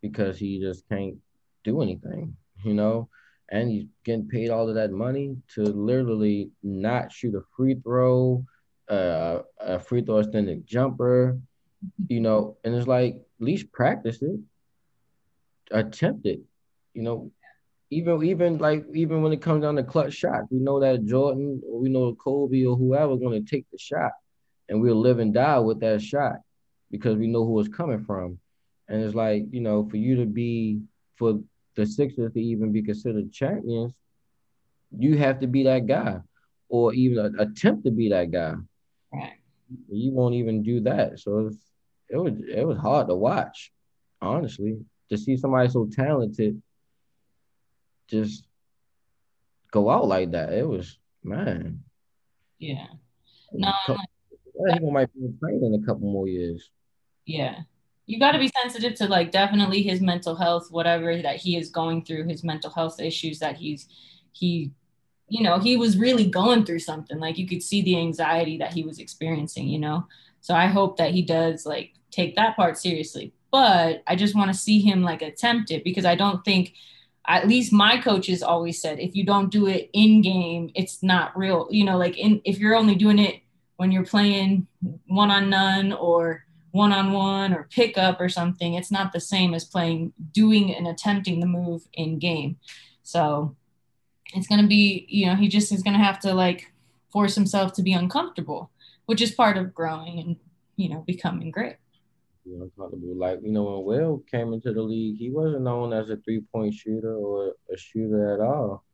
because 0.00 0.38
he 0.38 0.60
just 0.60 0.88
can't 0.88 1.16
do 1.64 1.82
anything. 1.82 2.36
You 2.64 2.74
know, 2.74 3.08
and 3.50 3.68
he's 3.70 3.86
getting 4.04 4.28
paid 4.28 4.50
all 4.50 4.68
of 4.68 4.76
that 4.76 4.92
money 4.92 5.36
to 5.54 5.62
literally 5.62 6.50
not 6.62 7.10
shoot 7.10 7.34
a 7.34 7.42
free 7.56 7.74
throw, 7.82 8.44
uh, 8.88 9.40
a 9.60 9.80
free 9.80 10.02
throw 10.02 10.18
extended 10.18 10.66
jumper. 10.66 11.38
You 12.08 12.20
know, 12.20 12.56
and 12.62 12.74
it's 12.74 12.86
like 12.86 13.14
at 13.14 13.44
least 13.44 13.72
practice 13.72 14.22
it, 14.22 14.38
attempt 15.72 16.26
it. 16.26 16.40
You 16.94 17.02
know, 17.02 17.32
even 17.92 18.24
even 18.24 18.58
like 18.58 18.86
even 18.94 19.22
when 19.22 19.32
it 19.32 19.42
comes 19.42 19.62
down 19.62 19.76
to 19.76 19.82
clutch 19.82 20.14
shots, 20.14 20.46
we 20.50 20.58
know 20.58 20.80
that 20.80 21.04
Jordan 21.04 21.60
or 21.66 21.78
we 21.78 21.90
know 21.90 22.14
Kobe 22.14 22.64
or 22.64 22.74
whoever 22.74 23.16
going 23.16 23.44
to 23.44 23.50
take 23.50 23.66
the 23.70 23.78
shot, 23.78 24.12
and 24.68 24.80
we'll 24.80 24.96
live 24.96 25.18
and 25.18 25.34
die 25.34 25.58
with 25.58 25.80
that 25.80 26.00
shot 26.00 26.36
because 26.90 27.16
we 27.16 27.26
know 27.26 27.44
who 27.44 27.60
it's 27.60 27.68
coming 27.68 28.02
from. 28.02 28.38
And 28.88 29.02
it's 29.02 29.14
like 29.14 29.44
you 29.50 29.60
know, 29.60 29.86
for 29.88 29.98
you 29.98 30.16
to 30.16 30.26
be 30.26 30.80
for 31.16 31.40
the 31.74 31.84
Sixers 31.84 32.32
to 32.32 32.40
even 32.40 32.72
be 32.72 32.82
considered 32.82 33.30
champions, 33.30 33.92
you 34.98 35.18
have 35.18 35.40
to 35.40 35.46
be 35.46 35.64
that 35.64 35.86
guy, 35.86 36.18
or 36.70 36.94
even 36.94 37.38
attempt 37.38 37.84
to 37.84 37.90
be 37.90 38.08
that 38.08 38.30
guy. 38.30 38.54
Right. 39.12 39.34
You 39.90 40.12
won't 40.12 40.34
even 40.34 40.62
do 40.62 40.80
that. 40.80 41.20
So 41.20 41.48
it's, 41.48 41.58
it 42.08 42.16
was 42.16 42.32
it 42.48 42.66
was 42.66 42.78
hard 42.78 43.08
to 43.08 43.14
watch, 43.14 43.70
honestly, 44.22 44.78
to 45.10 45.18
see 45.18 45.36
somebody 45.36 45.68
so 45.68 45.90
talented 45.92 46.62
just 48.12 48.44
go 49.70 49.90
out 49.90 50.06
like 50.06 50.32
that. 50.32 50.52
It 50.52 50.68
was 50.68 50.98
man. 51.24 51.80
Yeah. 52.58 52.86
No. 53.52 53.72
He 53.88 54.90
might 54.90 55.12
be 55.14 55.20
in 55.44 55.80
a 55.82 55.86
couple 55.86 56.10
more 56.10 56.28
years. 56.28 56.70
Yeah. 57.24 57.60
You 58.06 58.18
got 58.18 58.32
to 58.32 58.38
be 58.38 58.52
sensitive 58.60 58.94
to 58.96 59.08
like 59.08 59.30
definitely 59.30 59.82
his 59.82 60.00
mental 60.00 60.36
health, 60.36 60.68
whatever 60.70 61.20
that 61.22 61.36
he 61.36 61.56
is 61.56 61.70
going 61.70 62.04
through, 62.04 62.28
his 62.28 62.44
mental 62.44 62.70
health 62.70 63.00
issues 63.00 63.38
that 63.38 63.56
he's 63.56 63.88
he 64.32 64.72
you 65.32 65.42
know, 65.42 65.58
he 65.58 65.78
was 65.78 65.96
really 65.96 66.26
going 66.26 66.66
through 66.66 66.80
something. 66.80 67.18
Like 67.18 67.38
you 67.38 67.48
could 67.48 67.62
see 67.62 67.80
the 67.80 67.98
anxiety 67.98 68.58
that 68.58 68.74
he 68.74 68.82
was 68.82 68.98
experiencing, 68.98 69.66
you 69.66 69.78
know. 69.78 70.06
So 70.42 70.54
I 70.54 70.66
hope 70.66 70.98
that 70.98 71.12
he 71.12 71.22
does 71.22 71.64
like 71.64 71.92
take 72.10 72.36
that 72.36 72.54
part 72.54 72.76
seriously. 72.76 73.32
But 73.50 74.02
I 74.06 74.14
just 74.14 74.34
want 74.34 74.52
to 74.52 74.58
see 74.58 74.82
him 74.82 75.02
like 75.02 75.22
attempt 75.22 75.70
it 75.70 75.84
because 75.84 76.04
I 76.04 76.16
don't 76.16 76.44
think 76.44 76.74
at 77.26 77.46
least 77.46 77.72
my 77.72 78.00
coaches 78.00 78.42
always 78.42 78.80
said 78.80 78.98
if 78.98 79.14
you 79.14 79.24
don't 79.24 79.50
do 79.50 79.66
it 79.66 79.90
in 79.92 80.22
game 80.22 80.70
it's 80.74 81.02
not 81.02 81.36
real. 81.36 81.68
You 81.70 81.84
know 81.84 81.96
like 81.96 82.18
in 82.18 82.40
if 82.44 82.58
you're 82.58 82.76
only 82.76 82.94
doing 82.94 83.18
it 83.18 83.40
when 83.76 83.92
you're 83.92 84.04
playing 84.04 84.66
one 85.06 85.30
on 85.30 85.50
none 85.50 85.92
or 85.92 86.44
one 86.72 86.92
on 86.92 87.12
one 87.12 87.52
or 87.52 87.68
pickup 87.70 88.20
or 88.20 88.28
something 88.28 88.74
it's 88.74 88.90
not 88.90 89.12
the 89.12 89.20
same 89.20 89.54
as 89.54 89.64
playing 89.64 90.12
doing 90.32 90.74
and 90.74 90.86
attempting 90.86 91.40
the 91.40 91.46
move 91.46 91.82
in 91.92 92.18
game. 92.18 92.56
So 93.02 93.56
it's 94.34 94.46
going 94.46 94.60
to 94.60 94.66
be 94.66 95.06
you 95.08 95.26
know 95.26 95.34
he 95.34 95.48
just 95.48 95.72
is 95.72 95.82
going 95.82 95.96
to 95.96 96.04
have 96.04 96.18
to 96.20 96.34
like 96.34 96.72
force 97.12 97.34
himself 97.34 97.72
to 97.74 97.82
be 97.82 97.92
uncomfortable 97.92 98.70
which 99.06 99.20
is 99.20 99.30
part 99.30 99.56
of 99.56 99.74
growing 99.74 100.18
and 100.18 100.36
you 100.76 100.88
know 100.88 101.04
becoming 101.06 101.50
great 101.50 101.76
you 102.44 102.58
know, 102.58 102.70
comfortable. 102.76 103.16
Like, 103.16 103.40
you 103.42 103.52
know, 103.52 103.80
when 103.80 103.84
Will 103.84 104.22
came 104.30 104.52
into 104.52 104.72
the 104.72 104.82
league, 104.82 105.18
he 105.18 105.30
wasn't 105.30 105.62
known 105.62 105.92
as 105.92 106.10
a 106.10 106.16
three 106.16 106.40
point 106.52 106.74
shooter 106.74 107.14
or 107.14 107.54
a 107.72 107.76
shooter 107.76 108.34
at 108.34 108.40
all. 108.40 108.84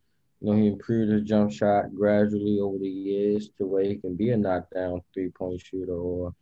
You 0.41 0.51
know, 0.51 0.57
he 0.57 0.69
improved 0.69 1.13
his 1.13 1.23
jump 1.23 1.51
shot 1.51 1.95
gradually 1.95 2.59
over 2.61 2.79
the 2.79 2.89
years 2.89 3.51
to 3.59 3.67
where 3.67 3.85
he 3.85 3.97
can 3.97 4.15
be 4.15 4.31
a 4.31 4.37
knockdown 4.37 5.03
three 5.13 5.31
point 5.31 5.61
shooter, 5.61 5.97
or, 5.97 6.35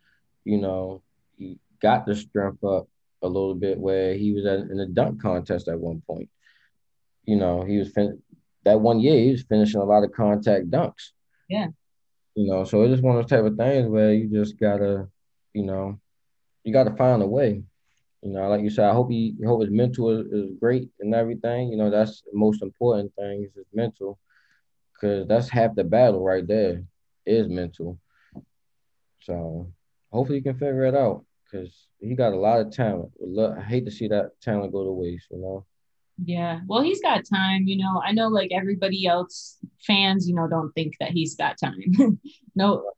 you 0.43 0.57
know, 0.57 1.01
he 1.37 1.57
got 1.81 2.05
the 2.05 2.15
strength 2.15 2.63
up 2.63 2.87
a 3.23 3.27
little 3.27 3.55
bit 3.55 3.79
where 3.79 4.13
he 4.13 4.33
was 4.33 4.45
at, 4.45 4.59
in 4.59 4.79
a 4.79 4.85
dunk 4.85 5.21
contest 5.21 5.67
at 5.67 5.79
one 5.79 6.01
point. 6.05 6.29
You 7.25 7.37
know, 7.37 7.63
he 7.63 7.77
was 7.77 7.89
fin- 7.89 8.21
that 8.65 8.79
one 8.79 8.99
year 8.99 9.19
he 9.19 9.31
was 9.31 9.43
finishing 9.43 9.81
a 9.81 9.85
lot 9.85 10.03
of 10.03 10.11
contact 10.11 10.69
dunks. 10.69 11.11
Yeah. 11.49 11.67
You 12.35 12.51
know, 12.51 12.63
so 12.65 12.83
it's 12.83 12.91
just 12.91 13.03
one 13.03 13.15
of 13.15 13.23
those 13.23 13.29
type 13.29 13.45
of 13.45 13.57
things 13.57 13.89
where 13.89 14.13
you 14.13 14.29
just 14.29 14.59
gotta, 14.59 15.07
you 15.53 15.63
know, 15.63 15.99
you 16.67 16.73
got 16.73 16.83
to 16.83 16.95
find 16.95 17.23
a 17.23 17.27
way. 17.27 17.63
You 18.21 18.33
know, 18.33 18.49
like 18.49 18.61
you 18.61 18.69
said, 18.69 18.89
I 18.89 18.93
hope 18.93 19.09
he 19.09 19.35
hope 19.45 19.61
his 19.61 19.71
mental 19.71 20.09
is, 20.09 20.27
is 20.27 20.51
great 20.59 20.89
and 20.99 21.15
everything. 21.15 21.69
You 21.69 21.77
know, 21.77 21.89
that's 21.89 22.21
the 22.21 22.37
most 22.37 22.61
important 22.61 23.13
thing 23.15 23.45
is 23.45 23.55
his 23.55 23.65
mental, 23.73 24.19
because 24.93 25.27
that's 25.27 25.49
half 25.49 25.75
the 25.75 25.85
battle 25.85 26.21
right 26.21 26.45
there 26.45 26.83
is 27.25 27.47
mental. 27.47 27.99
So 29.21 29.71
hopefully 30.11 30.39
he 30.39 30.43
can 30.43 30.55
figure 30.55 30.83
it 30.83 30.95
out 30.95 31.23
because 31.45 31.87
he 32.01 32.15
got 32.15 32.33
a 32.33 32.37
lot 32.37 32.59
of 32.59 32.71
talent. 32.71 33.11
I 33.57 33.61
hate 33.61 33.85
to 33.85 33.91
see 33.91 34.09
that 34.09 34.31
talent 34.41 34.73
go 34.73 34.83
to 34.83 34.91
waste. 34.91 35.27
You 35.31 35.37
know. 35.37 35.65
Yeah, 36.25 36.59
well, 36.67 36.81
he's 36.81 37.01
got 37.01 37.23
time. 37.31 37.63
You 37.67 37.77
know, 37.77 38.01
I 38.05 38.11
know 38.11 38.27
like 38.27 38.51
everybody 38.51 39.05
else, 39.07 39.57
fans, 39.85 40.27
you 40.27 40.35
know, 40.35 40.49
don't 40.49 40.73
think 40.73 40.95
that 40.99 41.11
he's 41.11 41.35
got 41.35 41.57
time. 41.57 42.19
no, 42.55 42.91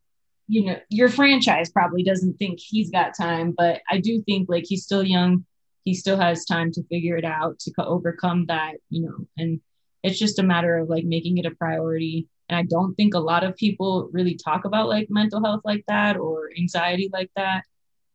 you 0.50 0.64
know, 0.64 0.76
your 0.88 1.08
franchise 1.08 1.70
probably 1.70 2.02
doesn't 2.02 2.36
think 2.38 2.58
he's 2.58 2.90
got 2.90 3.16
time, 3.16 3.54
but 3.56 3.82
I 3.88 4.00
do 4.00 4.20
think 4.22 4.48
like 4.48 4.64
he's 4.66 4.82
still 4.82 5.04
young. 5.04 5.46
He 5.84 5.94
still 5.94 6.18
has 6.18 6.44
time 6.44 6.72
to 6.72 6.82
figure 6.90 7.16
it 7.16 7.24
out 7.24 7.60
to 7.60 7.84
overcome 7.84 8.46
that, 8.46 8.74
you 8.88 9.02
know, 9.02 9.28
and 9.38 9.60
it's 10.02 10.18
just 10.18 10.40
a 10.40 10.42
matter 10.42 10.76
of 10.78 10.88
like 10.88 11.04
making 11.04 11.38
it 11.38 11.46
a 11.46 11.52
priority. 11.52 12.26
And 12.48 12.58
I 12.58 12.64
don't 12.64 12.96
think 12.96 13.14
a 13.14 13.20
lot 13.20 13.44
of 13.44 13.56
people 13.56 14.10
really 14.12 14.34
talk 14.34 14.64
about 14.64 14.88
like 14.88 15.06
mental 15.08 15.40
health 15.40 15.60
like 15.64 15.84
that 15.86 16.16
or 16.16 16.50
anxiety 16.58 17.08
like 17.12 17.30
that 17.36 17.62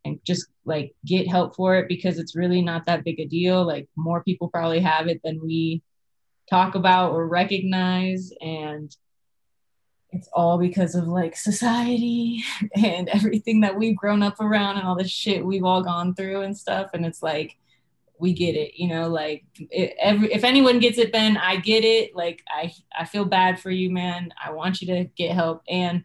and 0.04 0.20
just 0.26 0.48
like 0.66 0.94
get 1.06 1.30
help 1.30 1.56
for 1.56 1.78
it 1.78 1.88
because 1.88 2.20
it's 2.20 2.36
really 2.36 2.62
not 2.62 2.86
that 2.88 3.06
big 3.06 3.22
a 3.22 3.26
deal. 3.26 3.66
Like 3.66 3.88
more 3.96 4.22
people 4.26 4.50
probably 4.50 4.82
have 4.82 5.08
it 5.08 5.22
than 5.24 5.40
we 5.42 5.84
talk 6.50 6.76
about 6.76 7.14
or 7.14 7.30
recognize. 7.30 8.32
And 8.42 8.94
it's 10.16 10.30
all 10.34 10.58
because 10.58 10.96
of 10.96 11.08
like 11.08 11.36
society 11.36 12.44
and 12.76 13.10
everything 13.10 13.62
that 13.62 13.76
we've 13.76 13.96
grown 13.96 14.24
up 14.24 14.40
around 14.40 14.78
and 14.78 14.88
all 14.88 14.96
the 14.96 15.08
shit 15.08 15.46
we've 15.46 15.64
all 15.64 15.84
gone 15.84 16.16
through 16.16 16.42
and 16.42 16.58
stuff. 16.58 16.92
And 16.94 17.06
it's 17.06 17.22
like 17.22 17.58
we 18.18 18.32
get 18.32 18.56
it 18.56 18.72
you 18.80 18.88
know 18.88 19.10
like 19.10 19.44
it, 19.58 19.94
every 20.00 20.32
if 20.32 20.46
anyone 20.46 20.80
gets 20.80 20.98
it 20.98 21.12
ben 21.12 21.36
i 21.36 21.58
get 21.58 21.84
it. 21.84 22.16
Like 22.16 22.42
i 22.50 22.72
i 22.98 23.06
feel 23.06 23.26
bad 23.26 23.60
for 23.60 23.70
you 23.70 23.90
man. 23.90 24.34
I 24.44 24.52
want 24.52 24.82
you 24.82 24.88
to 24.88 25.04
get 25.16 25.36
help. 25.36 25.64
And 25.68 26.04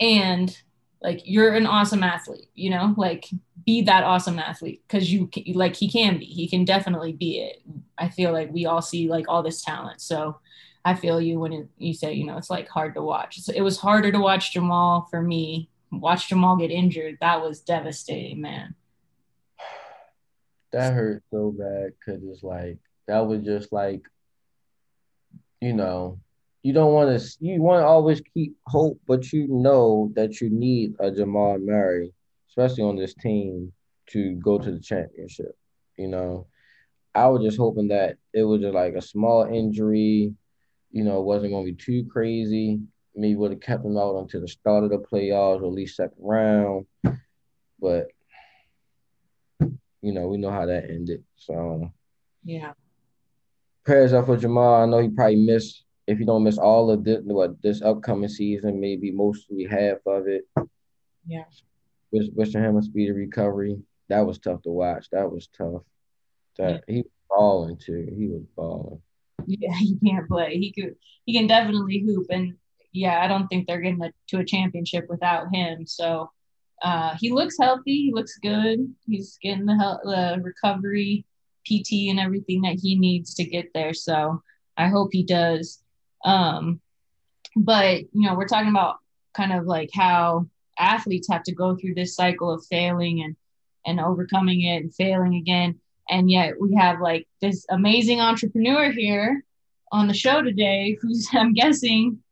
and 0.00 0.56
like 1.02 1.22
you're 1.24 1.54
an 1.54 1.66
awesome 1.66 2.02
athlete 2.02 2.48
you 2.54 2.70
know? 2.70 2.94
Like 2.96 3.28
be 3.66 3.82
that 3.82 4.04
awesome 4.04 4.38
athlete 4.38 4.82
because 4.86 5.12
you 5.12 5.28
like 5.54 5.74
he 5.74 5.90
can 5.90 6.18
be. 6.18 6.26
He 6.26 6.48
can 6.48 6.64
definitely 6.64 7.12
be 7.12 7.38
it. 7.38 7.62
I 7.96 8.10
feel 8.10 8.32
like 8.32 8.52
we 8.52 8.66
all 8.66 8.82
see 8.82 9.08
like 9.08 9.24
all 9.28 9.42
this 9.42 9.62
talent. 9.62 10.00
So 10.02 10.38
I 10.84 10.94
feel 10.94 11.20
you 11.20 11.40
when 11.40 11.68
you 11.78 11.94
say, 11.94 12.12
you 12.12 12.26
know, 12.26 12.36
it's 12.36 12.50
like 12.50 12.68
hard 12.68 12.94
to 12.94 13.02
watch. 13.02 13.40
So 13.40 13.52
it 13.54 13.62
was 13.62 13.78
harder 13.78 14.12
to 14.12 14.18
watch 14.18 14.52
Jamal 14.52 15.08
for 15.10 15.22
me. 15.22 15.70
Watch 15.90 16.28
Jamal 16.28 16.56
get 16.56 16.70
injured. 16.70 17.18
That 17.20 17.40
was 17.40 17.60
devastating, 17.60 18.40
man. 18.40 18.74
That 20.72 20.92
hurt 20.92 21.22
so 21.30 21.54
bad 21.56 21.92
because 21.98 22.22
it's 22.24 22.42
like 22.42 22.78
that 23.06 23.20
was 23.20 23.42
just 23.44 23.72
like, 23.72 24.02
you 25.60 25.72
know, 25.72 26.18
you 26.62 26.72
don't 26.72 26.92
want 26.92 27.18
to. 27.18 27.36
You 27.40 27.62
want 27.62 27.82
to 27.82 27.86
always 27.86 28.20
keep 28.34 28.56
hope, 28.66 29.00
but 29.06 29.32
you 29.32 29.46
know 29.48 30.12
that 30.16 30.40
you 30.40 30.50
need 30.50 30.94
a 30.98 31.10
Jamal 31.10 31.58
Murray, 31.58 32.12
especially 32.48 32.82
on 32.82 32.96
this 32.96 33.14
team, 33.14 33.72
to 34.10 34.34
go 34.36 34.58
to 34.58 34.70
the 34.70 34.80
championship. 34.80 35.56
You 35.96 36.08
know, 36.08 36.46
I 37.14 37.28
was 37.28 37.42
just 37.42 37.58
hoping 37.58 37.88
that 37.88 38.16
it 38.32 38.42
was 38.42 38.60
just 38.60 38.74
like 38.74 38.94
a 38.94 39.02
small 39.02 39.44
injury 39.44 40.34
you 40.94 41.02
know, 41.02 41.18
it 41.18 41.24
wasn't 41.24 41.50
going 41.50 41.66
to 41.66 41.72
be 41.72 41.76
too 41.76 42.08
crazy. 42.08 42.80
Maybe 43.16 43.34
would 43.34 43.50
have 43.50 43.60
kept 43.60 43.84
him 43.84 43.98
out 43.98 44.16
until 44.16 44.42
the 44.42 44.48
start 44.48 44.84
of 44.84 44.90
the 44.90 44.98
playoffs 44.98 45.60
or 45.60 45.66
at 45.66 45.72
least 45.72 45.96
second 45.96 46.16
round. 46.20 46.86
But, 47.80 48.12
you 49.58 50.12
know, 50.12 50.28
we 50.28 50.36
know 50.36 50.52
how 50.52 50.66
that 50.66 50.88
ended. 50.88 51.24
So, 51.34 51.92
yeah. 52.44 52.74
Prayers 53.84 54.12
up 54.12 54.26
for 54.26 54.36
Jamal. 54.36 54.82
I 54.82 54.86
know 54.86 55.00
he 55.00 55.08
probably 55.08 55.34
missed, 55.34 55.82
if 56.06 56.18
he 56.18 56.24
don't 56.24 56.44
miss 56.44 56.58
all 56.58 56.88
of 56.92 57.02
this, 57.02 57.22
what, 57.24 57.60
this 57.60 57.82
upcoming 57.82 58.28
season, 58.28 58.78
maybe 58.78 59.10
mostly 59.10 59.64
half 59.64 59.98
of 60.06 60.28
it. 60.28 60.44
Yeah. 61.26 61.42
Wish, 62.12 62.28
wishing 62.36 62.62
him 62.62 62.76
a 62.76 62.82
speedy 62.82 63.10
recovery. 63.10 63.82
That 64.10 64.24
was 64.24 64.38
tough 64.38 64.62
to 64.62 64.70
watch. 64.70 65.08
That 65.10 65.28
was 65.28 65.48
tough. 65.48 65.82
That 66.56 66.84
yeah. 66.86 66.94
he 66.94 66.96
was 66.98 67.10
balling 67.28 67.78
too. 67.78 68.14
He 68.16 68.28
was 68.28 68.44
balling 68.54 69.02
yeah, 69.46 69.74
he 69.78 69.98
can't 70.04 70.28
play. 70.28 70.58
He 70.58 70.72
could 70.72 70.96
he 71.26 71.36
can 71.36 71.46
definitely 71.46 72.00
hoop 72.00 72.26
and 72.30 72.54
yeah, 72.92 73.22
I 73.22 73.26
don't 73.26 73.48
think 73.48 73.66
they're 73.66 73.80
getting 73.80 74.02
a, 74.02 74.12
to 74.28 74.38
a 74.38 74.44
championship 74.44 75.06
without 75.08 75.52
him. 75.52 75.84
So 75.84 76.30
uh, 76.82 77.16
he 77.18 77.32
looks 77.32 77.56
healthy. 77.60 78.04
He 78.04 78.12
looks 78.14 78.38
good. 78.38 78.94
He's 79.06 79.36
getting 79.42 79.66
the, 79.66 79.76
health, 79.76 80.00
the 80.04 80.40
recovery, 80.40 81.26
PT, 81.66 82.08
and 82.08 82.20
everything 82.20 82.62
that 82.62 82.78
he 82.80 82.96
needs 82.96 83.34
to 83.34 83.44
get 83.44 83.72
there. 83.74 83.94
So 83.94 84.42
I 84.76 84.86
hope 84.86 85.08
he 85.12 85.24
does. 85.24 85.82
Um, 86.24 86.80
but 87.56 88.00
you 88.12 88.28
know, 88.28 88.34
we're 88.34 88.46
talking 88.46 88.70
about 88.70 88.98
kind 89.34 89.52
of 89.52 89.66
like 89.66 89.90
how 89.92 90.46
athletes 90.78 91.28
have 91.28 91.42
to 91.44 91.54
go 91.54 91.76
through 91.76 91.94
this 91.94 92.14
cycle 92.14 92.50
of 92.50 92.64
failing 92.66 93.22
and 93.22 93.36
and 93.86 94.00
overcoming 94.00 94.62
it 94.62 94.82
and 94.82 94.94
failing 94.94 95.34
again 95.34 95.78
and 96.08 96.30
yet 96.30 96.54
we 96.60 96.74
have 96.74 97.00
like 97.00 97.26
this 97.40 97.66
amazing 97.70 98.20
entrepreneur 98.20 98.90
here 98.90 99.44
on 99.92 100.08
the 100.08 100.14
show 100.14 100.42
today 100.42 100.96
who's 101.00 101.28
i'm 101.32 101.54
guessing 101.54 102.22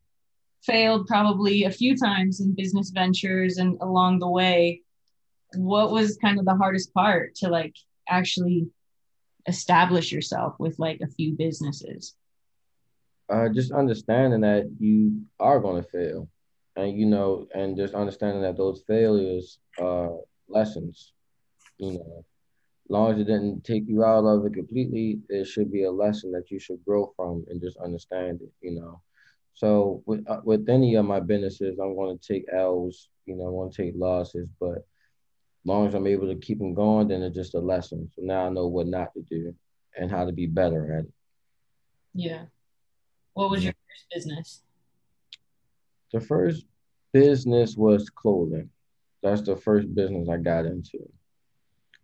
failed 0.62 1.06
probably 1.06 1.64
a 1.64 1.70
few 1.70 1.96
times 1.96 2.40
in 2.40 2.54
business 2.54 2.90
ventures 2.90 3.58
and 3.58 3.78
along 3.80 4.18
the 4.18 4.28
way. 4.28 4.82
What 5.54 5.90
was 5.90 6.16
kind 6.16 6.38
of 6.38 6.44
the 6.44 6.54
hardest 6.54 6.94
part 6.94 7.34
to 7.36 7.48
like 7.48 7.74
actually 8.08 8.68
establish 9.46 10.12
yourself 10.12 10.54
with 10.58 10.78
like 10.78 11.00
a 11.02 11.08
few 11.08 11.34
businesses? 11.34 12.14
Uh, 13.28 13.48
just 13.48 13.72
understanding 13.72 14.42
that 14.42 14.70
you 14.78 15.22
are 15.40 15.60
going 15.60 15.82
to 15.82 15.88
fail. 15.88 16.28
And 16.76 16.98
you 16.98 17.06
know 17.06 17.46
and 17.54 17.76
just 17.76 17.92
understanding 17.92 18.42
that 18.42 18.56
those 18.56 18.82
failures 18.86 19.58
are 19.78 20.16
lessons 20.48 21.12
you 21.76 21.92
know 21.92 22.24
long 22.88 23.12
as 23.12 23.20
it 23.20 23.24
didn't 23.24 23.64
take 23.64 23.84
you 23.86 24.04
out 24.04 24.24
of 24.24 24.44
it 24.44 24.54
completely, 24.54 25.20
it 25.28 25.46
should 25.46 25.72
be 25.72 25.84
a 25.84 25.90
lesson 25.90 26.32
that 26.32 26.50
you 26.50 26.58
should 26.58 26.84
grow 26.84 27.12
from 27.16 27.44
and 27.48 27.60
just 27.60 27.76
understand 27.78 28.40
it, 28.42 28.52
you 28.60 28.72
know. 28.72 29.00
So 29.54 30.02
with 30.06 30.24
uh, 30.28 30.40
with 30.44 30.68
any 30.68 30.94
of 30.94 31.04
my 31.04 31.20
businesses, 31.20 31.78
I'm 31.78 31.94
going 31.94 32.18
to 32.18 32.26
take 32.26 32.46
L's, 32.52 33.08
you 33.26 33.36
know, 33.36 33.46
I 33.46 33.50
want 33.50 33.72
to 33.72 33.82
take 33.82 33.94
losses, 33.96 34.48
but 34.58 34.78
as 34.78 35.66
long 35.66 35.86
as 35.86 35.94
I'm 35.94 36.06
able 36.06 36.26
to 36.28 36.40
keep 36.40 36.58
them 36.58 36.74
going, 36.74 37.08
then 37.08 37.22
it's 37.22 37.36
just 37.36 37.54
a 37.54 37.60
lesson. 37.60 38.10
So 38.14 38.22
now 38.22 38.46
I 38.46 38.48
know 38.48 38.66
what 38.66 38.86
not 38.86 39.14
to 39.14 39.20
do 39.20 39.54
and 39.96 40.10
how 40.10 40.24
to 40.24 40.32
be 40.32 40.46
better 40.46 40.98
at 40.98 41.04
it. 41.04 41.12
Yeah. 42.14 42.44
What 43.34 43.50
was 43.50 43.62
your 43.62 43.72
first 43.72 44.06
business? 44.12 44.62
The 46.12 46.20
first 46.20 46.66
business 47.12 47.76
was 47.76 48.10
clothing. 48.10 48.70
That's 49.22 49.42
the 49.42 49.56
first 49.56 49.94
business 49.94 50.28
I 50.28 50.38
got 50.38 50.66
into. 50.66 51.08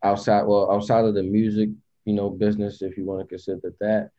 Outside, 0.03 0.45
well, 0.47 0.71
outside 0.71 1.05
of 1.05 1.15
the 1.15 1.23
music, 1.23 1.71
you 2.05 2.15
know, 2.15 2.31
business, 2.31 2.83
if 2.83 2.97
you 2.97 3.05
want 3.05 3.21
to 3.21 3.27
consider 3.27 3.75
that, 3.81 4.11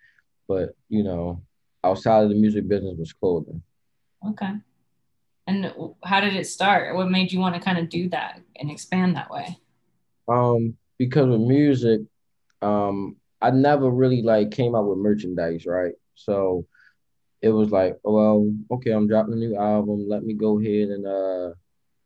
but 0.47 0.75
you 0.89 1.03
know, 1.03 1.41
outside 1.83 2.23
of 2.23 2.29
the 2.29 2.35
music 2.35 2.67
business 2.67 2.95
was 2.97 3.13
clothing. 3.13 3.61
Okay. 4.27 4.53
And 5.47 5.73
how 6.03 6.19
did 6.19 6.35
it 6.35 6.45
start? 6.45 6.95
What 6.95 7.09
made 7.09 7.31
you 7.31 7.39
want 7.39 7.55
to 7.55 7.61
kind 7.61 7.79
of 7.79 7.89
do 7.89 8.09
that 8.09 8.39
and 8.57 8.69
expand 8.69 9.15
that 9.15 9.31
way? 9.31 9.57
Um, 10.27 10.77
because 10.99 11.33
of 11.33 11.41
music, 11.41 12.01
um, 12.61 13.15
I 13.41 13.51
never 13.51 13.89
really 13.89 14.21
like 14.21 14.51
came 14.51 14.75
out 14.75 14.87
with 14.87 14.99
merchandise, 14.99 15.65
right? 15.65 15.93
So 16.15 16.67
it 17.41 17.49
was 17.49 17.71
like, 17.71 17.97
well, 18.03 18.53
okay, 18.69 18.91
I'm 18.91 19.07
dropping 19.07 19.33
a 19.33 19.37
new 19.37 19.55
album. 19.55 20.07
Let 20.07 20.23
me 20.23 20.33
go 20.33 20.59
ahead 20.59 20.89
and 20.89 21.07
uh, 21.07 21.53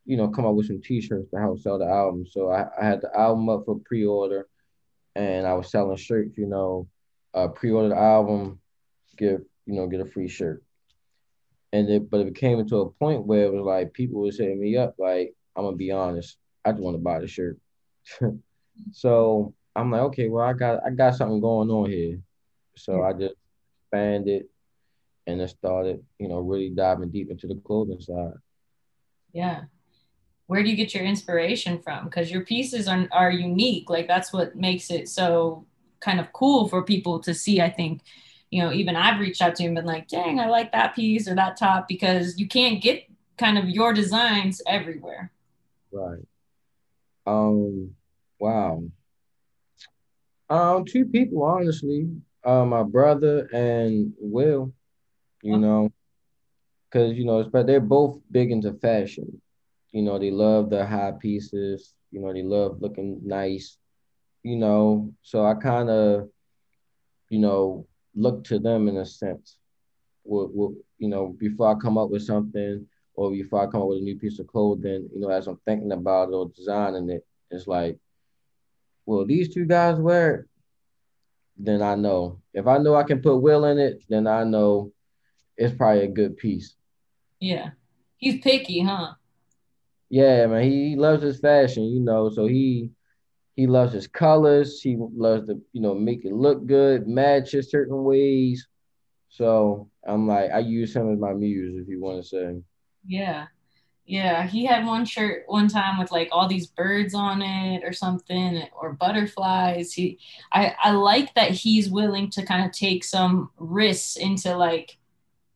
you 0.06 0.18
know, 0.18 0.28
come 0.28 0.46
up 0.46 0.56
with 0.56 0.68
some 0.68 0.82
t-shirts 0.82 1.30
to 1.32 1.40
help 1.40 1.60
sell 1.60 1.80
the 1.80 1.86
album. 1.86 2.26
So 2.30 2.50
I, 2.50 2.68
I 2.80 2.86
had 2.86 3.02
the 3.02 3.18
album 3.18 3.50
up 3.50 3.64
for 3.66 3.80
pre-order 3.86 4.48
and 5.16 5.48
I 5.48 5.54
was 5.54 5.72
selling 5.72 5.98
shirts, 5.98 6.38
you 6.38 6.48
know, 6.48 6.88
uh 7.34 7.48
pre-order 7.48 7.90
the 7.90 7.98
album, 7.98 8.60
give, 9.18 9.42
you 9.66 9.76
know, 9.76 9.88
get 9.88 10.02
a 10.02 10.06
free 10.06 10.28
shirt. 10.28 10.64
And 11.72 11.90
it 11.90 12.10
but 12.10 12.22
it 12.22 12.36
came 12.36 12.60
into 12.60 12.78
a 12.78 12.90
point 12.90 13.26
where 13.26 13.46
it 13.46 13.54
was 13.54 13.66
like 13.66 13.94
people 13.94 14.22
were 14.22 14.32
setting 14.32 14.60
me 14.60 14.78
up, 14.78 14.96
like, 14.98 15.36
I'm 15.56 15.64
gonna 15.64 15.78
be 15.78 15.92
honest, 15.92 16.38
I 16.66 16.72
just 16.72 16.84
want 16.84 16.96
to 16.96 17.02
buy 17.02 17.20
the 17.20 17.28
shirt. 17.28 17.58
so 18.92 19.54
I'm 19.76 19.90
like, 19.92 20.02
okay, 20.02 20.30
well, 20.30 20.46
I 20.46 20.54
got 20.54 20.82
I 20.86 20.90
got 20.92 21.16
something 21.16 21.42
going 21.42 21.70
on 21.70 21.90
here. 21.90 22.20
So 22.76 23.04
I 23.04 23.14
just 23.14 23.36
expanded 23.82 24.46
and 25.28 25.40
then 25.40 25.48
started, 25.48 26.04
you 26.20 26.28
know, 26.28 26.40
really 26.40 26.70
diving 26.70 27.10
deep 27.10 27.32
into 27.32 27.48
the 27.48 27.56
clothing 27.56 28.02
side. 28.02 28.34
Yeah. 29.32 29.64
Where 30.48 30.64
do 30.64 30.70
you 30.70 30.76
get 30.76 30.94
your 30.94 31.04
inspiration 31.04 31.82
from? 31.82 32.06
Because 32.06 32.32
your 32.32 32.42
pieces 32.42 32.88
are, 32.88 33.08
are 33.12 33.32
unique. 33.32 33.90
Like 33.90 34.08
that's 34.08 34.34
what 34.34 34.56
makes 34.56 34.92
it 34.92 35.10
so 35.10 35.66
kind 36.00 36.20
of 36.20 36.32
cool 36.34 36.68
for 36.68 36.84
people 36.84 37.20
to 37.22 37.34
see. 37.34 37.62
I 37.62 37.70
think, 37.70 38.02
you 38.50 38.62
know, 38.62 38.72
even 38.72 38.96
I've 38.96 39.20
reached 39.20 39.42
out 39.42 39.56
to 39.56 39.64
him 39.64 39.70
and 39.70 39.78
been 39.78 39.86
like, 39.86 40.08
dang, 40.08 40.40
I 40.40 40.48
like 40.48 40.72
that 40.74 40.96
piece 40.96 41.28
or 41.28 41.36
that 41.36 41.58
top 41.58 41.88
because 41.88 42.38
you 42.38 42.48
can't 42.48 42.82
get 42.82 43.06
kind 43.38 43.58
of 43.58 43.70
your 43.70 43.94
designs 43.94 44.62
everywhere. 44.68 45.32
Right. 45.92 46.20
Um, 47.26 47.92
wow. 48.40 48.84
Um, 50.50 50.86
two 50.86 51.06
people, 51.06 51.44
honestly. 51.44 52.10
Uh, 52.44 52.66
my 52.66 52.84
brother 52.84 53.48
and 53.54 54.14
Will 54.20 54.74
you 55.44 55.58
know, 55.58 55.92
because 56.90 57.16
you 57.18 57.26
know, 57.26 57.42
it's 57.42 57.50
but 57.50 57.68
they're 57.68 57.82
both 57.82 58.20
big 58.32 58.50
into 58.52 58.74
fashion. 58.74 59.42
You 59.94 60.02
know, 60.02 60.20
they 60.20 60.32
love 60.32 60.70
the 60.70 60.86
high 60.86 61.14
pieces. 61.18 61.94
You 62.12 62.20
know, 62.20 62.34
they 62.34 62.44
love 62.44 62.82
looking 62.82 63.22
nice. 63.24 63.78
You 64.44 64.58
know, 64.58 65.14
so 65.22 65.46
I 65.46 65.54
kind 65.54 65.90
of, 65.90 66.30
you 67.30 67.40
know, 67.40 67.88
look 68.14 68.44
to 68.46 68.60
them 68.60 68.90
in 68.90 68.98
a 68.98 69.06
sense. 69.06 69.58
What, 70.24 70.54
what, 70.54 70.72
you 70.98 71.08
know, 71.08 71.36
before 71.38 71.68
I 71.72 71.80
come 71.80 71.98
up 71.98 72.10
with 72.10 72.24
something 72.24 72.86
or 73.14 73.32
before 73.32 73.62
I 73.62 73.72
come 73.72 73.82
up 73.84 73.88
with 73.90 74.00
a 74.00 74.02
new 74.02 74.18
piece 74.18 74.40
of 74.40 74.48
clothing, 74.48 75.10
you 75.14 75.20
know, 75.22 75.30
as 75.30 75.48
I'm 75.48 75.60
thinking 75.66 75.92
about 75.92 76.30
it 76.30 76.34
or 76.34 76.50
designing 76.50 77.10
it, 77.10 77.26
it's 77.52 77.68
like, 77.68 78.00
well, 79.06 79.26
these 79.26 79.54
two 79.54 79.66
guys 79.66 80.00
wear 80.00 80.36
it, 80.36 80.46
then 81.58 81.82
I 81.82 81.96
know. 81.96 82.40
If 82.54 82.68
I 82.68 82.78
know 82.80 82.96
I 82.96 83.04
can 83.04 83.22
put 83.22 83.42
Will 83.42 83.66
in 83.66 83.78
it, 83.78 84.04
then 84.10 84.28
I 84.28 84.44
know 84.44 84.92
it's 85.56 85.76
probably 85.76 86.04
a 86.04 86.08
good 86.08 86.38
piece. 86.38 86.76
Yeah. 87.40 87.72
He's 88.18 88.42
picky, 88.42 88.82
huh? 88.82 89.14
Yeah, 90.14 90.46
man. 90.46 90.62
He 90.62 90.96
loves 90.96 91.24
his 91.24 91.40
fashion, 91.40 91.86
you 91.86 92.00
know, 92.00 92.30
so 92.30 92.46
he 92.46 92.92
he 93.56 93.66
loves 93.66 93.94
his 93.94 94.06
colors. 94.06 94.80
He 94.80 94.96
loves 94.96 95.48
to, 95.48 95.60
you 95.72 95.82
know, 95.82 95.96
make 95.96 96.24
it 96.24 96.34
look 96.34 96.68
good, 96.68 97.08
match 97.08 97.56
it 97.56 97.68
certain 97.68 98.04
ways. 98.04 98.68
So 99.30 99.90
I'm 100.06 100.28
like, 100.28 100.52
I 100.52 100.60
use 100.60 100.96
him 100.96 101.12
as 101.12 101.18
my 101.18 101.34
muse, 101.34 101.82
if 101.82 101.88
you 101.88 102.00
want 102.00 102.22
to 102.22 102.30
say. 102.30 102.62
Yeah. 103.08 103.48
Yeah. 104.06 104.46
He 104.46 104.66
had 104.66 104.86
one 104.86 105.06
shirt 105.06 105.46
one 105.48 105.68
time 105.68 105.98
with 105.98 106.12
like 106.12 106.30
all 106.32 106.48
these 106.48 106.68
birds 106.68 107.16
on 107.16 107.42
it 107.42 107.82
or 107.84 107.92
something, 107.92 108.70
or 108.80 108.94
butterflies. 108.94 109.94
He 109.94 110.20
I, 110.52 110.76
I 110.84 110.92
like 110.92 111.34
that 111.34 111.50
he's 111.50 111.90
willing 111.90 112.30
to 112.30 112.46
kind 112.46 112.64
of 112.64 112.72
take 112.72 113.04
some 113.04 113.50
risks 113.58 114.18
into 114.18 114.56
like 114.56 114.96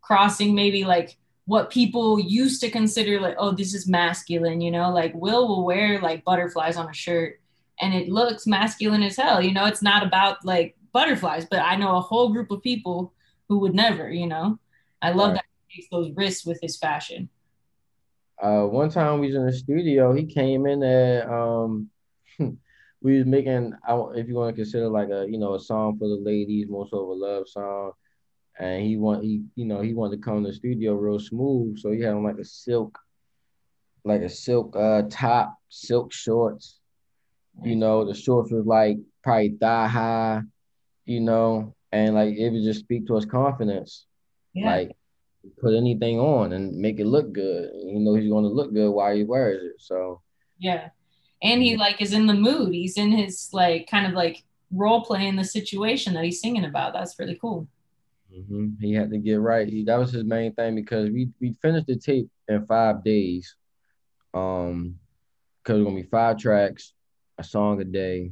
crossing 0.02 0.56
maybe 0.56 0.84
like 0.84 1.16
what 1.48 1.72
people 1.72 2.20
used 2.20 2.62
to 2.62 2.70
consider 2.70 3.20
like 3.20 3.36
oh 3.40 3.52
this 3.52 3.74
is 3.74 3.88
masculine 3.88 4.62
you 4.62 4.70
know 4.70 4.92
like 4.92 5.14
will 5.16 5.48
will 5.48 5.66
wear 5.66 6.00
like 6.00 6.24
butterflies 6.24 6.78
on 6.78 6.90
a 6.90 6.94
shirt 6.94 7.40
and 7.82 7.94
it 7.94 8.10
looks 8.10 8.46
masculine 8.46 9.02
as 9.02 9.16
hell 9.16 9.42
you 9.42 9.54
know 9.54 9.66
it's 9.66 9.82
not 9.82 10.06
about 10.06 10.46
like 10.46 10.76
butterflies 10.94 11.46
but 11.50 11.60
i 11.60 11.76
know 11.76 11.98
a 11.98 12.02
whole 12.02 12.30
group 12.30 12.52
of 12.52 12.62
people 12.62 13.14
who 13.48 13.60
would 13.60 13.74
never 13.74 14.12
you 14.12 14.28
know. 14.28 14.60
I 15.02 15.12
love 15.12 15.30
right. 15.30 15.36
that 15.36 15.46
he 15.68 15.82
takes 15.82 15.90
those 15.92 16.12
risks 16.16 16.46
with 16.46 16.60
his 16.62 16.78
fashion. 16.78 17.30
Uh 18.42 18.64
one 18.64 18.90
time 18.90 19.20
we 19.20 19.28
was 19.28 19.36
in 19.36 19.46
the 19.46 19.54
studio 19.54 20.14
he 20.14 20.26
came 20.26 20.68
in 20.68 20.80
there 20.80 21.32
um 21.34 21.90
we 22.40 23.18
was 23.18 23.26
making 23.26 23.74
I, 23.88 23.96
if 24.16 24.28
you 24.28 24.36
want 24.36 24.56
to 24.56 24.62
consider 24.62 24.90
like 24.90 25.10
a 25.10 25.26
you 25.28 25.40
know 25.40 25.56
a 25.56 25.60
song 25.60 25.98
for 25.98 26.08
the 26.08 26.22
ladies 26.22 26.68
most 26.70 26.94
of 26.94 27.00
a 27.00 27.14
love 27.14 27.48
song 27.48 27.94
and 28.60 28.84
he 28.84 28.98
want 28.98 29.24
he 29.24 29.44
you 29.56 29.66
know 29.66 29.82
he 29.82 29.94
wanted 29.94 30.18
to 30.18 30.22
come 30.24 30.44
to 30.44 30.50
the 30.50 30.56
studio 30.56 30.94
real 30.94 31.20
smooth, 31.20 31.78
so 31.80 31.92
he 31.92 32.02
had 32.02 32.14
on 32.14 32.24
like 32.24 32.38
a 32.38 32.46
silk, 32.46 32.98
like 34.04 34.22
a 34.22 34.30
silk 34.30 34.76
uh 34.76 35.04
top, 35.10 35.58
silk 35.70 36.12
shorts. 36.12 36.80
You 37.64 37.76
know, 37.76 38.06
the 38.06 38.14
shorts 38.14 38.52
was 38.52 38.66
like 38.66 38.98
probably 39.24 39.58
thigh 39.60 39.88
high, 39.88 40.42
you 41.06 41.22
know, 41.22 41.76
and 41.92 42.16
like 42.16 42.36
it 42.36 42.50
would 42.52 42.64
just 42.64 42.82
speak 42.82 43.08
to 43.08 43.16
his 43.16 43.26
confidence. 43.26 44.06
Yeah. 44.54 44.68
Like 44.68 44.92
put 45.62 45.76
anything 45.76 46.20
on 46.20 46.54
and 46.54 46.78
make 46.78 47.00
it 47.00 47.06
look 47.06 47.34
good. 47.34 47.72
You 47.74 48.00
know 48.00 48.16
he's 48.16 48.30
gonna 48.30 48.48
look 48.48 48.74
good 48.74 48.92
while 48.92 49.16
he 49.16 49.24
wears 49.24 49.64
it. 49.64 49.82
So 49.82 50.22
yeah. 50.60 50.90
And 51.42 51.62
he 51.62 51.78
like 51.78 52.02
is 52.02 52.14
in 52.14 52.26
the 52.26 52.34
mood. 52.34 52.74
He's 52.74 52.98
in 52.98 53.12
his 53.12 53.50
like 53.54 53.88
kind 53.90 54.08
of 54.08 54.14
like 54.14 54.44
role 54.72 55.02
playing 55.02 55.36
the 55.36 55.44
situation 55.44 56.14
that 56.14 56.24
he's 56.24 56.42
singing 56.42 56.66
about. 56.66 56.94
That's 56.94 57.18
really 57.20 57.38
cool. 57.40 57.68
Mm-hmm. 58.38 58.68
He 58.80 58.94
had 58.94 59.10
to 59.12 59.18
get 59.18 59.40
right. 59.40 59.68
He, 59.68 59.84
that 59.86 59.98
was 59.98 60.12
his 60.12 60.24
main 60.24 60.54
thing 60.54 60.76
because 60.76 61.10
we 61.10 61.30
we 61.42 61.54
finished 61.62 61.88
the 61.88 61.98
tape 61.98 62.30
in 62.48 62.66
five 62.66 63.04
days. 63.04 63.56
Um, 64.34 65.00
because 65.64 65.82
it's 65.82 65.86
gonna 65.86 66.02
be 66.02 66.08
five 66.08 66.38
tracks, 66.38 66.94
a 67.38 67.44
song 67.44 67.82
a 67.82 67.84
day, 67.84 68.32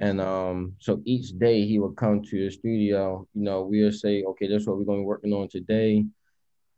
and 0.00 0.20
um, 0.20 0.76
so 0.78 1.02
each 1.04 1.36
day 1.38 1.66
he 1.66 1.80
would 1.80 1.96
come 1.96 2.22
to 2.22 2.44
the 2.44 2.50
studio. 2.50 3.26
You 3.34 3.42
know, 3.42 3.62
we'll 3.62 3.90
say, 3.90 4.22
okay, 4.22 4.46
this 4.46 4.62
is 4.62 4.68
what 4.68 4.78
we're 4.78 4.84
gonna 4.84 5.00
be 5.00 5.04
working 5.04 5.32
on 5.32 5.48
today, 5.48 6.04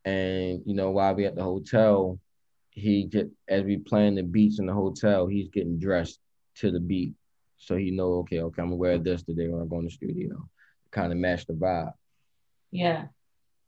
and 0.05 0.63
you 0.65 0.75
know, 0.75 0.91
while 0.91 1.15
we 1.15 1.27
at 1.27 1.35
the 1.37 1.43
hotel, 1.43 2.19
he 2.71 3.05
get 3.05 3.31
as 3.49 3.65
we 3.65 3.77
playing 3.77 4.15
the 4.15 4.23
beats 4.23 4.59
in 4.59 4.67
the 4.67 4.73
hotel, 4.73 5.27
he's 5.27 5.49
getting 5.49 5.79
dressed 5.79 6.19
to 6.57 6.71
the 6.71 6.81
beat, 6.81 7.13
so 7.59 7.77
he 7.77 7.91
know, 7.91 8.15
okay, 8.21 8.41
okay, 8.41 8.63
I'm 8.63 8.69
gonna 8.69 8.77
wear 8.77 8.97
this 8.97 9.23
today 9.23 9.49
when 9.49 9.61
I 9.61 9.67
go 9.67 9.81
in 9.81 9.85
the 9.85 9.91
studio, 9.91 10.49
kind 10.91 11.13
of 11.13 11.19
match 11.19 11.47
the 11.47 11.53
vibe. 11.53 11.93
Yeah. 12.73 13.05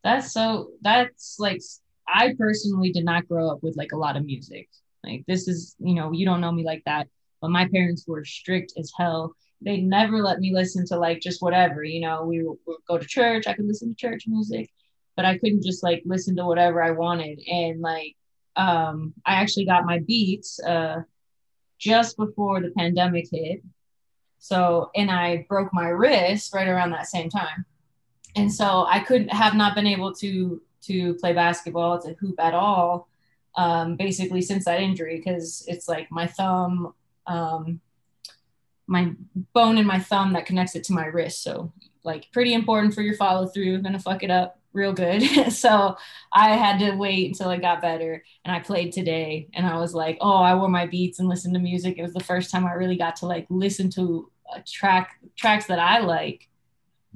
That's 0.03 0.33
so 0.33 0.71
that's 0.83 1.37
like 1.39 1.61
I 2.09 2.35
personally 2.37 2.91
did 2.91 3.05
not 3.05 3.29
grow 3.29 3.51
up 3.51 3.63
with 3.63 3.77
like 3.77 3.93
a 3.93 3.97
lot 3.97 4.17
of 4.17 4.25
music. 4.25 4.69
Like 5.05 5.25
this 5.27 5.47
is, 5.47 5.77
you 5.79 5.95
know, 5.95 6.13
you 6.13 6.27
don't 6.27 6.41
know 6.41 6.53
me 6.53 6.65
like 6.65 6.83
that, 6.87 7.09
but 7.41 7.51
my 7.51 7.69
parents 7.69 8.05
were 8.07 8.25
strict 8.25 8.73
as 8.79 8.93
hell. 8.97 9.35
They 9.63 9.79
never 9.79 10.21
let 10.23 10.41
me 10.41 10.53
listen 10.53 10.87
to 10.87 10.99
like 10.99 11.21
just 11.21 11.43
whatever, 11.43 11.85
you 11.85 12.01
know, 12.01 12.25
we 12.25 12.43
would, 12.43 12.59
go 12.89 12.99
to 12.99 13.07
church, 13.07 13.47
I 13.47 13.55
could 13.55 13.67
listen 13.67 13.91
to 13.91 13.95
church 13.95 14.25
music, 14.27 14.71
but 15.17 15.25
I 15.25 15.39
couldn't 15.39 15.63
just 15.63 15.83
like 15.83 16.03
listen 16.05 16.37
to 16.37 16.47
whatever 16.47 16.83
I 16.83 16.91
wanted. 16.91 17.41
And 17.49 17.81
like 17.81 18.17
um 18.57 19.15
I 19.27 19.37
actually 19.37 19.67
got 19.67 19.87
my 19.87 20.01
beats 20.01 20.61
uh 20.63 21.03
just 21.79 22.17
before 22.17 22.61
the 22.61 22.71
pandemic 22.71 23.27
hit. 23.31 23.63
So, 24.39 24.91
and 24.95 25.11
I 25.11 25.47
broke 25.49 25.73
my 25.73 25.89
wrist 25.89 26.55
right 26.55 26.69
around 26.69 26.91
that 26.91 27.07
same 27.07 27.31
time 27.31 27.65
and 28.37 28.53
so 28.53 28.87
I 28.89 29.01
couldn't 29.01 29.29
have 29.33 29.55
not 29.55 29.75
been 29.75 29.87
able 29.87 30.15
to 30.17 30.61
to 30.83 31.15
play 31.15 31.33
basketball 31.33 32.01
to 32.03 32.15
hoop 32.15 32.39
at 32.39 32.55
all 32.55 33.09
um, 33.57 33.97
basically 33.97 34.43
since 34.43 34.65
that 34.65 34.81
injury 34.81 35.17
because 35.17 35.65
it's 35.67 35.89
like 35.89 36.11
my 36.11 36.27
thumb 36.27 36.95
um, 37.27 37.81
my 38.87 39.13
bone 39.53 39.79
in 39.79 39.87
my 39.87 39.99
thumb 39.99 40.33
that 40.35 40.47
connects 40.47 40.77
it 40.77 40.85
to 40.85 40.93
my 40.93 41.07
wrist. 41.07 41.43
So 41.43 41.73
like 42.03 42.31
pretty 42.33 42.53
important 42.53 42.95
for 42.95 43.03
your 43.03 43.17
follow 43.17 43.47
through. 43.47 43.81
Gonna 43.83 43.99
fuck 43.99 44.23
it 44.23 44.31
up 44.31 44.59
real 44.73 44.93
good. 44.93 45.23
so 45.53 45.97
I 46.33 46.51
had 46.57 46.79
to 46.81 46.97
wait 46.97 47.29
until 47.29 47.51
it 47.51 47.63
got 47.63 47.81
better. 47.81 48.23
And 48.45 48.55
I 48.55 48.61
played 48.61 48.93
today 48.93 49.49
and 49.55 49.67
I 49.67 49.79
was 49.79 49.95
like, 49.95 50.19
oh, 50.21 50.37
I 50.37 50.55
wore 50.55 50.69
my 50.69 50.87
beats 50.87 51.19
and 51.19 51.29
listened 51.29 51.55
to 51.55 51.61
music. 51.61 51.97
It 51.97 52.03
was 52.03 52.13
the 52.13 52.21
first 52.21 52.51
time 52.51 52.67
I 52.67 52.73
really 52.73 52.97
got 52.97 53.17
to 53.17 53.27
like 53.27 53.47
listen 53.49 53.91
to 53.91 54.31
a 54.55 54.61
track 54.61 55.19
tracks 55.37 55.67
that 55.67 55.79
I 55.79 56.01
like 56.01 56.49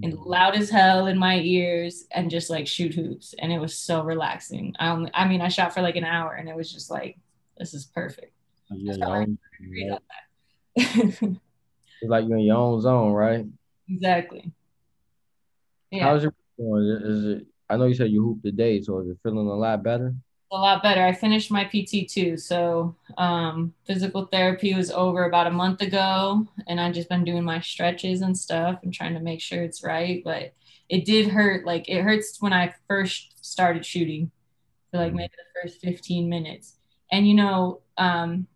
and 0.02 0.12
Mm-hmm. 0.12 0.28
loud 0.28 0.54
as 0.54 0.70
hell 0.70 1.06
in 1.06 1.18
my 1.18 1.40
ears 1.40 2.06
and 2.12 2.30
just 2.30 2.50
like 2.50 2.66
shoot 2.68 2.94
hoops. 2.94 3.34
And 3.38 3.52
it 3.52 3.58
was 3.58 3.76
so 3.76 4.02
relaxing. 4.04 4.74
I 4.78 4.90
only 4.90 5.10
I 5.14 5.26
mean 5.26 5.40
I 5.40 5.48
shot 5.48 5.74
for 5.74 5.82
like 5.82 5.96
an 5.96 6.04
hour 6.04 6.34
and 6.34 6.48
it 6.48 6.54
was 6.56 6.72
just 6.72 6.90
like, 6.90 7.18
this 7.58 7.74
is 7.74 7.86
perfect. 7.86 8.32
You're 8.70 8.78
in 8.80 8.86
That's 8.86 8.98
your 8.98 9.06
how 9.08 9.14
I 9.14 9.18
own, 9.22 9.38
agree 9.60 9.90
right? 9.90 9.92
on 9.92 10.00
that. 10.08 11.38
It's 12.00 12.10
like 12.10 12.26
you're 12.28 12.38
in 12.38 12.44
your 12.44 12.56
own 12.58 12.80
zone, 12.80 13.12
right? 13.12 13.44
exactly. 13.88 14.52
Yeah. 15.90 16.04
How's 16.04 16.22
your? 16.22 16.34
Is 17.04 17.24
it? 17.24 17.46
I 17.68 17.76
know 17.76 17.86
you 17.86 17.94
said 17.94 18.10
you 18.10 18.22
hooped 18.22 18.44
today, 18.44 18.80
so 18.80 19.00
is 19.00 19.08
it 19.08 19.18
feeling 19.22 19.46
a 19.48 19.54
lot 19.54 19.82
better? 19.82 20.14
A 20.50 20.56
lot 20.56 20.82
better. 20.82 21.04
I 21.04 21.12
finished 21.12 21.50
my 21.50 21.64
PT 21.64 22.08
too. 22.08 22.36
So 22.36 22.96
um, 23.18 23.74
physical 23.86 24.26
therapy 24.26 24.74
was 24.74 24.90
over 24.90 25.24
about 25.24 25.46
a 25.46 25.50
month 25.50 25.82
ago, 25.82 26.46
and 26.66 26.80
I've 26.80 26.94
just 26.94 27.08
been 27.08 27.24
doing 27.24 27.44
my 27.44 27.60
stretches 27.60 28.22
and 28.22 28.36
stuff 28.36 28.80
and 28.82 28.92
trying 28.92 29.14
to 29.14 29.20
make 29.20 29.40
sure 29.40 29.62
it's 29.62 29.84
right. 29.84 30.22
But 30.24 30.54
it 30.88 31.04
did 31.04 31.28
hurt. 31.28 31.66
Like 31.66 31.88
it 31.88 32.02
hurts 32.02 32.40
when 32.40 32.52
I 32.52 32.74
first 32.88 33.44
started 33.44 33.84
shooting 33.84 34.30
for 34.90 34.98
like 34.98 35.12
maybe 35.12 35.32
the 35.36 35.62
first 35.62 35.80
15 35.80 36.28
minutes. 36.28 36.76
And 37.12 37.28
you 37.28 37.34
know, 37.34 37.80
um, 37.98 38.46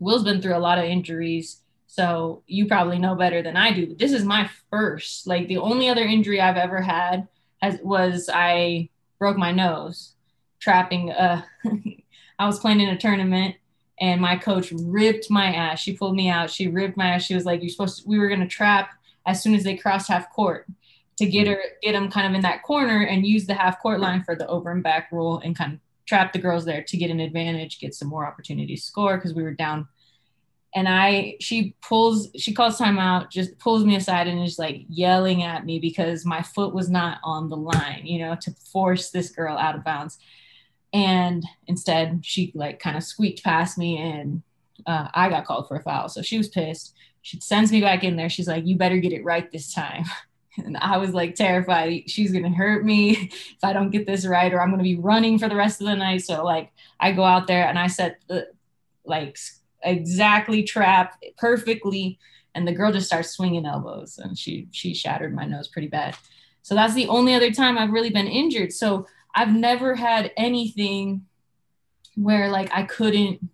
Will's 0.00 0.24
been 0.24 0.42
through 0.42 0.56
a 0.56 0.58
lot 0.58 0.78
of 0.78 0.84
injuries. 0.84 1.60
So 1.86 2.42
you 2.46 2.66
probably 2.66 2.98
know 2.98 3.14
better 3.14 3.42
than 3.42 3.56
I 3.56 3.72
do. 3.72 3.86
But 3.86 3.98
this 3.98 4.12
is 4.12 4.24
my 4.24 4.50
first. 4.70 5.26
Like 5.26 5.46
the 5.46 5.58
only 5.58 5.88
other 5.88 6.04
injury 6.04 6.40
I've 6.40 6.56
ever 6.56 6.80
had 6.80 7.28
has 7.60 7.78
was 7.82 8.28
I 8.32 8.88
broke 9.18 9.36
my 9.36 9.52
nose 9.52 10.14
trapping 10.62 11.10
uh 11.10 11.42
I 12.38 12.46
was 12.46 12.60
playing 12.60 12.80
in 12.80 12.88
a 12.88 12.96
tournament 12.96 13.56
and 14.00 14.20
my 14.20 14.36
coach 14.36 14.72
ripped 14.72 15.30
my 15.30 15.54
ass. 15.54 15.80
She 15.80 15.96
pulled 15.96 16.16
me 16.16 16.28
out. 16.28 16.50
She 16.50 16.66
ripped 16.66 16.96
my 16.96 17.08
ass. 17.10 17.24
She 17.24 17.34
was 17.34 17.44
like, 17.44 17.60
You're 17.60 17.70
supposed 17.70 18.02
to 18.02 18.08
we 18.08 18.18
were 18.18 18.28
gonna 18.28 18.48
trap 18.48 18.90
as 19.26 19.42
soon 19.42 19.54
as 19.54 19.64
they 19.64 19.76
crossed 19.76 20.08
half 20.08 20.32
court 20.32 20.66
to 21.18 21.26
get 21.26 21.46
her 21.46 21.58
get 21.82 21.92
them 21.92 22.10
kind 22.10 22.26
of 22.26 22.34
in 22.34 22.42
that 22.42 22.62
corner 22.62 23.02
and 23.02 23.26
use 23.26 23.46
the 23.46 23.54
half 23.54 23.82
court 23.82 24.00
line 24.00 24.22
for 24.22 24.34
the 24.36 24.46
over 24.46 24.70
and 24.70 24.82
back 24.82 25.10
rule 25.12 25.40
and 25.44 25.56
kind 25.56 25.74
of 25.74 25.80
trap 26.06 26.32
the 26.32 26.38
girls 26.38 26.64
there 26.64 26.82
to 26.82 26.96
get 26.96 27.10
an 27.10 27.20
advantage, 27.20 27.78
get 27.78 27.94
some 27.94 28.08
more 28.08 28.26
opportunities 28.26 28.84
score 28.84 29.16
because 29.16 29.34
we 29.34 29.42
were 29.42 29.54
down. 29.54 29.88
And 30.74 30.88
I 30.88 31.36
she 31.40 31.74
pulls 31.82 32.30
she 32.36 32.54
calls 32.54 32.78
timeout, 32.78 33.30
just 33.30 33.58
pulls 33.58 33.84
me 33.84 33.96
aside 33.96 34.26
and 34.26 34.42
is 34.42 34.58
like 34.58 34.84
yelling 34.88 35.42
at 35.42 35.66
me 35.66 35.80
because 35.80 36.24
my 36.24 36.40
foot 36.42 36.72
was 36.72 36.88
not 36.88 37.18
on 37.24 37.50
the 37.50 37.56
line, 37.56 38.06
you 38.06 38.20
know, 38.20 38.36
to 38.40 38.52
force 38.72 39.10
this 39.10 39.30
girl 39.30 39.58
out 39.58 39.74
of 39.74 39.84
bounds 39.84 40.18
and 40.92 41.44
instead 41.66 42.24
she 42.24 42.52
like 42.54 42.78
kind 42.78 42.96
of 42.96 43.02
squeaked 43.02 43.42
past 43.42 43.78
me 43.78 43.96
and 43.98 44.42
uh, 44.86 45.08
i 45.14 45.28
got 45.28 45.44
called 45.44 45.68
for 45.68 45.76
a 45.76 45.82
foul. 45.82 46.08
So 46.08 46.22
she 46.22 46.38
was 46.38 46.48
pissed. 46.48 46.94
She 47.22 47.38
sends 47.40 47.70
me 47.70 47.80
back 47.80 48.02
in 48.04 48.16
there. 48.16 48.28
She's 48.28 48.48
like 48.48 48.66
you 48.66 48.76
better 48.76 48.98
get 48.98 49.12
it 49.12 49.24
right 49.24 49.50
this 49.50 49.72
time. 49.72 50.04
And 50.58 50.76
i 50.76 50.98
was 50.98 51.14
like 51.14 51.34
terrified. 51.34 52.10
She's 52.10 52.30
gonna 52.30 52.54
hurt 52.54 52.84
me 52.84 53.12
if 53.32 53.64
i 53.64 53.72
don't 53.72 53.88
get 53.88 54.06
this 54.06 54.26
right 54.26 54.52
or 54.52 54.60
i'm 54.60 54.70
gonna 54.70 54.82
be 54.82 54.98
running 54.98 55.38
for 55.38 55.48
the 55.48 55.56
rest 55.56 55.80
of 55.80 55.86
the 55.86 55.96
night. 55.96 56.24
So 56.24 56.44
like 56.44 56.72
i 57.00 57.10
go 57.10 57.24
out 57.24 57.46
there 57.46 57.66
and 57.66 57.78
i 57.78 57.86
set 57.86 58.18
the 58.28 58.48
like 59.06 59.38
exactly 59.82 60.62
trap 60.62 61.18
perfectly 61.38 62.18
and 62.54 62.68
the 62.68 62.72
girl 62.72 62.92
just 62.92 63.06
starts 63.06 63.30
swinging 63.30 63.64
elbows 63.64 64.18
and 64.18 64.36
she 64.36 64.68
she 64.72 64.92
shattered 64.92 65.34
my 65.34 65.46
nose 65.46 65.68
pretty 65.68 65.88
bad. 65.88 66.16
So 66.60 66.74
that's 66.74 66.92
the 66.92 67.08
only 67.08 67.32
other 67.32 67.50
time 67.50 67.78
i've 67.78 67.90
really 67.92 68.10
been 68.10 68.28
injured. 68.28 68.72
So 68.74 69.06
I've 69.34 69.54
never 69.54 69.94
had 69.94 70.32
anything 70.36 71.26
where 72.16 72.48
like 72.50 72.70
I 72.72 72.82
couldn't 72.82 73.48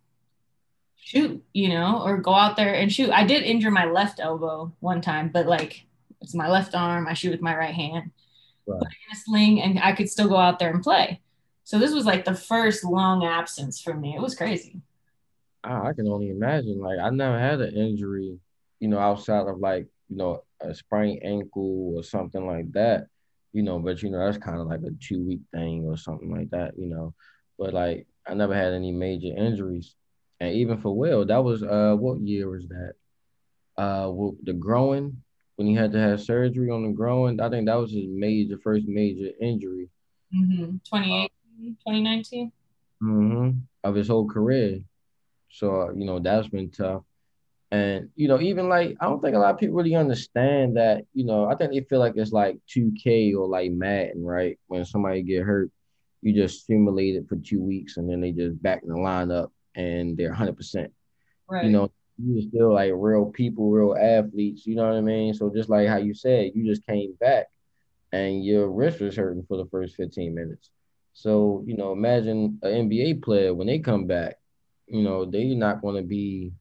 shoot, 0.96 1.42
you 1.52 1.68
know, 1.70 2.02
or 2.04 2.18
go 2.18 2.34
out 2.34 2.56
there 2.56 2.74
and 2.74 2.92
shoot. 2.92 3.10
I 3.10 3.24
did 3.24 3.42
injure 3.44 3.70
my 3.70 3.86
left 3.86 4.20
elbow 4.20 4.72
one 4.80 5.00
time, 5.00 5.30
but 5.32 5.46
like 5.46 5.86
it's 6.20 6.34
my 6.34 6.48
left 6.48 6.74
arm. 6.74 7.06
I 7.06 7.14
shoot 7.14 7.30
with 7.30 7.40
my 7.40 7.56
right 7.56 7.74
hand, 7.74 8.10
Right. 8.66 8.82
in 8.82 9.12
a 9.12 9.16
sling, 9.16 9.62
and 9.62 9.78
I 9.78 9.92
could 9.92 10.10
still 10.10 10.28
go 10.28 10.36
out 10.36 10.58
there 10.58 10.70
and 10.70 10.82
play. 10.82 11.20
So 11.64 11.78
this 11.78 11.92
was 11.92 12.04
like 12.06 12.24
the 12.24 12.34
first 12.34 12.84
long 12.84 13.24
absence 13.24 13.80
for 13.80 13.94
me. 13.94 14.14
It 14.16 14.20
was 14.20 14.34
crazy. 14.34 14.80
I, 15.62 15.88
I 15.88 15.92
can 15.92 16.08
only 16.08 16.30
imagine. 16.30 16.80
Like 16.80 16.98
I 16.98 17.10
never 17.10 17.38
had 17.38 17.60
an 17.60 17.74
injury, 17.74 18.38
you 18.80 18.88
know, 18.88 18.98
outside 18.98 19.46
of 19.46 19.58
like 19.58 19.86
you 20.08 20.16
know 20.16 20.42
a 20.60 20.74
sprained 20.74 21.22
ankle 21.22 21.94
or 21.96 22.02
something 22.02 22.44
like 22.46 22.72
that, 22.72 23.06
you 23.58 23.64
know. 23.64 23.78
But 23.80 24.02
you 24.02 24.10
know 24.10 24.24
that's 24.24 24.38
kind 24.38 24.60
of 24.60 24.68
like 24.68 24.80
a 24.86 24.92
two 25.00 25.26
week 25.26 25.40
thing 25.52 25.84
or 25.86 25.96
something 25.96 26.30
like 26.30 26.50
that, 26.50 26.78
you 26.78 26.86
know. 26.88 27.14
But 27.58 27.74
like 27.74 28.06
I 28.26 28.34
never 28.34 28.54
had 28.54 28.72
any 28.72 28.92
major 28.92 29.34
injuries, 29.36 29.96
and 30.40 30.54
even 30.54 30.78
for 30.78 30.96
Will, 30.96 31.26
that 31.26 31.44
was 31.44 31.62
uh 31.62 31.96
what 31.98 32.20
year 32.20 32.48
was 32.50 32.68
that? 32.68 32.92
Uh, 33.76 34.10
well, 34.10 34.36
the 34.44 34.52
growing 34.52 35.22
when 35.56 35.68
he 35.68 35.74
had 35.74 35.92
to 35.92 35.98
have 36.00 36.20
surgery 36.20 36.70
on 36.70 36.84
the 36.84 36.90
growing. 36.90 37.40
I 37.40 37.48
think 37.50 37.66
that 37.66 37.74
was 37.78 37.92
his 37.92 38.06
major 38.08 38.58
first 38.58 38.86
major 38.86 39.30
injury. 39.40 39.88
Mm-hmm. 40.34 40.76
2018, 40.84 41.76
2019. 41.86 42.52
hmm 43.00 43.50
of 43.84 43.94
his 43.94 44.08
whole 44.08 44.28
career. 44.28 44.80
So, 45.50 45.82
uh, 45.82 45.92
you 45.94 46.04
know, 46.04 46.18
that's 46.18 46.48
been 46.48 46.70
tough. 46.70 47.02
And, 47.70 48.08
you 48.16 48.28
know, 48.28 48.40
even 48.40 48.68
like, 48.68 48.96
I 49.00 49.04
don't 49.04 49.20
think 49.20 49.36
a 49.36 49.38
lot 49.38 49.52
of 49.52 49.60
people 49.60 49.76
really 49.76 49.94
understand 49.94 50.78
that, 50.78 51.04
you 51.12 51.24
know, 51.24 51.44
I 51.44 51.54
think 51.54 51.72
they 51.72 51.80
feel 51.80 51.98
like 51.98 52.14
it's 52.16 52.32
like 52.32 52.58
2K 52.74 53.34
or 53.34 53.46
like 53.46 53.70
Madden, 53.72 54.24
right? 54.24 54.58
When 54.68 54.84
somebody 54.86 55.22
get 55.22 55.42
hurt, 55.42 55.70
you 56.22 56.32
just 56.32 56.66
simulate 56.66 57.16
it 57.16 57.28
for 57.28 57.36
two 57.36 57.62
weeks 57.62 57.98
and 57.98 58.08
then 58.08 58.20
they 58.20 58.32
just 58.32 58.60
back 58.62 58.82
in 58.82 58.88
the 58.88 58.94
lineup 58.94 59.50
and 59.74 60.16
they're 60.16 60.32
100%. 60.32 60.88
Right. 61.50 61.64
You 61.64 61.70
know, 61.70 61.90
you 62.16 62.40
still 62.48 62.72
like 62.72 62.92
real 62.94 63.26
people, 63.26 63.70
real 63.70 63.96
athletes, 63.96 64.66
you 64.66 64.74
know 64.74 64.88
what 64.88 64.96
I 64.96 65.02
mean? 65.02 65.34
So 65.34 65.52
just 65.54 65.68
like 65.68 65.88
how 65.88 65.98
you 65.98 66.14
said, 66.14 66.52
you 66.54 66.66
just 66.66 66.86
came 66.86 67.14
back 67.20 67.48
and 68.12 68.42
your 68.44 68.70
wrist 68.70 69.00
was 69.00 69.16
hurting 69.16 69.44
for 69.46 69.58
the 69.58 69.66
first 69.66 69.94
15 69.96 70.34
minutes. 70.34 70.70
So, 71.12 71.62
you 71.66 71.76
know, 71.76 71.92
imagine 71.92 72.58
an 72.62 72.88
NBA 72.88 73.22
player 73.22 73.52
when 73.52 73.66
they 73.66 73.78
come 73.78 74.06
back, 74.06 74.36
you 74.86 75.02
know, 75.02 75.26
they're 75.26 75.54
not 75.54 75.82
going 75.82 75.96
to 75.96 76.02
be, 76.08 76.52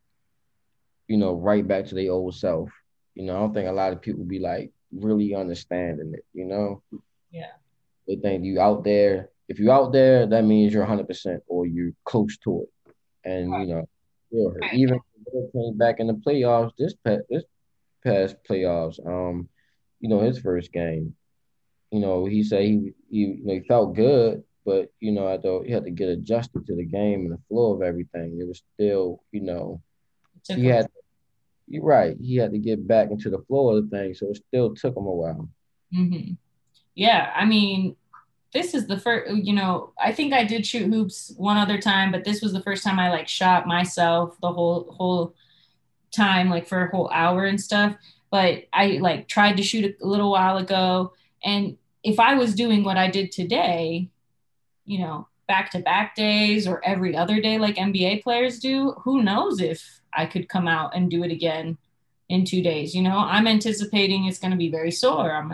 you 1.07 1.17
know, 1.17 1.33
right 1.33 1.67
back 1.67 1.85
to 1.87 1.95
their 1.95 2.11
old 2.11 2.35
self. 2.35 2.69
You 3.15 3.25
know, 3.25 3.35
I 3.35 3.39
don't 3.39 3.53
think 3.53 3.67
a 3.67 3.71
lot 3.71 3.93
of 3.93 4.01
people 4.01 4.23
be 4.23 4.39
like 4.39 4.71
really 4.91 5.33
understanding 5.33 6.13
it, 6.13 6.25
you 6.33 6.45
know? 6.45 6.83
Yeah. 7.31 7.51
They 8.07 8.15
think 8.15 8.43
you 8.43 8.59
out 8.59 8.83
there. 8.83 9.29
If 9.47 9.59
you're 9.59 9.73
out 9.73 9.91
there, 9.91 10.27
that 10.27 10.43
means 10.43 10.73
you're 10.73 10.85
100% 10.85 11.39
or 11.47 11.65
you're 11.65 11.93
close 12.03 12.37
to 12.39 12.63
it. 12.63 12.93
And, 13.23 13.51
you 13.61 13.67
know. 13.67 13.89
Right. 14.31 14.73
even 14.73 14.99
came 15.53 15.77
back 15.77 15.99
in 15.99 16.07
the 16.07 16.13
playoffs, 16.13 16.73
this 16.77 16.93
past, 16.93 17.21
this 17.29 17.43
past 18.03 18.35
playoffs, 18.49 19.05
um, 19.05 19.47
you 19.99 20.09
know, 20.09 20.19
his 20.19 20.39
first 20.39 20.71
game, 20.71 21.15
you 21.91 21.99
know, 21.99 22.25
he 22.25 22.43
said 22.43 22.63
he, 22.63 22.93
he, 23.09 23.19
you 23.19 23.39
know, 23.43 23.53
he 23.53 23.61
felt 23.61 23.95
good, 23.95 24.43
but, 24.65 24.91
you 24.99 25.11
know, 25.11 25.27
I 25.27 25.37
thought 25.37 25.65
he 25.65 25.71
had 25.71 25.85
to 25.85 25.91
get 25.91 26.09
adjusted 26.09 26.67
to 26.67 26.75
the 26.75 26.85
game 26.85 27.21
and 27.21 27.31
the 27.31 27.39
flow 27.47 27.73
of 27.73 27.81
everything. 27.81 28.37
It 28.39 28.47
was 28.47 28.61
still, 28.73 29.23
you 29.31 29.41
know, 29.41 29.81
took 30.47 30.57
he 30.57 30.67
had, 30.67 30.87
you're 31.67 31.83
right, 31.83 32.17
he 32.19 32.37
had 32.37 32.51
to 32.51 32.57
get 32.57 32.87
back 32.87 33.11
into 33.11 33.29
the 33.29 33.39
flow 33.39 33.75
of 33.75 33.89
the 33.89 33.95
thing. 33.95 34.13
So 34.13 34.29
it 34.29 34.41
still 34.47 34.75
took 34.75 34.95
him 34.95 35.05
a 35.05 35.11
while. 35.11 35.49
Mm-hmm. 35.93 36.33
Yeah, 36.95 37.31
I 37.35 37.45
mean, 37.45 37.95
this 38.53 38.73
is 38.73 38.87
the 38.87 38.99
first, 38.99 39.31
you 39.35 39.53
know, 39.53 39.93
I 39.99 40.11
think 40.11 40.33
I 40.33 40.43
did 40.43 40.65
shoot 40.65 40.91
hoops 40.91 41.33
one 41.37 41.57
other 41.57 41.79
time, 41.79 42.11
but 42.11 42.23
this 42.23 42.41
was 42.41 42.53
the 42.53 42.63
first 42.63 42.83
time 42.83 42.97
I 42.97 43.09
like 43.09 43.27
shot 43.27 43.67
myself 43.67 44.37
the 44.41 44.51
whole 44.51 44.95
whole 44.97 45.35
time, 46.11 46.49
like 46.49 46.67
for 46.67 46.85
a 46.85 46.89
whole 46.89 47.09
hour 47.13 47.45
and 47.45 47.59
stuff. 47.59 47.95
But 48.31 48.63
I 48.73 48.99
like 49.01 49.27
tried 49.27 49.57
to 49.57 49.63
shoot 49.63 49.97
a 50.01 50.05
little 50.05 50.31
while 50.31 50.57
ago, 50.57 51.13
and 51.43 51.77
if 52.03 52.19
I 52.19 52.35
was 52.35 52.55
doing 52.55 52.83
what 52.83 52.97
I 52.97 53.09
did 53.09 53.31
today, 53.31 54.09
you 54.85 54.99
know, 54.99 55.27
back 55.47 55.71
to 55.71 55.79
back 55.79 56.15
days 56.15 56.67
or 56.67 56.85
every 56.85 57.15
other 57.15 57.39
day 57.41 57.57
like 57.57 57.75
NBA 57.75 58.23
players 58.23 58.59
do, 58.59 58.91
who 59.03 59.23
knows 59.23 59.61
if 59.61 60.01
I 60.13 60.25
could 60.25 60.49
come 60.49 60.67
out 60.67 60.95
and 60.95 61.09
do 61.09 61.23
it 61.23 61.31
again 61.31 61.77
in 62.29 62.45
two 62.45 62.61
days. 62.61 62.93
You 62.93 63.01
know, 63.03 63.17
I'm 63.17 63.47
anticipating 63.47 64.25
it's 64.25 64.39
going 64.39 64.51
to 64.51 64.57
be 64.57 64.69
very 64.69 64.91
sore. 64.91 65.31
I'm, 65.31 65.53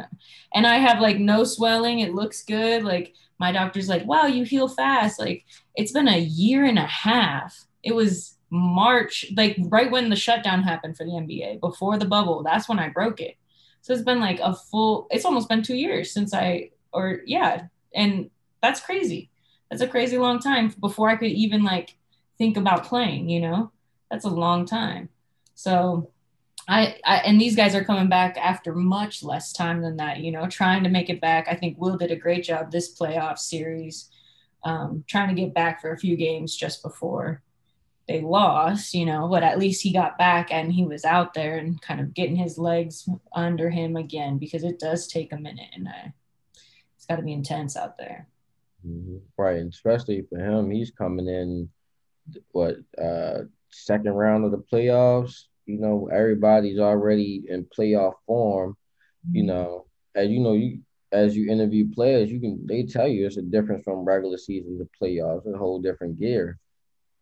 and 0.54 0.66
I 0.66 0.78
have 0.78 1.00
like 1.00 1.20
no 1.20 1.44
swelling. 1.44 2.00
It 2.00 2.14
looks 2.14 2.44
good. 2.44 2.84
Like 2.84 3.14
my 3.40 3.52
doctor's 3.52 3.90
like, 3.90 4.06
wow, 4.06 4.26
you 4.26 4.44
heal 4.44 4.68
fast. 4.68 5.20
Like 5.20 5.46
it's 5.76 5.92
been 5.92 6.08
a 6.08 6.20
year 6.20 6.66
and 6.66 6.80
a 6.80 6.88
half. 6.88 7.66
It 7.84 7.94
was 7.94 8.38
March, 8.50 9.26
like 9.36 9.58
right 9.60 9.92
when 9.92 10.10
the 10.10 10.16
shutdown 10.16 10.64
happened 10.64 10.98
for 10.98 11.06
the 11.06 11.12
NBA, 11.12 11.60
before 11.60 11.98
the 11.98 12.06
bubble. 12.06 12.44
That's 12.44 12.70
when 12.70 12.80
I 12.80 12.90
broke 12.90 13.20
it. 13.20 13.36
So 13.82 13.94
it's 13.94 14.04
been 14.04 14.20
like 14.20 14.40
a 14.40 14.56
full, 14.56 15.08
it's 15.12 15.26
almost 15.26 15.50
been 15.50 15.62
two 15.62 15.76
years 15.76 16.12
since 16.12 16.34
I, 16.34 16.70
or 16.94 17.22
yeah. 17.26 17.64
And 17.94 18.30
that's 18.62 18.80
crazy. 18.80 19.30
That's 19.74 19.82
a 19.82 19.88
crazy 19.88 20.20
long 20.20 20.38
time 20.38 20.72
before 20.80 21.10
I 21.10 21.16
could 21.16 21.32
even 21.32 21.64
like 21.64 21.96
think 22.38 22.58
about 22.58 22.84
playing, 22.84 23.28
you 23.28 23.40
know? 23.40 23.72
That's 24.12 24.24
a 24.24 24.30
long 24.30 24.68
time. 24.68 25.10
So 25.56 26.12
I, 26.68 26.98
I 27.04 27.18
and 27.26 27.42
these 27.42 27.56
guys 27.56 27.74
are 27.74 27.84
coming 27.84 28.08
back 28.08 28.38
after 28.38 28.76
much 28.76 29.24
less 29.24 29.52
time 29.52 29.82
than 29.82 29.98
that, 29.98 30.20
you 30.20 30.32
know, 30.32 30.46
trying 30.46 30.84
to 30.84 30.92
make 30.92 31.10
it 31.10 31.20
back. 31.20 31.48
I 31.50 31.56
think 31.56 31.80
Will 31.80 31.98
did 31.98 32.12
a 32.12 32.16
great 32.16 32.44
job 32.44 32.70
this 32.70 32.96
playoff 32.96 33.40
series, 33.40 34.12
um, 34.64 35.04
trying 35.08 35.30
to 35.30 35.42
get 35.42 35.56
back 35.56 35.82
for 35.82 35.92
a 35.92 35.98
few 35.98 36.16
games 36.18 36.56
just 36.56 36.84
before 36.84 37.42
they 38.08 38.22
lost, 38.22 38.94
you 38.94 39.08
know, 39.08 39.28
but 39.28 39.42
at 39.42 39.58
least 39.58 39.82
he 39.82 39.92
got 39.92 40.20
back 40.20 40.52
and 40.52 40.72
he 40.72 40.86
was 40.86 41.04
out 41.04 41.34
there 41.34 41.58
and 41.58 41.82
kind 41.82 42.00
of 42.00 42.14
getting 42.14 42.36
his 42.36 42.60
legs 42.60 43.10
under 43.34 43.72
him 43.72 43.96
again 43.96 44.38
because 44.38 44.64
it 44.64 44.78
does 44.78 45.08
take 45.08 45.34
a 45.34 45.38
minute 45.38 45.70
and 45.74 45.88
uh, 45.88 46.10
it's 46.96 47.08
got 47.08 47.16
to 47.16 47.24
be 47.24 47.34
intense 47.34 47.76
out 47.76 47.98
there. 47.98 48.28
Mm-hmm. 48.88 49.18
Right, 49.38 49.58
and 49.58 49.72
especially 49.72 50.26
for 50.30 50.40
him, 50.40 50.72
he's 50.72 50.92
coming 50.92 51.28
in 51.28 51.70
what 52.52 52.78
uh 53.02 53.42
second 53.70 54.14
round 54.14 54.46
of 54.46 54.52
the 54.52 54.64
playoffs. 54.72 55.44
You 55.66 55.80
know, 55.80 56.10
everybody's 56.12 56.80
already 56.80 57.44
in 57.48 57.66
playoff 57.66 58.14
form. 58.28 58.76
Mm-hmm. 59.28 59.36
You 59.36 59.44
know, 59.44 59.86
as 60.16 60.30
you 60.30 60.40
know, 60.40 60.54
you 60.54 60.80
as 61.12 61.36
you 61.36 61.52
interview 61.52 61.92
players, 61.94 62.32
you 62.32 62.40
can 62.40 62.66
they 62.66 62.84
tell 62.84 63.08
you 63.08 63.26
it's 63.26 63.38
a 63.38 63.42
difference 63.42 63.84
from 63.84 64.06
regular 64.06 64.38
season 64.38 64.78
to 64.80 64.90
playoffs, 65.02 65.52
a 65.52 65.58
whole 65.58 65.82
different 65.82 66.20
gear 66.20 66.58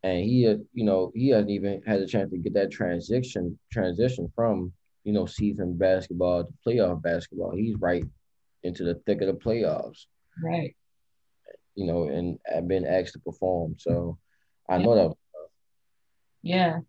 and 0.02 0.24
he 0.24 0.42
had, 0.42 0.64
you 0.72 0.84
know, 0.84 1.12
he 1.14 1.28
hasn't 1.28 1.50
even 1.50 1.82
had 1.86 2.00
a 2.00 2.06
chance 2.06 2.30
to 2.30 2.38
get 2.38 2.54
that 2.54 2.70
transition 2.70 3.58
transition 3.70 4.30
from, 4.34 4.72
you 5.04 5.12
know, 5.12 5.26
season 5.26 5.76
basketball 5.76 6.44
to 6.44 6.52
playoff 6.66 7.00
basketball. 7.02 7.54
He's 7.54 7.76
right 7.76 8.04
into 8.62 8.84
the 8.84 8.94
thick 9.06 9.20
of 9.20 9.28
the 9.28 9.34
playoffs. 9.34 10.06
Right. 10.42 10.74
You 11.74 11.86
know, 11.86 12.04
and 12.04 12.38
I've 12.54 12.68
been 12.68 12.86
asked 12.86 13.14
to 13.14 13.18
perform. 13.18 13.76
So 13.78 14.18
I 14.68 14.76
yeah. 14.76 14.84
know 14.84 14.94
that. 14.94 15.14
Yeah. 16.42 16.80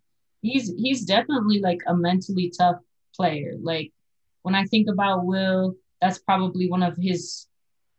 He's 0.42 0.72
he's 0.76 1.04
definitely 1.04 1.60
like 1.60 1.80
a 1.86 1.96
mentally 1.96 2.52
tough 2.56 2.76
player. 3.16 3.54
Like 3.60 3.92
when 4.42 4.54
I 4.54 4.64
think 4.64 4.88
about 4.88 5.24
Will, 5.24 5.74
that's 6.00 6.18
probably 6.18 6.68
one 6.68 6.82
of 6.82 6.96
his 6.96 7.46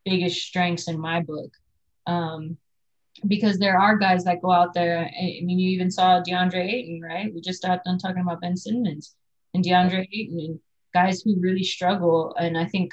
biggest 0.03 0.41
strengths 0.41 0.87
in 0.87 0.99
my 0.99 1.21
book. 1.21 1.51
Um, 2.05 2.57
because 3.27 3.57
there 3.57 3.79
are 3.79 3.97
guys 3.97 4.25
that 4.25 4.41
go 4.41 4.51
out 4.51 4.73
there. 4.73 4.99
I 5.05 5.41
mean, 5.43 5.57
you 5.57 5.71
even 5.71 5.89
saw 5.89 6.21
DeAndre 6.21 6.71
Ayton, 6.71 7.01
right? 7.01 7.33
We 7.33 7.41
just 7.41 7.63
got 7.63 7.83
done 7.83 7.97
talking 7.97 8.21
about 8.21 8.41
Ben 8.41 8.57
Simmons 8.57 9.15
and 9.53 9.63
DeAndre 9.63 10.07
Ayton 10.13 10.39
and 10.39 10.59
guys 10.93 11.21
who 11.21 11.39
really 11.39 11.63
struggle. 11.63 12.35
And 12.37 12.57
I 12.57 12.65
think 12.65 12.91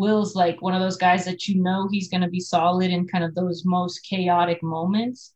Will's 0.00 0.34
like 0.34 0.62
one 0.62 0.72
of 0.74 0.80
those 0.80 0.96
guys 0.96 1.26
that 1.26 1.46
you 1.46 1.62
know 1.62 1.86
he's 1.92 2.08
going 2.08 2.22
to 2.22 2.28
be 2.28 2.40
solid 2.40 2.90
in 2.90 3.06
kind 3.06 3.22
of 3.22 3.34
those 3.34 3.66
most 3.66 3.98
chaotic 4.00 4.62
moments 4.62 5.34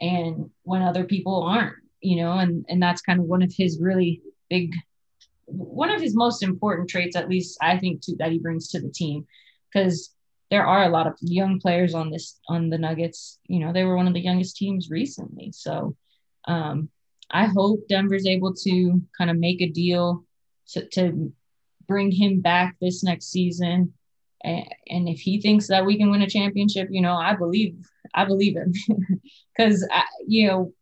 and 0.00 0.48
when 0.62 0.80
other 0.80 1.04
people 1.04 1.42
aren't, 1.42 1.76
you 2.00 2.16
know, 2.16 2.32
and, 2.32 2.64
and 2.70 2.82
that's 2.82 3.02
kind 3.02 3.20
of 3.20 3.26
one 3.26 3.42
of 3.42 3.52
his 3.54 3.78
really 3.78 4.22
big, 4.48 4.72
one 5.44 5.90
of 5.90 6.00
his 6.00 6.16
most 6.16 6.42
important 6.42 6.88
traits, 6.88 7.14
at 7.14 7.28
least 7.28 7.58
I 7.60 7.76
think, 7.76 8.00
to, 8.04 8.16
that 8.16 8.32
he 8.32 8.38
brings 8.38 8.68
to 8.68 8.80
the 8.80 8.88
team. 8.88 9.26
Because 9.70 10.14
there 10.50 10.64
are 10.64 10.84
a 10.84 10.88
lot 10.88 11.06
of 11.06 11.18
young 11.20 11.60
players 11.60 11.94
on 11.94 12.10
this 12.10 12.40
on 12.48 12.70
the 12.70 12.78
Nuggets. 12.78 13.38
You 13.46 13.60
know, 13.60 13.72
they 13.72 13.84
were 13.84 13.96
one 13.96 14.08
of 14.08 14.14
the 14.14 14.20
youngest 14.20 14.56
teams 14.56 14.88
recently. 14.88 15.52
So 15.52 15.94
um, 16.48 16.88
I 17.30 17.44
hope 17.44 17.86
Denver's 17.86 18.26
able 18.26 18.54
to 18.54 19.02
kind 19.16 19.30
of 19.30 19.36
make 19.36 19.60
a 19.60 19.68
deal 19.68 20.24
to, 20.70 20.86
to 20.88 21.32
bring 21.90 22.10
him 22.10 22.40
back 22.40 22.76
this 22.80 23.02
next 23.02 23.30
season. 23.30 23.92
And, 24.42 25.08
if 25.08 25.20
he 25.20 25.40
thinks 25.40 25.66
that 25.66 25.84
we 25.84 25.98
can 25.98 26.10
win 26.10 26.22
a 26.22 26.30
championship, 26.30 26.88
you 26.90 27.02
know, 27.02 27.14
I 27.14 27.34
believe 27.34 27.76
I 28.14 28.24
believe 28.24 28.56
him 28.56 28.72
because 29.56 29.86
you 30.26 30.48
know 30.48 30.72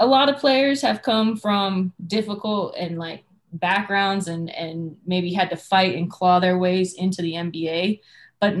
a 0.00 0.06
lot 0.06 0.28
of 0.28 0.38
players 0.38 0.82
have 0.82 1.02
come 1.02 1.36
from 1.36 1.92
difficult 2.04 2.74
and 2.76 2.98
like 2.98 3.24
backgrounds 3.52 4.26
and 4.26 4.50
and 4.50 4.96
maybe 5.06 5.32
had 5.32 5.50
to 5.50 5.56
fight 5.56 5.94
and 5.94 6.10
claw 6.10 6.40
their 6.40 6.58
ways 6.58 6.94
into 6.94 7.22
the 7.22 7.34
NBA 7.34 8.00
but 8.40 8.54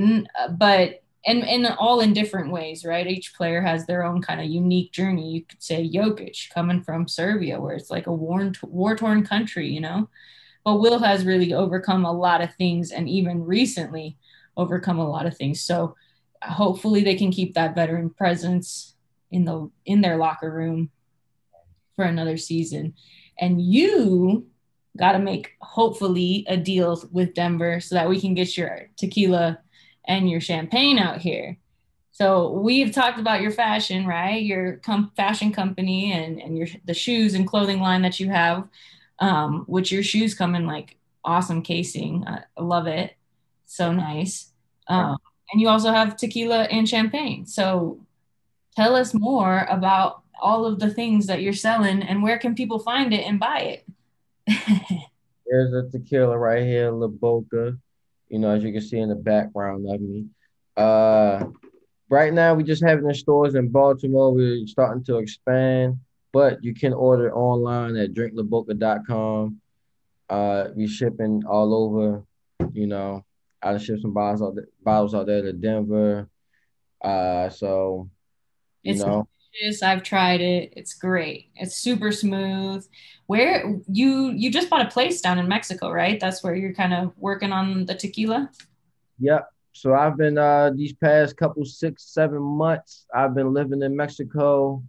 but 0.56 1.02
and 1.26 1.46
and 1.46 1.66
all 1.78 2.00
in 2.00 2.12
different 2.12 2.50
ways, 2.50 2.84
right? 2.84 3.06
Each 3.06 3.34
player 3.34 3.60
has 3.60 3.86
their 3.86 4.04
own 4.04 4.22
kind 4.22 4.40
of 4.40 4.46
unique 4.46 4.92
journey. 4.92 5.30
You 5.30 5.44
could 5.44 5.62
say 5.62 5.88
Jokic 5.88 6.50
coming 6.50 6.82
from 6.82 7.08
Serbia, 7.08 7.60
where 7.60 7.74
it's 7.74 7.90
like 7.90 8.06
a 8.06 8.12
war 8.12 8.52
war 8.62 8.96
torn 8.96 9.26
country, 9.26 9.68
you 9.68 9.80
know. 9.80 10.08
But 10.64 10.80
Will 10.80 10.98
has 10.98 11.24
really 11.24 11.52
overcome 11.52 12.04
a 12.04 12.12
lot 12.12 12.42
of 12.42 12.54
things, 12.54 12.90
and 12.90 13.08
even 13.08 13.44
recently 13.44 14.16
overcome 14.56 14.98
a 14.98 15.08
lot 15.08 15.26
of 15.26 15.36
things. 15.36 15.62
So 15.62 15.96
hopefully 16.42 17.02
they 17.02 17.14
can 17.14 17.30
keep 17.30 17.54
that 17.54 17.74
veteran 17.74 18.10
presence 18.10 18.94
in 19.30 19.44
the 19.44 19.70
in 19.84 20.00
their 20.00 20.16
locker 20.16 20.50
room 20.52 20.90
for 21.96 22.04
another 22.04 22.36
season. 22.36 22.94
And 23.38 23.60
you 23.60 24.46
got 24.98 25.12
to 25.12 25.18
make 25.18 25.52
hopefully 25.60 26.44
a 26.48 26.56
deal 26.56 27.02
with 27.12 27.34
Denver 27.34 27.80
so 27.80 27.94
that 27.94 28.08
we 28.08 28.20
can 28.20 28.34
get 28.34 28.56
your 28.56 28.88
tequila 28.96 29.60
and 30.06 30.28
your 30.28 30.40
champagne 30.40 30.98
out 30.98 31.18
here. 31.18 31.56
So 32.10 32.50
we've 32.50 32.92
talked 32.92 33.20
about 33.20 33.40
your 33.40 33.52
fashion, 33.52 34.04
right? 34.06 34.42
Your 34.42 34.76
com- 34.78 35.12
fashion 35.16 35.52
company 35.52 36.12
and, 36.12 36.40
and 36.40 36.58
your 36.58 36.66
the 36.84 36.94
shoes 36.94 37.34
and 37.34 37.46
clothing 37.46 37.80
line 37.80 38.02
that 38.02 38.18
you 38.18 38.28
have, 38.30 38.68
um, 39.20 39.64
which 39.66 39.92
your 39.92 40.02
shoes 40.02 40.34
come 40.34 40.54
in 40.54 40.66
like 40.66 40.96
awesome 41.24 41.62
casing. 41.62 42.24
I 42.26 42.44
love 42.60 42.86
it. 42.86 43.14
So 43.66 43.92
nice. 43.92 44.52
Um, 44.88 45.18
and 45.52 45.60
you 45.60 45.68
also 45.68 45.92
have 45.92 46.16
tequila 46.16 46.64
and 46.64 46.88
champagne. 46.88 47.46
So 47.46 48.00
tell 48.76 48.96
us 48.96 49.14
more 49.14 49.66
about 49.68 50.22
all 50.40 50.64
of 50.64 50.78
the 50.78 50.90
things 50.90 51.26
that 51.26 51.42
you're 51.42 51.52
selling 51.52 52.02
and 52.02 52.22
where 52.22 52.38
can 52.38 52.54
people 52.54 52.78
find 52.78 53.12
it 53.12 53.26
and 53.26 53.38
buy 53.38 53.58
it? 53.60 53.86
There's 55.46 55.72
a 55.72 55.88
tequila 55.90 56.38
right 56.38 56.62
here, 56.62 56.90
La 56.90 57.08
Boca 57.08 57.76
you 58.30 58.38
know, 58.38 58.50
as 58.50 58.62
you 58.62 58.72
can 58.72 58.80
see 58.80 58.98
in 58.98 59.10
the 59.10 59.14
background 59.14 59.86
of 59.90 60.00
me. 60.00 60.26
Uh, 60.76 61.46
right 62.08 62.32
now, 62.32 62.54
we 62.54 62.62
just 62.62 62.82
have 62.82 62.98
it 63.00 63.04
in 63.04 63.12
stores 63.12 63.56
in 63.56 63.68
Baltimore. 63.68 64.32
We're 64.32 64.66
starting 64.66 65.04
to 65.04 65.18
expand, 65.18 65.98
but 66.32 66.62
you 66.62 66.74
can 66.74 66.92
order 66.92 67.34
online 67.34 67.96
at 67.96 68.12
drinklaboca.com. 68.12 69.60
Uh, 70.28 70.68
we 70.76 70.86
shipping 70.86 71.42
all 71.48 71.74
over, 71.74 72.24
you 72.72 72.86
know. 72.86 73.24
I 73.62 73.76
ship 73.78 73.98
some 74.00 74.14
bottles 74.14 74.42
out, 74.42 74.54
there, 74.54 74.68
bottles 74.82 75.14
out 75.14 75.26
there 75.26 75.42
to 75.42 75.52
Denver. 75.52 76.28
Uh, 77.02 77.50
so, 77.50 78.08
you 78.82 78.92
it's 78.92 79.00
know. 79.00 79.28
Delicious. 79.52 79.82
I've 79.82 80.02
tried 80.02 80.40
it. 80.40 80.72
It's 80.76 80.94
great. 80.94 81.50
It's 81.56 81.76
super 81.76 82.12
smooth 82.12 82.86
where 83.26 83.80
you 83.88 84.30
you 84.30 84.50
just 84.50 84.68
bought 84.68 84.84
a 84.84 84.90
place 84.90 85.20
down 85.20 85.38
in 85.38 85.46
Mexico, 85.46 85.90
right? 85.90 86.18
That's 86.18 86.42
where 86.42 86.54
you're 86.54 86.74
kind 86.74 86.92
of 86.92 87.12
working 87.16 87.52
on 87.52 87.86
the 87.86 87.94
tequila. 87.94 88.50
Yep. 89.20 89.48
So 89.72 89.94
I've 89.94 90.16
been 90.16 90.36
uh 90.36 90.70
these 90.74 90.94
past 90.94 91.36
couple 91.36 91.64
six 91.64 92.12
seven 92.12 92.42
months. 92.42 93.06
I've 93.14 93.34
been 93.34 93.52
living 93.52 93.82
in 93.82 93.94
Mexico. 93.94 94.82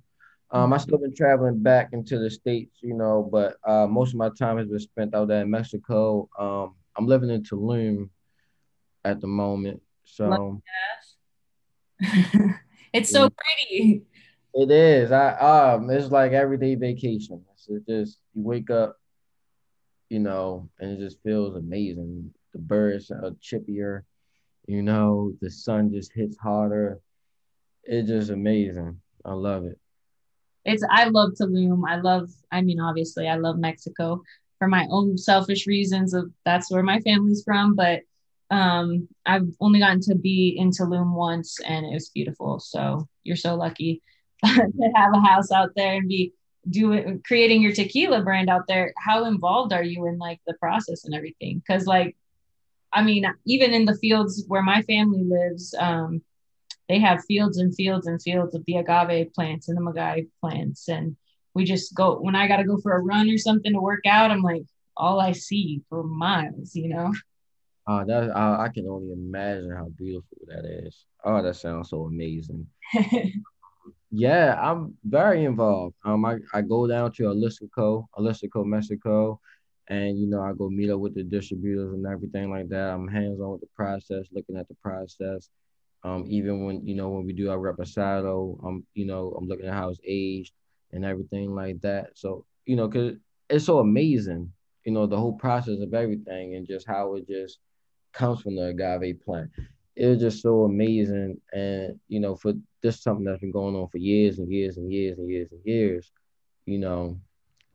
Um, 0.53 0.73
I 0.73 0.77
still 0.77 0.97
been 0.97 1.15
traveling 1.15 1.63
back 1.63 1.93
into 1.93 2.19
the 2.19 2.29
states, 2.29 2.79
you 2.81 2.93
know, 2.93 3.27
but 3.31 3.55
uh, 3.65 3.87
most 3.87 4.09
of 4.09 4.15
my 4.15 4.29
time 4.37 4.57
has 4.57 4.67
been 4.67 4.79
spent 4.79 5.15
out 5.15 5.29
there 5.29 5.41
in 5.43 5.49
Mexico. 5.49 6.27
Um, 6.37 6.75
I'm 6.97 7.07
living 7.07 7.29
in 7.29 7.41
Tulum 7.43 8.09
at 9.05 9.21
the 9.21 9.27
moment, 9.27 9.81
so 10.03 10.61
it's 12.93 13.11
so 13.11 13.29
pretty. 13.29 14.03
It 14.53 14.69
is. 14.71 15.11
I 15.13 15.33
um, 15.73 15.89
it's 15.89 16.11
like 16.11 16.33
everyday 16.33 16.75
vacation. 16.75 17.43
It 17.69 17.87
just 17.87 18.19
you 18.33 18.43
wake 18.43 18.69
up, 18.69 18.97
you 20.09 20.19
know, 20.19 20.69
and 20.79 20.91
it 20.91 20.99
just 20.99 21.21
feels 21.23 21.55
amazing. 21.55 22.33
The 22.51 22.59
birds 22.59 23.09
are 23.11 23.31
chippier, 23.41 24.01
you 24.67 24.81
know, 24.81 25.31
the 25.41 25.49
sun 25.49 25.93
just 25.93 26.11
hits 26.13 26.37
harder. 26.37 26.99
It's 27.83 28.09
just 28.09 28.29
amazing. 28.29 28.99
I 29.23 29.33
love 29.33 29.65
it. 29.65 29.79
It's 30.65 30.83
I 30.89 31.05
love 31.05 31.31
Tulum. 31.39 31.81
I 31.87 31.97
love, 31.97 32.29
I 32.51 32.61
mean, 32.61 32.79
obviously 32.79 33.27
I 33.27 33.35
love 33.35 33.57
Mexico 33.57 34.21
for 34.59 34.67
my 34.67 34.87
own 34.91 35.17
selfish 35.17 35.65
reasons 35.67 36.13
of 36.13 36.31
that's 36.45 36.71
where 36.71 36.83
my 36.83 36.99
family's 36.99 37.43
from, 37.43 37.75
but 37.75 38.01
um 38.51 39.07
I've 39.25 39.47
only 39.59 39.79
gotten 39.79 40.01
to 40.01 40.15
be 40.15 40.55
in 40.57 40.71
Tulum 40.71 41.13
once 41.15 41.59
and 41.61 41.85
it 41.85 41.93
was 41.93 42.09
beautiful. 42.09 42.59
So 42.59 43.07
you're 43.23 43.35
so 43.37 43.55
lucky 43.55 44.01
to 44.45 44.91
have 44.95 45.13
a 45.13 45.19
house 45.21 45.51
out 45.51 45.71
there 45.75 45.95
and 45.95 46.07
be 46.07 46.33
doing 46.69 47.21
creating 47.25 47.61
your 47.61 47.71
tequila 47.71 48.21
brand 48.21 48.49
out 48.49 48.67
there 48.67 48.93
how 48.97 49.25
involved 49.25 49.73
are 49.73 49.83
you 49.83 50.05
in 50.05 50.19
like 50.19 50.39
the 50.45 50.53
process 50.55 51.05
and 51.05 51.15
everything 51.15 51.59
because 51.59 51.87
like 51.87 52.15
i 52.93 53.01
mean 53.03 53.25
even 53.45 53.73
in 53.73 53.85
the 53.85 53.95
fields 53.95 54.43
where 54.47 54.61
my 54.61 54.81
family 54.83 55.23
lives 55.23 55.73
um 55.79 56.21
they 56.91 56.99
have 56.99 57.23
fields 57.25 57.57
and 57.57 57.73
fields 57.73 58.05
and 58.05 58.21
fields 58.21 58.53
of 58.53 58.63
the 58.65 58.75
agave 58.75 59.33
plants 59.33 59.69
and 59.69 59.77
the 59.77 59.81
maguey 59.81 60.27
plants 60.41 60.89
and 60.89 61.15
we 61.53 61.63
just 61.63 61.95
go 61.95 62.17
when 62.19 62.35
i 62.35 62.47
gotta 62.47 62.65
go 62.65 62.77
for 62.77 62.91
a 62.93 63.01
run 63.01 63.29
or 63.29 63.37
something 63.37 63.73
to 63.73 63.79
work 63.79 64.05
out 64.05 64.31
i'm 64.31 64.41
like 64.41 64.63
all 64.97 65.21
i 65.21 65.31
see 65.31 65.81
for 65.89 66.03
miles 66.03 66.75
you 66.75 66.89
know 66.89 67.11
uh, 67.87 68.03
that 68.05 68.35
I, 68.35 68.65
I 68.65 68.69
can 68.69 68.87
only 68.87 69.11
imagine 69.11 69.71
how 69.71 69.87
beautiful 69.97 70.37
that 70.47 70.65
is. 70.65 71.03
Oh, 71.25 71.41
that 71.41 71.55
sounds 71.55 71.89
so 71.89 72.03
amazing. 72.03 72.67
Yeah, 74.11 74.59
I'm 74.61 74.97
very 75.05 75.45
involved. 75.45 75.95
Um, 76.03 76.25
I, 76.25 76.37
I 76.53 76.61
go 76.61 76.85
down 76.85 77.13
to 77.13 77.23
Jalisco, 77.23 78.09
Jalisco, 78.17 78.63
Mexico, 78.65 79.39
and 79.87 80.19
you 80.19 80.27
know 80.27 80.41
I 80.41 80.51
go 80.51 80.69
meet 80.69 80.89
up 80.89 80.99
with 80.99 81.15
the 81.15 81.23
distributors 81.23 81.93
and 81.93 82.05
everything 82.05 82.51
like 82.51 82.67
that. 82.69 82.89
I'm 82.89 83.07
hands 83.07 83.39
on 83.39 83.51
with 83.53 83.61
the 83.61 83.69
process, 83.73 84.25
looking 84.33 84.57
at 84.57 84.67
the 84.67 84.75
process. 84.83 85.49
Um, 86.03 86.25
even 86.27 86.65
when 86.65 86.85
you 86.85 86.95
know 86.95 87.09
when 87.09 87.25
we 87.25 87.33
do 87.33 87.51
our 87.51 87.57
reposado, 87.57 88.59
I'm 88.65 88.85
you 88.93 89.05
know 89.05 89.35
I'm 89.37 89.47
looking 89.47 89.67
at 89.67 89.73
how 89.73 89.89
it's 89.89 89.99
aged 90.05 90.53
and 90.91 91.05
everything 91.05 91.53
like 91.53 91.81
that. 91.81 92.11
So 92.15 92.45
you 92.65 92.75
know, 92.75 92.89
cause 92.89 93.13
it's 93.49 93.65
so 93.65 93.79
amazing, 93.79 94.51
you 94.85 94.91
know, 94.93 95.05
the 95.05 95.17
whole 95.17 95.33
process 95.33 95.79
of 95.79 95.93
everything 95.93 96.55
and 96.55 96.67
just 96.67 96.87
how 96.87 97.15
it 97.15 97.27
just 97.27 97.59
comes 98.13 98.41
from 98.41 98.55
the 98.55 98.67
agave 98.67 99.21
plant. 99.21 99.49
It 99.95 100.07
was 100.07 100.19
just 100.19 100.41
so 100.41 100.63
amazing, 100.63 101.39
and 101.53 101.99
you 102.07 102.19
know, 102.19 102.35
for 102.35 102.53
this 102.81 103.03
something 103.03 103.25
that's 103.25 103.41
been 103.41 103.51
going 103.51 103.75
on 103.75 103.89
for 103.89 103.97
years 103.97 104.39
and 104.39 104.51
years 104.51 104.77
and 104.77 104.91
years 104.91 105.17
and 105.17 105.29
years 105.29 105.51
and 105.51 105.61
years, 105.65 106.11
you 106.65 106.79
know, 106.79 107.19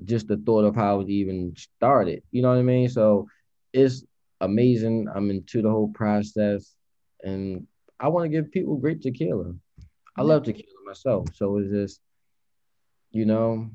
just 0.04 0.26
the 0.26 0.36
thought 0.38 0.64
of 0.64 0.74
how 0.74 1.00
it 1.00 1.08
even 1.08 1.54
started. 1.56 2.22
You 2.32 2.42
know 2.42 2.48
what 2.48 2.58
I 2.58 2.62
mean? 2.62 2.88
So 2.88 3.28
it's 3.72 4.04
amazing. 4.40 5.08
I'm 5.14 5.30
into 5.30 5.62
the 5.62 5.70
whole 5.70 5.92
process, 5.92 6.74
and 7.22 7.66
I 7.98 8.08
want 8.08 8.24
to 8.24 8.28
give 8.28 8.52
people 8.52 8.76
great 8.76 9.02
tequila. 9.02 9.54
I 10.16 10.22
love 10.22 10.44
tequila 10.44 10.66
myself, 10.86 11.28
so 11.34 11.58
it's 11.58 11.70
just, 11.70 12.00
you 13.10 13.26
know, 13.26 13.70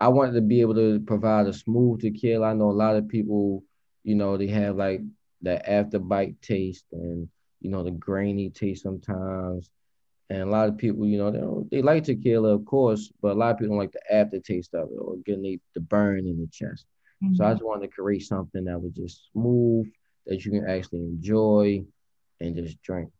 I 0.00 0.08
wanted 0.08 0.32
to 0.32 0.40
be 0.40 0.60
able 0.60 0.74
to 0.74 1.00
provide 1.00 1.46
a 1.46 1.52
smooth 1.52 2.00
tequila. 2.00 2.50
I 2.50 2.54
know 2.54 2.70
a 2.70 2.72
lot 2.72 2.96
of 2.96 3.08
people, 3.08 3.62
you 4.04 4.14
know, 4.14 4.36
they 4.36 4.48
have 4.48 4.76
like 4.76 5.00
that 5.42 5.68
after 5.68 5.98
bite 5.98 6.40
taste 6.40 6.84
and 6.92 7.28
you 7.60 7.70
know 7.70 7.84
the 7.84 7.90
grainy 7.90 8.50
taste 8.50 8.82
sometimes. 8.82 9.70
And 10.30 10.42
a 10.42 10.46
lot 10.46 10.68
of 10.68 10.78
people, 10.78 11.06
you 11.06 11.18
know, 11.18 11.30
they 11.30 11.38
don't, 11.38 11.70
they 11.70 11.82
like 11.82 12.04
tequila, 12.04 12.54
of 12.54 12.64
course, 12.64 13.12
but 13.20 13.32
a 13.32 13.34
lot 13.34 13.50
of 13.50 13.58
people 13.58 13.76
don't 13.76 13.80
like 13.80 13.92
the 13.92 14.14
aftertaste 14.14 14.72
of 14.72 14.88
it 14.88 14.98
or 14.98 15.16
getting 15.26 15.42
the, 15.42 15.60
the 15.74 15.80
burn 15.80 16.26
in 16.26 16.40
the 16.40 16.48
chest. 16.50 16.86
Mm-hmm. 17.22 17.34
So 17.34 17.44
I 17.44 17.52
just 17.52 17.64
wanted 17.64 17.88
to 17.88 17.92
create 17.92 18.22
something 18.22 18.64
that 18.64 18.80
was 18.80 18.92
just 18.92 19.30
smooth 19.32 19.86
that 20.26 20.42
you 20.44 20.52
can 20.52 20.66
actually 20.66 21.00
enjoy 21.00 21.84
and 22.40 22.56
just 22.56 22.80
drink. 22.82 23.10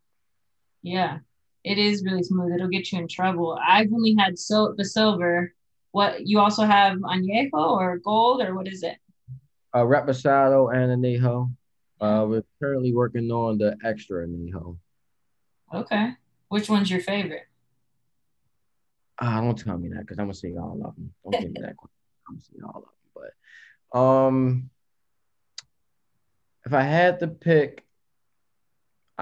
Yeah, 0.83 1.19
it 1.65 1.79
is 1.79 2.05
really 2.05 2.23
smooth. 2.23 2.53
It'll 2.55 2.69
get 2.69 2.91
you 2.93 2.99
in 2.99 3.09
trouble. 3.09 3.59
I've 3.67 3.93
only 3.93 4.15
had 4.19 4.39
so 4.39 4.75
the 4.77 4.85
silver. 4.85 5.55
What 5.93 6.27
you 6.27 6.41
also 6.41 6.65
have 6.65 6.99
añejo 6.99 7.53
or 7.53 7.99
gold 7.99 8.43
or 8.43 8.55
what 8.55 8.67
is 8.67 8.83
it? 8.83 8.97
A 9.75 9.79
uh, 9.79 9.85
reposado 9.85 10.75
and 10.75 11.05
añejo. 11.05 11.53
Uh, 12.01 12.27
we're 12.29 12.45
currently 12.61 12.93
working 12.93 13.31
on 13.31 13.59
the 13.59 13.77
extra 13.85 14.27
añejo. 14.27 14.77
Okay. 15.73 16.13
Which 16.49 16.69
one's 16.69 16.91
your 16.91 17.01
favorite? 17.01 17.47
Uh, 19.19 19.41
don't 19.41 19.59
tell 19.59 19.79
me 19.79 19.89
that 19.91 20.01
because 20.01 20.19
I'm 20.19 20.27
gonna 20.27 20.35
say 20.35 20.55
all 20.57 20.81
of 20.85 20.97
them. 20.97 21.13
Don't 21.23 21.41
give 21.41 21.53
me 21.53 21.61
that 21.61 21.77
question. 21.77 21.97
I'm 22.29 22.35
gonna 22.35 22.43
say 22.43 22.57
all 22.65 22.79
of 22.79 22.85
them. 23.15 23.31
But 23.93 23.99
um, 23.99 24.71
if 26.67 26.73
I 26.73 26.83
had 26.83 27.21
to 27.21 27.29
pick, 27.29 27.85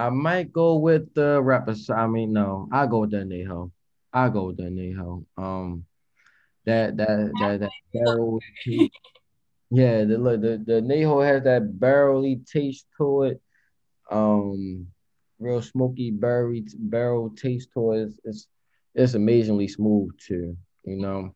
I 0.00 0.08
might 0.08 0.50
go 0.50 0.76
with 0.76 1.12
the 1.14 1.42
rappers. 1.42 1.90
I 1.90 2.06
mean, 2.06 2.32
no, 2.32 2.68
I 2.72 2.86
go 2.86 3.00
with 3.00 3.10
the 3.10 3.18
añejo. 3.18 3.70
I 4.12 4.30
go 4.30 4.46
with 4.46 4.56
the 4.56 4.62
añejo. 4.62 5.26
Um, 5.36 5.84
that 6.64 6.96
that 6.96 7.32
that 7.38 7.60
that 7.60 7.70
barrel. 7.92 8.40
yeah, 9.70 10.04
the 10.04 10.16
look 10.16 10.40
the 10.40 10.62
the 10.64 10.80
añejo 10.80 11.22
has 11.26 11.44
that 11.44 11.78
barrely 11.78 12.40
taste 12.50 12.86
to 12.96 13.24
it. 13.24 13.42
Um, 14.10 14.86
real 15.38 15.60
smoky 15.60 16.10
berry 16.10 16.64
barrel 16.78 17.30
taste 17.36 17.68
to 17.74 17.92
it. 17.92 18.02
It's, 18.02 18.18
it's, 18.24 18.46
it's 18.94 19.14
amazingly 19.14 19.68
smooth 19.68 20.12
too, 20.18 20.56
you 20.84 20.96
know. 20.96 21.34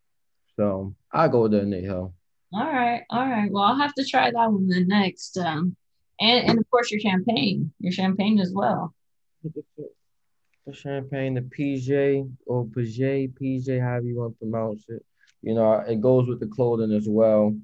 So 0.57 0.95
I 1.13 1.29
go 1.29 1.43
with 1.43 1.53
the 1.53 1.61
añejo. 1.61 2.15
All 2.55 2.73
right, 2.73 3.03
all 3.11 3.29
right. 3.29 3.51
Well, 3.53 3.65
I'll 3.65 3.79
have 3.79 3.95
to 3.95 4.07
try 4.07 4.31
that 4.31 4.51
one 4.51 4.69
the 4.69 4.87
next. 4.87 5.37
Um, 5.37 5.77
and 6.21 6.49
and 6.49 6.59
of 6.59 6.71
course 6.71 6.91
your 6.91 7.01
champagne, 7.01 7.73
your 7.81 7.93
champagne 7.93 8.39
as 8.41 8.53
well. 8.55 8.95
The 9.43 10.73
champagne, 10.73 11.35
the 11.35 11.43
PJ 11.43 12.31
or 12.47 12.65
PJ, 12.65 13.35
PJ, 13.39 13.81
however 13.81 14.07
you 14.07 14.19
want 14.19 14.35
to 14.35 14.39
pronounce 14.39 14.85
it. 14.89 15.05
You 15.43 15.55
know, 15.55 15.75
it 15.75 16.01
goes 16.01 16.27
with 16.27 16.41
the 16.41 16.47
clothing 16.47 16.93
as 16.93 17.07
well. 17.07 17.55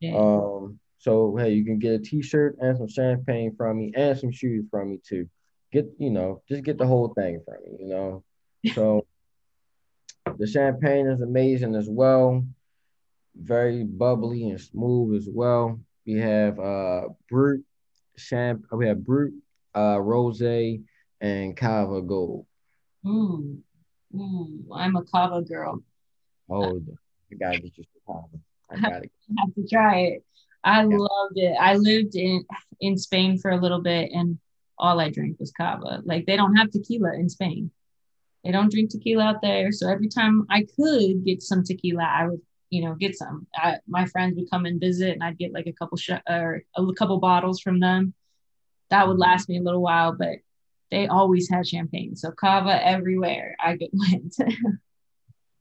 Yeah. 0.00 0.16
Um, 0.16 0.80
so 0.98 1.36
hey, 1.36 1.52
you 1.52 1.64
can 1.64 1.78
get 1.78 1.94
a 1.94 1.98
t-shirt 1.98 2.56
and 2.60 2.76
some 2.76 2.88
champagne 2.88 3.54
from 3.56 3.78
me 3.78 3.92
and 3.94 4.18
some 4.18 4.32
shoes 4.32 4.66
from 4.70 4.90
me 4.90 5.00
too 5.06 5.28
get 5.72 5.88
you 5.98 6.10
know 6.10 6.42
just 6.48 6.64
get 6.64 6.78
the 6.78 6.86
whole 6.86 7.08
thing 7.14 7.40
from 7.44 7.62
me 7.64 7.78
you 7.80 7.88
know 7.88 8.24
so 8.74 9.06
the 10.38 10.46
champagne 10.46 11.06
is 11.06 11.20
amazing 11.20 11.74
as 11.74 11.88
well 11.88 12.44
very 13.36 13.84
bubbly 13.84 14.50
and 14.50 14.60
smooth 14.60 15.16
as 15.16 15.28
well 15.32 15.78
we 16.06 16.14
have 16.14 16.58
uh 16.58 17.02
brut 17.28 17.60
champ 18.18 18.64
we 18.72 18.86
have 18.86 19.04
brut 19.04 19.30
uh 19.76 19.98
rose 20.00 20.42
and 21.20 21.56
cava 21.56 22.02
gold 22.02 22.46
Ooh, 24.14 24.64
I'm 24.72 24.96
a 24.96 25.04
cava 25.04 25.42
girl. 25.42 25.82
Oh, 26.48 26.80
I 27.30 27.34
gotta 27.36 27.60
get 27.60 27.78
you 27.78 27.84
some 27.84 28.02
cava. 28.06 28.42
I 28.70 28.76
gotta 28.90 29.06
I 29.06 29.40
have 29.40 29.54
to 29.54 29.68
try 29.68 29.98
it. 30.00 30.24
I 30.64 30.80
yeah. 30.82 30.96
loved 30.96 31.36
it. 31.38 31.56
I 31.58 31.76
lived 31.76 32.16
in 32.16 32.44
in 32.80 32.98
Spain 32.98 33.38
for 33.38 33.50
a 33.50 33.60
little 33.60 33.80
bit, 33.80 34.10
and 34.12 34.38
all 34.78 35.00
I 35.00 35.10
drank 35.10 35.38
was 35.38 35.52
cava. 35.52 36.02
Like 36.04 36.26
they 36.26 36.36
don't 36.36 36.56
have 36.56 36.70
tequila 36.70 37.14
in 37.14 37.28
Spain. 37.28 37.70
They 38.44 38.52
don't 38.52 38.70
drink 38.70 38.90
tequila 38.90 39.24
out 39.24 39.42
there. 39.42 39.70
So 39.70 39.88
every 39.88 40.08
time 40.08 40.46
I 40.50 40.66
could 40.76 41.24
get 41.24 41.42
some 41.42 41.62
tequila, 41.62 42.02
I 42.02 42.28
would, 42.28 42.40
you 42.70 42.84
know, 42.84 42.94
get 42.94 43.16
some. 43.16 43.46
I, 43.54 43.78
my 43.86 44.06
friends 44.06 44.36
would 44.36 44.50
come 44.50 44.64
and 44.64 44.80
visit, 44.80 45.12
and 45.12 45.22
I'd 45.22 45.38
get 45.38 45.52
like 45.52 45.66
a 45.66 45.72
couple 45.72 45.98
sh- 45.98 46.10
or 46.28 46.62
a 46.76 46.92
couple 46.94 47.18
bottles 47.18 47.60
from 47.60 47.80
them. 47.80 48.14
That 48.90 49.06
would 49.06 49.18
last 49.18 49.48
me 49.48 49.58
a 49.58 49.62
little 49.62 49.82
while, 49.82 50.16
but 50.16 50.38
they 50.90 51.06
always 51.06 51.48
had 51.50 51.66
champagne. 51.66 52.16
So 52.16 52.30
cava 52.30 52.84
everywhere 52.84 53.56
I 53.62 53.76
get 53.76 53.90
went. 53.94 54.36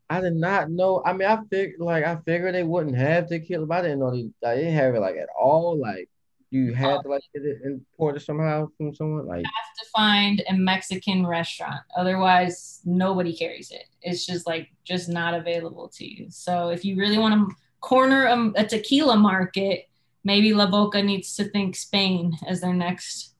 I 0.09 0.21
did 0.21 0.33
not 0.33 0.71
know. 0.71 1.03
I 1.05 1.13
mean, 1.13 1.27
I 1.27 1.39
figured 1.49 1.79
like 1.79 2.03
I 2.03 2.17
figured 2.25 2.55
they 2.55 2.63
wouldn't 2.63 2.97
have 2.97 3.27
tequila, 3.27 3.65
but 3.65 3.79
I 3.79 3.81
didn't 3.81 3.99
know 3.99 4.11
they, 4.11 4.55
didn't 4.55 4.73
have 4.73 4.95
it 4.95 4.99
like 4.99 5.17
at 5.17 5.29
all. 5.39 5.79
Like 5.79 6.09
you 6.51 6.73
had 6.73 7.01
to 7.01 7.09
like 7.09 7.21
get 7.33 7.43
it 7.43 7.59
imported 7.63 8.21
somehow 8.21 8.67
from 8.75 8.93
someone 8.93 9.27
like 9.27 9.39
you 9.39 9.43
have 9.43 9.75
to 9.77 9.89
find 9.95 10.43
a 10.49 10.53
mexican 10.53 11.25
restaurant 11.25 11.81
otherwise 11.95 12.81
nobody 12.85 13.35
carries 13.35 13.71
it. 13.71 13.85
It's 14.01 14.25
just 14.25 14.47
like 14.47 14.69
just 14.83 15.09
not 15.09 15.33
available 15.33 15.89
to 15.89 16.05
you. 16.05 16.27
So 16.29 16.69
if 16.69 16.83
you 16.83 16.97
really 16.97 17.17
want 17.17 17.49
to 17.49 17.55
corner 17.81 18.25
a, 18.25 18.51
a 18.55 18.65
tequila 18.65 19.15
market 19.15 19.85
maybe 20.23 20.53
la 20.53 20.69
boca 20.69 21.01
needs 21.01 21.35
to 21.35 21.45
think 21.45 21.75
spain 21.75 22.33
as 22.45 22.59
their 22.59 22.73
next 22.73 23.35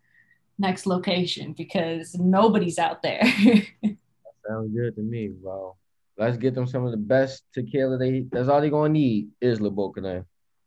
next 0.57 0.85
location 0.85 1.53
because 1.53 2.15
nobody's 2.15 2.79
out 2.79 3.01
there. 3.01 3.21
Sounds 4.47 4.73
good 4.73 4.95
to 4.95 5.01
me 5.01 5.29
bro. 5.29 5.75
Let's 6.17 6.37
get 6.37 6.53
them 6.53 6.67
some 6.67 6.85
of 6.85 6.91
the 6.91 6.97
best 6.97 7.43
tequila 7.53 7.97
they 7.97 8.25
that's 8.31 8.49
all 8.49 8.61
they're 8.61 8.69
gonna 8.69 8.93
need 8.93 9.29
is 9.41 9.59
la 9.59 9.69
boca 9.69 10.01
then. 10.01 10.25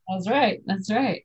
That's 0.09 0.29
right 0.29 0.61
that's 0.67 0.91
right 0.91 1.25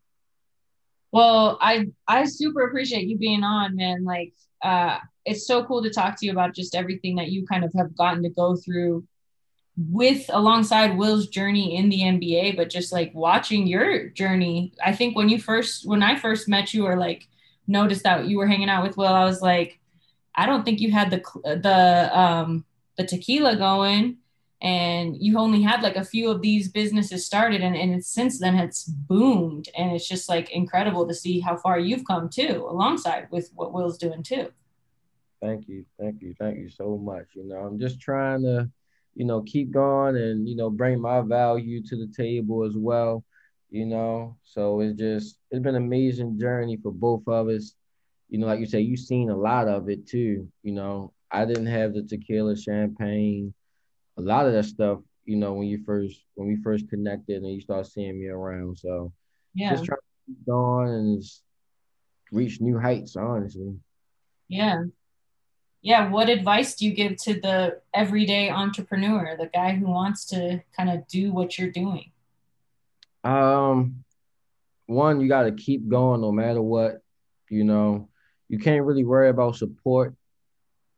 well, 1.11 1.57
I 1.61 1.87
I 2.07 2.25
super 2.25 2.65
appreciate 2.67 3.07
you 3.07 3.17
being 3.17 3.43
on, 3.43 3.75
man. 3.75 4.03
Like, 4.03 4.33
uh, 4.63 4.99
it's 5.25 5.47
so 5.47 5.63
cool 5.63 5.83
to 5.83 5.89
talk 5.89 6.19
to 6.19 6.25
you 6.25 6.31
about 6.31 6.55
just 6.55 6.75
everything 6.75 7.15
that 7.15 7.29
you 7.29 7.45
kind 7.45 7.63
of 7.63 7.73
have 7.73 7.95
gotten 7.95 8.23
to 8.23 8.29
go 8.29 8.55
through 8.55 9.05
with 9.77 10.25
alongside 10.29 10.97
Will's 10.97 11.27
journey 11.27 11.75
in 11.75 11.89
the 11.89 12.01
NBA, 12.01 12.55
but 12.55 12.69
just 12.69 12.91
like 12.91 13.11
watching 13.13 13.67
your 13.67 14.09
journey. 14.09 14.73
I 14.83 14.93
think 14.93 15.15
when 15.15 15.29
you 15.29 15.39
first 15.39 15.87
when 15.87 16.01
I 16.01 16.17
first 16.17 16.47
met 16.47 16.73
you 16.73 16.85
or 16.85 16.97
like 16.97 17.27
noticed 17.67 18.03
that 18.03 18.27
you 18.27 18.37
were 18.37 18.47
hanging 18.47 18.69
out 18.69 18.83
with 18.83 18.97
Will, 18.97 19.07
I 19.07 19.25
was 19.25 19.41
like, 19.41 19.79
I 20.35 20.45
don't 20.45 20.63
think 20.63 20.79
you 20.79 20.91
had 20.91 21.11
the 21.11 21.21
the 21.43 22.19
um 22.19 22.65
the 22.97 23.05
tequila 23.05 23.55
going 23.55 24.17
and 24.61 25.15
you 25.19 25.37
only 25.37 25.61
had 25.61 25.83
like 25.83 25.97
a 25.97 26.03
few 26.03 26.31
of 26.31 26.41
these 26.41 26.69
businesses 26.69 27.25
started 27.25 27.61
and, 27.61 27.75
and 27.75 28.03
since 28.03 28.39
then 28.39 28.55
it's 28.55 28.85
boomed. 28.85 29.69
And 29.77 29.91
it's 29.91 30.07
just 30.07 30.29
like 30.29 30.49
incredible 30.49 31.07
to 31.07 31.13
see 31.13 31.39
how 31.39 31.57
far 31.57 31.79
you've 31.79 32.05
come 32.05 32.29
too 32.29 32.65
alongside 32.67 33.27
with 33.29 33.51
what 33.53 33.71
will's 33.71 33.99
doing 33.99 34.23
too. 34.23 34.51
Thank 35.41 35.67
you. 35.67 35.85
Thank 35.99 36.23
you. 36.23 36.33
Thank 36.39 36.57
you 36.57 36.69
so 36.69 36.97
much. 36.97 37.27
You 37.33 37.43
know 37.47 37.57
i'm 37.57 37.79
just 37.79 37.99
trying 37.99 38.41
to 38.43 38.69
you 39.13 39.25
know 39.25 39.41
keep 39.43 39.71
going 39.71 40.15
and 40.15 40.47
you 40.49 40.55
know 40.55 40.69
bring 40.69 40.99
my 40.99 41.21
value 41.21 41.83
to 41.83 41.95
the 41.95 42.11
table 42.15 42.63
as 42.63 42.75
well 42.75 43.23
you 43.69 43.85
know? 43.85 44.37
So 44.45 44.79
it's 44.79 44.97
just 44.97 45.39
it's 45.51 45.61
been 45.61 45.75
an 45.75 45.83
amazing 45.83 46.39
journey 46.39 46.77
for 46.81 46.91
both 46.91 47.27
of 47.27 47.49
us. 47.49 47.75
You 48.29 48.39
know 48.39 48.47
like 48.47 48.59
you 48.59 48.65
say 48.65 48.81
you've 48.81 48.99
seen 49.01 49.29
a 49.29 49.37
lot 49.37 49.67
of 49.67 49.87
it 49.89 50.07
too 50.07 50.47
you 50.63 50.71
know? 50.71 51.13
I 51.29 51.45
didn't 51.45 51.67
have 51.67 51.93
the 51.93 52.01
tequila 52.01 52.57
champagne 52.57 53.53
a 54.17 54.21
lot 54.21 54.45
of 54.45 54.53
that 54.53 54.65
stuff, 54.65 54.99
you 55.25 55.35
know, 55.35 55.53
when 55.53 55.67
you 55.67 55.83
first 55.85 56.21
when 56.35 56.47
we 56.47 56.55
first 56.57 56.89
connected 56.89 57.43
and 57.43 57.51
you 57.51 57.61
start 57.61 57.87
seeing 57.87 58.19
me 58.19 58.27
around. 58.27 58.77
So 58.77 59.13
yeah, 59.53 59.71
just 59.71 59.85
trying 59.85 59.97
to 59.97 60.25
keep 60.27 60.45
going 60.45 60.89
and 60.89 61.23
reach 62.31 62.59
new 62.61 62.79
heights, 62.79 63.15
honestly. 63.15 63.75
Yeah. 64.47 64.83
Yeah. 65.81 66.09
What 66.09 66.29
advice 66.29 66.75
do 66.75 66.85
you 66.85 66.93
give 66.93 67.17
to 67.23 67.39
the 67.39 67.81
everyday 67.93 68.49
entrepreneur, 68.49 69.35
the 69.37 69.47
guy 69.47 69.75
who 69.75 69.87
wants 69.87 70.25
to 70.27 70.61
kind 70.75 70.89
of 70.89 71.07
do 71.07 71.31
what 71.31 71.57
you're 71.57 71.71
doing? 71.71 72.11
Um, 73.23 74.03
one, 74.85 75.21
you 75.21 75.27
got 75.27 75.43
to 75.43 75.51
keep 75.51 75.87
going 75.87 76.21
no 76.21 76.31
matter 76.31 76.61
what. 76.61 77.01
You 77.49 77.63
know, 77.63 78.09
you 78.49 78.59
can't 78.59 78.85
really 78.85 79.05
worry 79.05 79.29
about 79.29 79.55
support. 79.55 80.15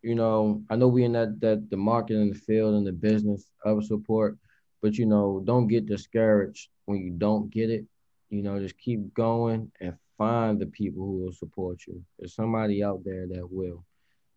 You 0.01 0.15
know, 0.15 0.63
I 0.69 0.75
know 0.75 0.87
we 0.87 1.03
in 1.03 1.13
that 1.13 1.39
that 1.41 1.69
the 1.69 1.77
market 1.77 2.17
and 2.17 2.33
the 2.33 2.39
field 2.39 2.75
and 2.75 2.87
the 2.87 2.93
business 2.93 3.51
of 3.65 3.83
support, 3.83 4.37
but 4.81 4.97
you 4.97 5.05
know, 5.05 5.41
don't 5.43 5.67
get 5.67 5.85
discouraged 5.85 6.69
when 6.85 6.99
you 6.99 7.11
don't 7.11 7.49
get 7.49 7.69
it. 7.69 7.85
You 8.29 8.43
know, 8.43 8.59
just 8.59 8.77
keep 8.77 9.13
going 9.13 9.71
and 9.81 9.95
find 10.17 10.59
the 10.59 10.67
people 10.67 11.05
who 11.05 11.23
will 11.23 11.31
support 11.31 11.79
you. 11.87 12.03
There's 12.17 12.35
somebody 12.35 12.83
out 12.83 13.03
there 13.03 13.27
that 13.27 13.51
will. 13.51 13.83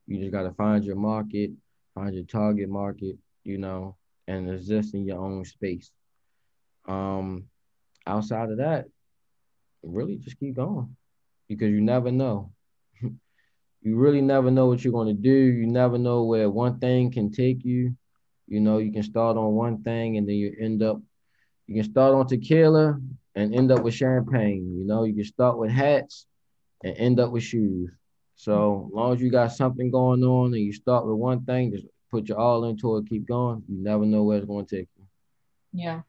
You 0.07 0.19
just 0.19 0.33
got 0.33 0.43
to 0.43 0.53
find 0.53 0.85
your 0.85 0.97
market, 0.97 1.51
find 1.95 2.15
your 2.15 2.25
target 2.25 2.69
market, 2.69 3.17
you 3.45 3.59
know, 3.59 3.97
and 4.27 4.51
exist 4.51 4.95
in 4.95 5.05
your 5.05 5.19
own 5.19 5.45
space. 5.45 5.91
Um, 6.87 7.45
outside 8.07 8.51
of 8.51 8.59
that, 8.59 8.87
really 9.83 10.17
just 10.17 10.39
keep 10.39 10.55
going 10.57 10.97
because 11.49 11.71
you 11.71 11.81
never 11.81 12.11
know. 12.11 12.52
You 13.83 13.97
really 13.97 14.21
never 14.21 14.51
know 14.51 14.67
what 14.67 14.85
you're 14.85 14.93
going 14.93 15.09
to 15.09 15.23
do. 15.23 15.31
You 15.31 15.67
never 15.67 15.99
know 15.99 16.25
where 16.25 16.49
one 16.49 16.79
thing 16.79 17.11
can 17.11 17.33
take 17.33 17.65
you. 17.65 17.97
You 18.47 18.61
know, 18.61 18.79
you 18.79 18.93
can 18.93 19.03
start 19.03 19.37
on 19.37 19.53
one 19.53 19.83
thing 19.83 20.17
and 20.17 20.29
then 20.29 20.37
you 20.37 20.55
end 20.61 20.83
up, 20.83 21.01
you 21.67 21.83
can 21.83 21.91
start 21.91 22.15
on 22.15 22.27
tequila 22.27 23.01
and 23.35 23.55
end 23.55 23.73
up 23.73 23.83
with 23.83 23.95
champagne. 23.95 24.77
You 24.79 24.85
know, 24.85 25.05
you 25.05 25.15
can 25.15 25.25
start 25.25 25.59
with 25.59 25.71
hats 25.71 26.27
and 26.85 26.97
end 26.97 27.19
up 27.19 27.31
with 27.33 27.43
shoes. 27.43 27.91
So 28.37 28.89
as 28.89 28.95
long 28.95 29.15
as 29.15 29.21
you 29.21 29.31
got 29.31 29.53
something 29.53 29.91
going 29.91 30.23
on 30.23 30.55
and 30.55 30.63
you 30.63 30.73
start 30.73 31.07
with 31.07 31.17
one 31.17 31.45
thing, 31.45 31.73
just 31.73 31.87
put 32.11 32.29
your 32.29 32.39
all 32.39 32.65
into 32.65 32.97
it, 32.97 33.09
keep 33.09 33.27
going. 33.27 33.63
You 33.69 33.83
never 33.83 34.05
know 34.05 34.23
where 34.23 34.39
it's 34.39 34.47
going 34.47 34.67
to 34.67 34.77
take 34.77 34.89
you. 34.99 35.05
Yeah. 35.73 36.03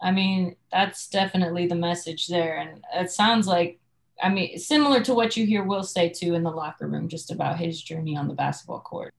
I 0.00 0.10
mean, 0.10 0.56
that's 0.72 1.08
definitely 1.08 1.66
the 1.66 1.76
message 1.76 2.26
there. 2.26 2.58
And 2.58 2.82
it 2.94 3.10
sounds 3.10 3.46
like, 3.46 3.78
I 4.22 4.28
mean, 4.28 4.56
similar 4.56 5.02
to 5.02 5.14
what 5.14 5.36
you 5.36 5.44
hear 5.44 5.64
Will 5.64 5.82
say 5.82 6.08
too 6.08 6.34
in 6.34 6.44
the 6.44 6.50
locker 6.50 6.86
room, 6.86 7.08
just 7.08 7.32
about 7.32 7.58
his 7.58 7.82
journey 7.82 8.16
on 8.16 8.28
the 8.28 8.34
basketball 8.34 8.80
court. 8.80 9.12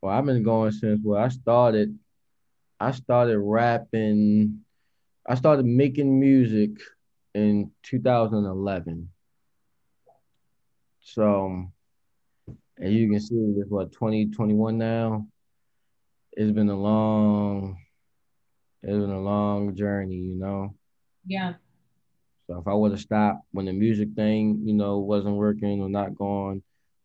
Well, 0.00 0.12
I've 0.12 0.26
been 0.26 0.42
going 0.42 0.72
since 0.72 1.00
well, 1.04 1.22
I 1.22 1.28
started 1.28 1.96
I 2.80 2.90
started 2.90 3.38
rapping, 3.38 4.64
I 5.24 5.36
started 5.36 5.64
making 5.64 6.18
music 6.18 6.70
in 7.34 7.70
2011. 7.84 9.08
So 11.02 11.66
as 12.80 12.92
you 12.92 13.08
can 13.08 13.20
see 13.20 13.54
it's 13.58 13.70
what 13.70 13.92
2021 13.92 14.76
now. 14.76 15.28
It's 16.32 16.50
been 16.50 16.68
a 16.68 16.80
long 16.80 17.78
it's 18.82 18.90
been 18.90 19.10
a 19.10 19.20
long 19.20 19.76
journey, 19.76 20.16
you 20.16 20.34
know. 20.34 20.74
Yeah. 21.24 21.54
So 22.52 22.58
if 22.58 22.68
I 22.68 22.74
would 22.74 22.90
have 22.90 23.00
stopped 23.00 23.46
when 23.52 23.64
the 23.64 23.72
music 23.72 24.10
thing, 24.14 24.60
you 24.64 24.74
know, 24.74 24.98
wasn't 24.98 25.36
working 25.36 25.80
or 25.80 25.88
not 25.88 26.14
going 26.14 26.62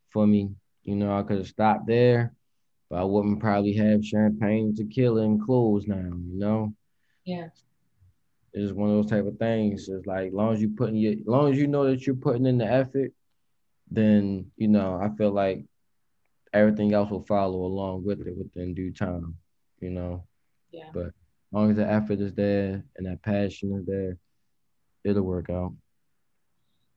for 0.09 0.27
me, 0.27 0.49
you 0.83 0.95
know, 0.95 1.17
I 1.17 1.23
could 1.23 1.37
have 1.37 1.47
stopped 1.47 1.87
there, 1.87 2.33
but 2.89 2.97
I 2.97 3.05
wouldn't 3.05 3.39
probably 3.39 3.73
have 3.73 4.03
champagne, 4.03 4.75
tequila, 4.75 5.21
and 5.21 5.41
clothes 5.41 5.87
now, 5.87 5.95
you 5.95 6.37
know. 6.37 6.73
Yeah. 7.23 7.47
It's 8.51 8.73
one 8.73 8.89
of 8.89 8.95
those 8.97 9.09
type 9.09 9.25
of 9.25 9.37
things. 9.37 9.87
It's 9.87 10.05
like, 10.05 10.27
as 10.27 10.33
long 10.33 10.53
as 10.53 10.61
you 10.61 10.69
putting 10.69 10.97
your, 10.97 11.15
long 11.25 11.53
as 11.53 11.57
you 11.57 11.67
know 11.67 11.85
that 11.85 12.05
you're 12.05 12.15
putting 12.15 12.45
in 12.45 12.57
the 12.57 12.65
effort, 12.65 13.13
then 13.89 14.51
you 14.57 14.67
know 14.67 14.99
I 15.01 15.15
feel 15.15 15.31
like 15.31 15.63
everything 16.51 16.93
else 16.93 17.09
will 17.09 17.23
follow 17.23 17.63
along 17.63 18.03
with 18.03 18.19
it 18.19 18.35
within 18.35 18.73
due 18.73 18.91
time. 18.91 19.37
You 19.79 19.91
know. 19.91 20.27
Yeah. 20.71 20.89
But 20.93 21.05
as 21.05 21.13
long 21.53 21.71
as 21.71 21.77
the 21.77 21.89
effort 21.89 22.19
is 22.19 22.33
there 22.33 22.83
and 22.97 23.07
that 23.07 23.21
passion 23.21 23.73
is 23.79 23.85
there, 23.85 24.17
it'll 25.08 25.24
work 25.24 25.49
out. 25.49 25.74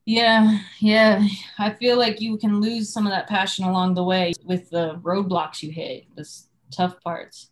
Yeah, 0.05 0.59
yeah. 0.79 1.27
I 1.57 1.71
feel 1.71 1.97
like 1.97 2.19
you 2.21 2.37
can 2.37 2.59
lose 2.59 2.91
some 2.91 3.05
of 3.05 3.11
that 3.11 3.27
passion 3.27 3.65
along 3.65 3.93
the 3.93 4.03
way 4.03 4.33
with 4.43 4.69
the 4.69 4.99
roadblocks 5.01 5.61
you 5.61 5.71
hit, 5.71 6.05
the 6.15 6.27
tough 6.71 6.99
parts. 7.01 7.51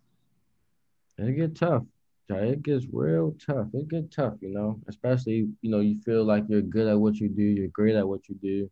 It 1.18 1.36
get 1.36 1.55
tough. 1.55 1.84
It 2.30 2.62
gets 2.62 2.86
real 2.91 3.36
tough. 3.43 3.68
It 3.74 3.88
get 3.88 4.12
tough, 4.12 4.36
you 4.41 4.49
know. 4.49 4.80
Especially, 4.88 5.49
you 5.62 5.72
know, 5.72 5.80
you 5.80 5.99
feel 6.01 6.24
like 6.24 6.45
you're 6.47 6.62
good 6.62 6.88
at 6.88 6.99
what 6.99 7.16
you 7.16 7.30
do, 7.30 7.43
you're 7.43 7.68
great 7.68 7.95
at 7.95 8.07
what 8.07 8.28
you 8.30 8.36
do, 8.36 8.70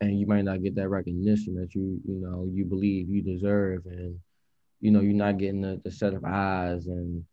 and 0.00 0.18
you 0.18 0.26
might 0.26 0.44
not 0.44 0.62
get 0.62 0.74
that 0.76 0.88
recognition 0.88 1.54
that 1.56 1.74
you, 1.74 2.00
you 2.06 2.20
know, 2.20 2.48
you 2.50 2.64
believe 2.64 3.08
you 3.08 3.22
deserve, 3.22 3.86
and 3.86 4.18
you 4.80 4.90
know, 4.90 5.00
you're 5.00 5.12
not 5.12 5.38
getting 5.38 5.60
the, 5.60 5.80
the 5.84 5.90
set 5.90 6.14
of 6.14 6.24
eyes 6.24 6.86
and 6.86 7.24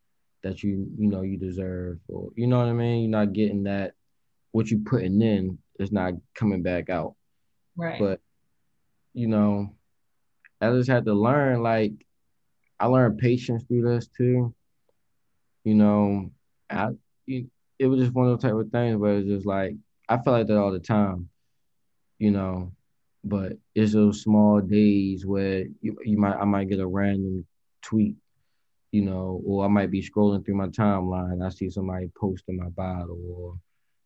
that 0.44 0.64
you 0.64 0.88
you 0.98 1.08
know 1.08 1.22
you 1.22 1.38
deserve 1.38 2.00
or 2.08 2.30
you 2.36 2.48
know 2.48 2.60
what 2.60 2.68
I 2.68 2.74
mean? 2.74 3.02
You're 3.02 3.20
not 3.20 3.34
getting 3.34 3.64
that 3.64 3.94
what 4.52 4.70
you 4.70 4.80
putting 4.80 5.22
in 5.22 5.58
is 5.80 5.92
not 5.92 6.14
coming 6.36 6.62
back 6.62 6.90
out. 6.90 7.16
Right. 7.76 8.00
But 8.00 8.20
you 9.14 9.28
know, 9.28 9.76
I 10.60 10.72
just 10.72 10.90
had 10.90 11.06
to 11.06 11.14
learn 11.14 11.64
like 11.64 11.94
I 12.80 12.88
learned 12.88 13.20
patience 13.20 13.64
through 13.64 13.84
this 13.84 14.08
too. 14.08 14.54
You 15.64 15.76
know, 15.76 16.32
I 16.70 16.90
it 17.28 17.88
was 17.88 18.00
just 18.00 18.14
one 18.14 18.28
of 18.28 18.34
those 18.34 18.50
type 18.50 18.60
of 18.60 18.72
things 18.72 18.98
where 18.98 19.18
it's 19.18 19.28
just 19.28 19.46
like 19.46 19.76
I 20.10 20.18
feel 20.18 20.34
like 20.34 20.48
that 20.48 20.58
all 20.58 20.72
the 20.72 20.80
time, 20.80 21.30
you 22.20 22.32
know. 22.32 22.72
But 23.24 23.54
it's 23.76 23.94
those 23.94 24.24
small 24.24 24.62
days 24.62 25.26
where 25.26 25.66
you, 25.82 25.98
you 26.04 26.18
might 26.18 26.36
I 26.36 26.46
might 26.46 26.70
get 26.70 26.80
a 26.80 26.88
random 26.88 27.46
tweet 27.82 28.16
you 28.92 29.02
know, 29.02 29.42
or 29.46 29.66
I 29.66 29.68
might 29.68 29.92
be 29.92 30.02
scrolling 30.02 30.46
through 30.46 30.56
my 30.56 30.68
timeline. 30.68 31.46
I 31.46 31.50
see 31.50 31.70
somebody 31.70 32.12
posting 32.20 32.58
my 32.58 32.70
bottle, 32.70 33.20
or 33.30 33.56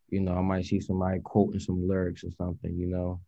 you 0.09 0.21
know, 0.21 0.33
I 0.33 0.41
might 0.41 0.65
see 0.65 0.79
somebody 0.79 1.19
quoting 1.23 1.59
some 1.59 1.87
lyrics 1.87 2.23
or 2.23 2.31
something. 2.37 2.75
You 2.77 2.87
know, 2.87 3.19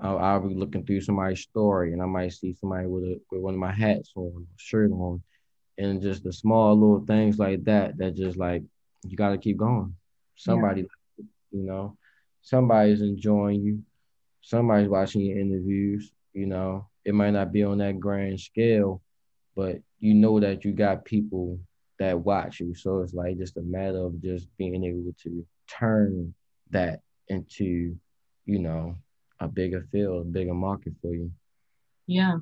I'll, 0.00 0.18
I'll 0.18 0.48
be 0.48 0.54
looking 0.54 0.84
through 0.84 1.02
somebody's 1.02 1.40
story, 1.40 1.92
and 1.92 2.02
I 2.02 2.06
might 2.06 2.32
see 2.32 2.54
somebody 2.54 2.86
with 2.86 3.04
a 3.04 3.20
with 3.30 3.42
one 3.42 3.54
of 3.54 3.60
my 3.60 3.72
hats 3.72 4.12
on, 4.16 4.46
shirt 4.56 4.90
on, 4.90 5.22
and 5.78 6.00
just 6.00 6.24
the 6.24 6.32
small 6.32 6.74
little 6.74 7.04
things 7.06 7.38
like 7.38 7.64
that. 7.64 7.98
That 7.98 8.14
just 8.14 8.38
like 8.38 8.62
you 9.06 9.16
got 9.16 9.30
to 9.30 9.38
keep 9.38 9.58
going. 9.58 9.94
Somebody, 10.36 10.82
yeah. 11.18 11.24
you 11.50 11.62
know, 11.62 11.96
somebody's 12.42 13.02
enjoying 13.02 13.62
you. 13.62 13.82
Somebody's 14.40 14.88
watching 14.88 15.22
your 15.22 15.38
interviews. 15.38 16.10
You 16.32 16.46
know, 16.46 16.88
it 17.04 17.14
might 17.14 17.30
not 17.30 17.52
be 17.52 17.64
on 17.64 17.78
that 17.78 18.00
grand 18.00 18.40
scale, 18.40 19.02
but 19.56 19.76
you 19.98 20.14
know 20.14 20.38
that 20.38 20.64
you 20.64 20.72
got 20.72 21.04
people 21.04 21.58
that 21.98 22.18
watch 22.18 22.60
you. 22.60 22.74
So 22.74 23.00
it's 23.00 23.14
like 23.14 23.38
just 23.38 23.56
a 23.56 23.62
matter 23.62 24.04
of 24.04 24.22
just 24.22 24.48
being 24.58 24.84
able 24.84 25.14
to 25.22 25.46
turn 25.66 26.34
that 26.70 27.00
into, 27.28 27.96
you 28.44 28.58
know, 28.58 28.96
a 29.40 29.48
bigger 29.48 29.86
field, 29.90 30.26
a 30.26 30.28
bigger 30.28 30.54
market 30.54 30.92
for 31.00 31.14
you. 31.14 31.30
Yeah. 32.06 32.38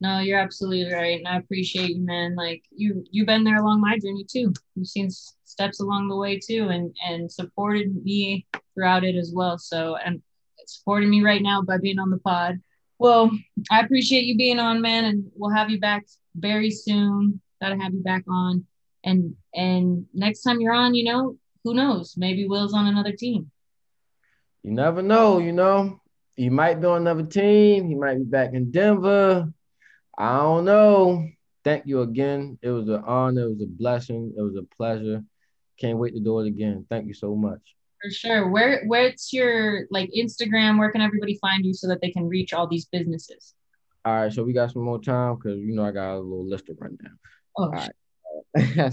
No, 0.00 0.18
you're 0.18 0.38
absolutely 0.38 0.92
right. 0.92 1.18
And 1.18 1.26
I 1.26 1.38
appreciate 1.38 1.90
you, 1.90 2.04
man. 2.04 2.36
Like 2.36 2.62
you 2.70 3.02
you've 3.10 3.26
been 3.26 3.44
there 3.44 3.56
along 3.56 3.80
my 3.80 3.98
journey 3.98 4.26
too. 4.30 4.52
You've 4.74 4.86
seen 4.86 5.08
steps 5.10 5.80
along 5.80 6.08
the 6.08 6.16
way 6.16 6.38
too 6.38 6.68
and 6.68 6.94
and 7.02 7.32
supported 7.32 8.04
me 8.04 8.46
throughout 8.74 9.04
it 9.04 9.16
as 9.16 9.32
well. 9.34 9.56
So 9.56 9.96
and 9.96 10.22
supporting 10.66 11.08
me 11.08 11.22
right 11.22 11.42
now 11.42 11.62
by 11.62 11.78
being 11.78 11.98
on 11.98 12.10
the 12.10 12.18
pod. 12.18 12.60
Well, 12.98 13.30
I 13.70 13.80
appreciate 13.80 14.24
you 14.24 14.36
being 14.36 14.58
on, 14.58 14.80
man, 14.80 15.04
and 15.04 15.30
we'll 15.36 15.54
have 15.54 15.70
you 15.70 15.78
back 15.78 16.06
very 16.34 16.70
soon. 16.70 17.40
Gotta 17.60 17.76
have 17.76 17.92
you 17.92 18.02
back 18.02 18.24
on. 18.28 18.66
And 19.04 19.36
and 19.54 20.06
next 20.14 20.42
time 20.42 20.60
you're 20.60 20.72
on, 20.72 20.94
you 20.94 21.04
know, 21.04 21.36
who 21.64 21.74
knows? 21.74 22.14
Maybe 22.16 22.46
Will's 22.46 22.74
on 22.74 22.86
another 22.86 23.12
team. 23.12 23.50
You 24.62 24.72
never 24.72 25.02
know, 25.02 25.38
you 25.38 25.52
know. 25.52 26.00
He 26.36 26.50
might 26.50 26.80
be 26.80 26.86
on 26.86 27.02
another 27.02 27.24
team. 27.24 27.88
He 27.88 27.94
might 27.94 28.18
be 28.18 28.24
back 28.24 28.52
in 28.52 28.70
Denver. 28.70 29.52
I 30.18 30.36
don't 30.38 30.64
know. 30.64 31.28
Thank 31.64 31.86
you 31.86 32.02
again. 32.02 32.58
It 32.62 32.70
was 32.70 32.88
an 32.88 33.02
honor. 33.06 33.42
It 33.42 33.50
was 33.50 33.62
a 33.62 33.66
blessing. 33.66 34.34
It 34.36 34.42
was 34.42 34.56
a 34.56 34.62
pleasure. 34.76 35.22
Can't 35.78 35.98
wait 35.98 36.14
to 36.14 36.20
do 36.20 36.40
it 36.40 36.48
again. 36.48 36.86
Thank 36.88 37.06
you 37.06 37.14
so 37.14 37.34
much. 37.34 37.75
For 38.06 38.12
sure. 38.12 38.48
Where 38.48 38.84
where's 38.86 39.32
your 39.32 39.86
like 39.90 40.10
Instagram? 40.16 40.78
Where 40.78 40.92
can 40.92 41.00
everybody 41.00 41.38
find 41.40 41.64
you 41.64 41.74
so 41.74 41.88
that 41.88 42.00
they 42.00 42.12
can 42.12 42.28
reach 42.28 42.52
all 42.52 42.68
these 42.68 42.84
businesses? 42.84 43.54
All 44.04 44.14
right, 44.14 44.32
so 44.32 44.44
we 44.44 44.52
got 44.52 44.70
some 44.70 44.82
more 44.82 45.00
time 45.00 45.34
because 45.34 45.58
you 45.58 45.74
know 45.74 45.84
I 45.84 45.90
got 45.90 46.14
a 46.14 46.20
little 46.20 46.48
list 46.48 46.66
to 46.66 46.76
run 46.78 46.96
down. 47.02 47.18
Oh, 47.58 47.64
All 47.64 47.70
right. 47.72 48.92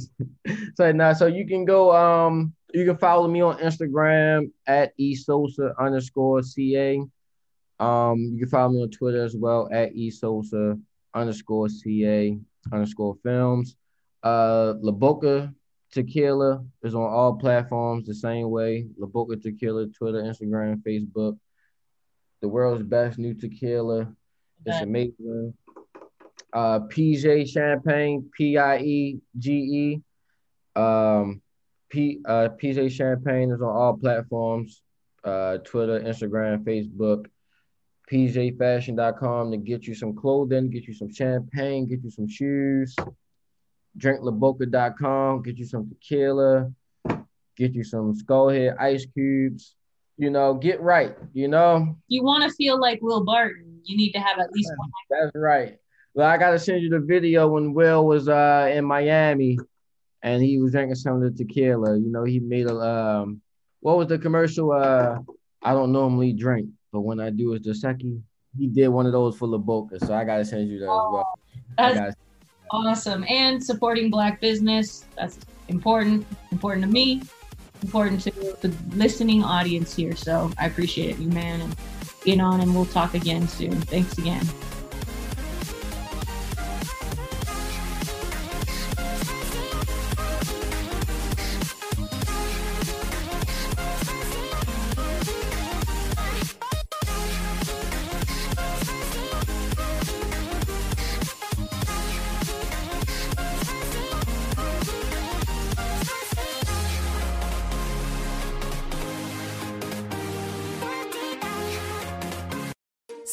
so 0.76 0.91
now, 0.91 1.14
so 1.14 1.28
you 1.28 1.45
can 1.45 1.64
go. 1.64 1.95
Um, 1.95 2.55
you 2.74 2.86
can 2.86 2.97
follow 2.97 3.28
me 3.28 3.41
on 3.41 3.59
Instagram 3.59 4.51
at 4.66 4.97
esosa 4.97 5.78
underscore 5.78 6.41
ca. 6.41 6.99
Um, 7.80 8.18
you 8.34 8.39
can 8.39 8.49
follow 8.49 8.70
me 8.74 8.82
on 8.82 8.89
Twitter 8.89 9.24
as 9.24 9.36
well 9.36 9.70
at 9.72 9.93
esosa 9.93 10.82
underscore 11.14 11.68
ca 11.70 12.36
underscore 12.72 13.16
films. 13.22 13.76
Uh, 14.24 14.74
La 14.82 14.91
Boca 14.91 15.53
Tequila 15.94 16.64
is 16.84 16.96
on 16.96 17.02
all 17.02 17.36
platforms 17.36 18.08
the 18.08 18.16
same 18.16 18.50
way. 18.50 18.88
La 18.98 19.08
Boca 19.08 19.38
Tequila, 19.38 19.88
Twitter, 19.88 20.24
Instagram, 20.24 20.82
Facebook. 20.82 21.38
The 22.41 22.50
world's 22.50 22.84
best 22.84 23.20
new 23.20 23.34
tequila 23.34 24.14
it's 24.66 24.82
amazing. 24.82 25.54
Uh, 26.52 26.80
PJ 26.82 27.50
Champagne, 27.50 28.30
P 28.36 28.58
I 28.58 28.78
E 28.78 29.20
G 29.38 29.52
E. 29.52 30.80
Um, 30.80 31.41
P 31.89 32.22
uh 32.26 32.50
PJ 32.62 32.91
Champagne 32.91 33.52
is 33.52 33.62
on 33.62 33.70
all 33.70 33.98
platforms, 33.98 34.82
uh 35.24 35.58
Twitter, 35.60 36.00
Instagram, 36.00 36.64
Facebook, 36.64 37.26
pjfashion.com 38.12 39.52
to 39.52 39.58
get 39.58 39.86
you 39.86 39.94
some 39.94 40.16
clothing, 40.16 40.70
get 40.70 40.88
you 40.88 40.94
some 40.94 41.12
champagne, 41.12 41.88
get 41.88 42.04
you 42.04 42.10
some 42.10 42.28
shoes. 42.28 42.96
Drinklaboca.com, 43.98 45.44
get 45.44 45.58
you 45.58 45.66
some 45.66 45.89
tequila, 45.89 46.72
get 47.56 47.74
you 47.74 47.84
some 47.84 48.14
skullhead 48.16 48.76
ice 48.80 49.06
cubes. 49.14 49.76
You 50.18 50.30
know, 50.30 50.54
get 50.54 50.80
right. 50.82 51.16
You 51.34 51.48
know, 51.48 51.96
You 52.08 52.24
want 52.24 52.44
to 52.44 52.56
feel 52.56 52.80
like 52.80 53.00
Will 53.02 53.24
Barton, 53.24 53.80
you 53.84 53.98
need 53.98 54.12
to 54.12 54.20
have 54.20 54.39
at 54.39 54.52
least 54.52 54.72
one. 54.78 54.89
that's 55.10 55.32
right. 55.36 55.78
Well, 56.14 56.28
I 56.30 56.38
gotta 56.38 56.60
send 56.60 56.84
you 56.84 56.89
the 56.89 57.00
video 57.00 57.48
when 57.48 57.74
Will 57.74 58.06
was 58.06 58.30
uh 58.30 58.72
in 58.72 58.86
Miami 58.86 59.58
and 60.22 60.44
he 60.44 60.60
was 60.60 60.72
drinking 60.72 60.96
some 60.96 61.16
of 61.16 61.22
the 61.24 61.32
tequila. 61.44 61.98
You 61.98 62.12
know, 62.12 62.24
he 62.24 62.39
made 62.39 62.68
a 62.68 62.76
um 62.78 63.41
what 63.80 63.98
was 63.98 64.08
the 64.08 64.20
commercial? 64.20 64.72
Uh 64.72 65.18
I 65.64 65.74
don't 65.74 65.91
normally 65.91 66.34
drink, 66.34 66.70
but 66.91 67.02
when 67.02 67.20
I 67.20 67.30
do 67.32 67.54
it's 67.54 67.66
the 67.66 67.74
second. 67.76 68.24
He 68.56 68.68
did 68.68 68.89
one 68.89 69.08
of 69.08 69.14
those 69.14 69.36
for 69.36 69.48
La 69.48 69.58
Boca, 69.58 70.00
so 70.00 70.14
I 70.14 70.24
gotta 70.26 70.46
send 70.46 70.70
you 70.70 70.78
that 70.78 70.86
as 70.86 70.89
well. 71.12 72.14
Awesome. 72.74 73.24
And 73.30 73.63
supporting 73.63 74.09
Black 74.09 74.41
business, 74.41 75.05
that's 75.15 75.38
important, 75.67 76.26
important 76.51 76.84
to 76.84 76.91
me, 76.91 77.21
important 77.84 78.19
to 78.21 78.32
the 78.32 78.74
listening 78.95 79.43
audience 79.43 79.95
here. 79.95 80.15
So 80.15 80.51
I 80.57 80.65
appreciate 80.65 81.19
you, 81.19 81.30
man, 81.30 81.61
and 81.61 81.76
being 82.26 82.41
on, 82.41 82.61
and 82.61 82.74
we'll 82.74 82.88
talk 82.88 83.13
again 83.13 83.47
soon. 83.47 83.80
Thanks 83.82 84.17
again. 84.17 84.43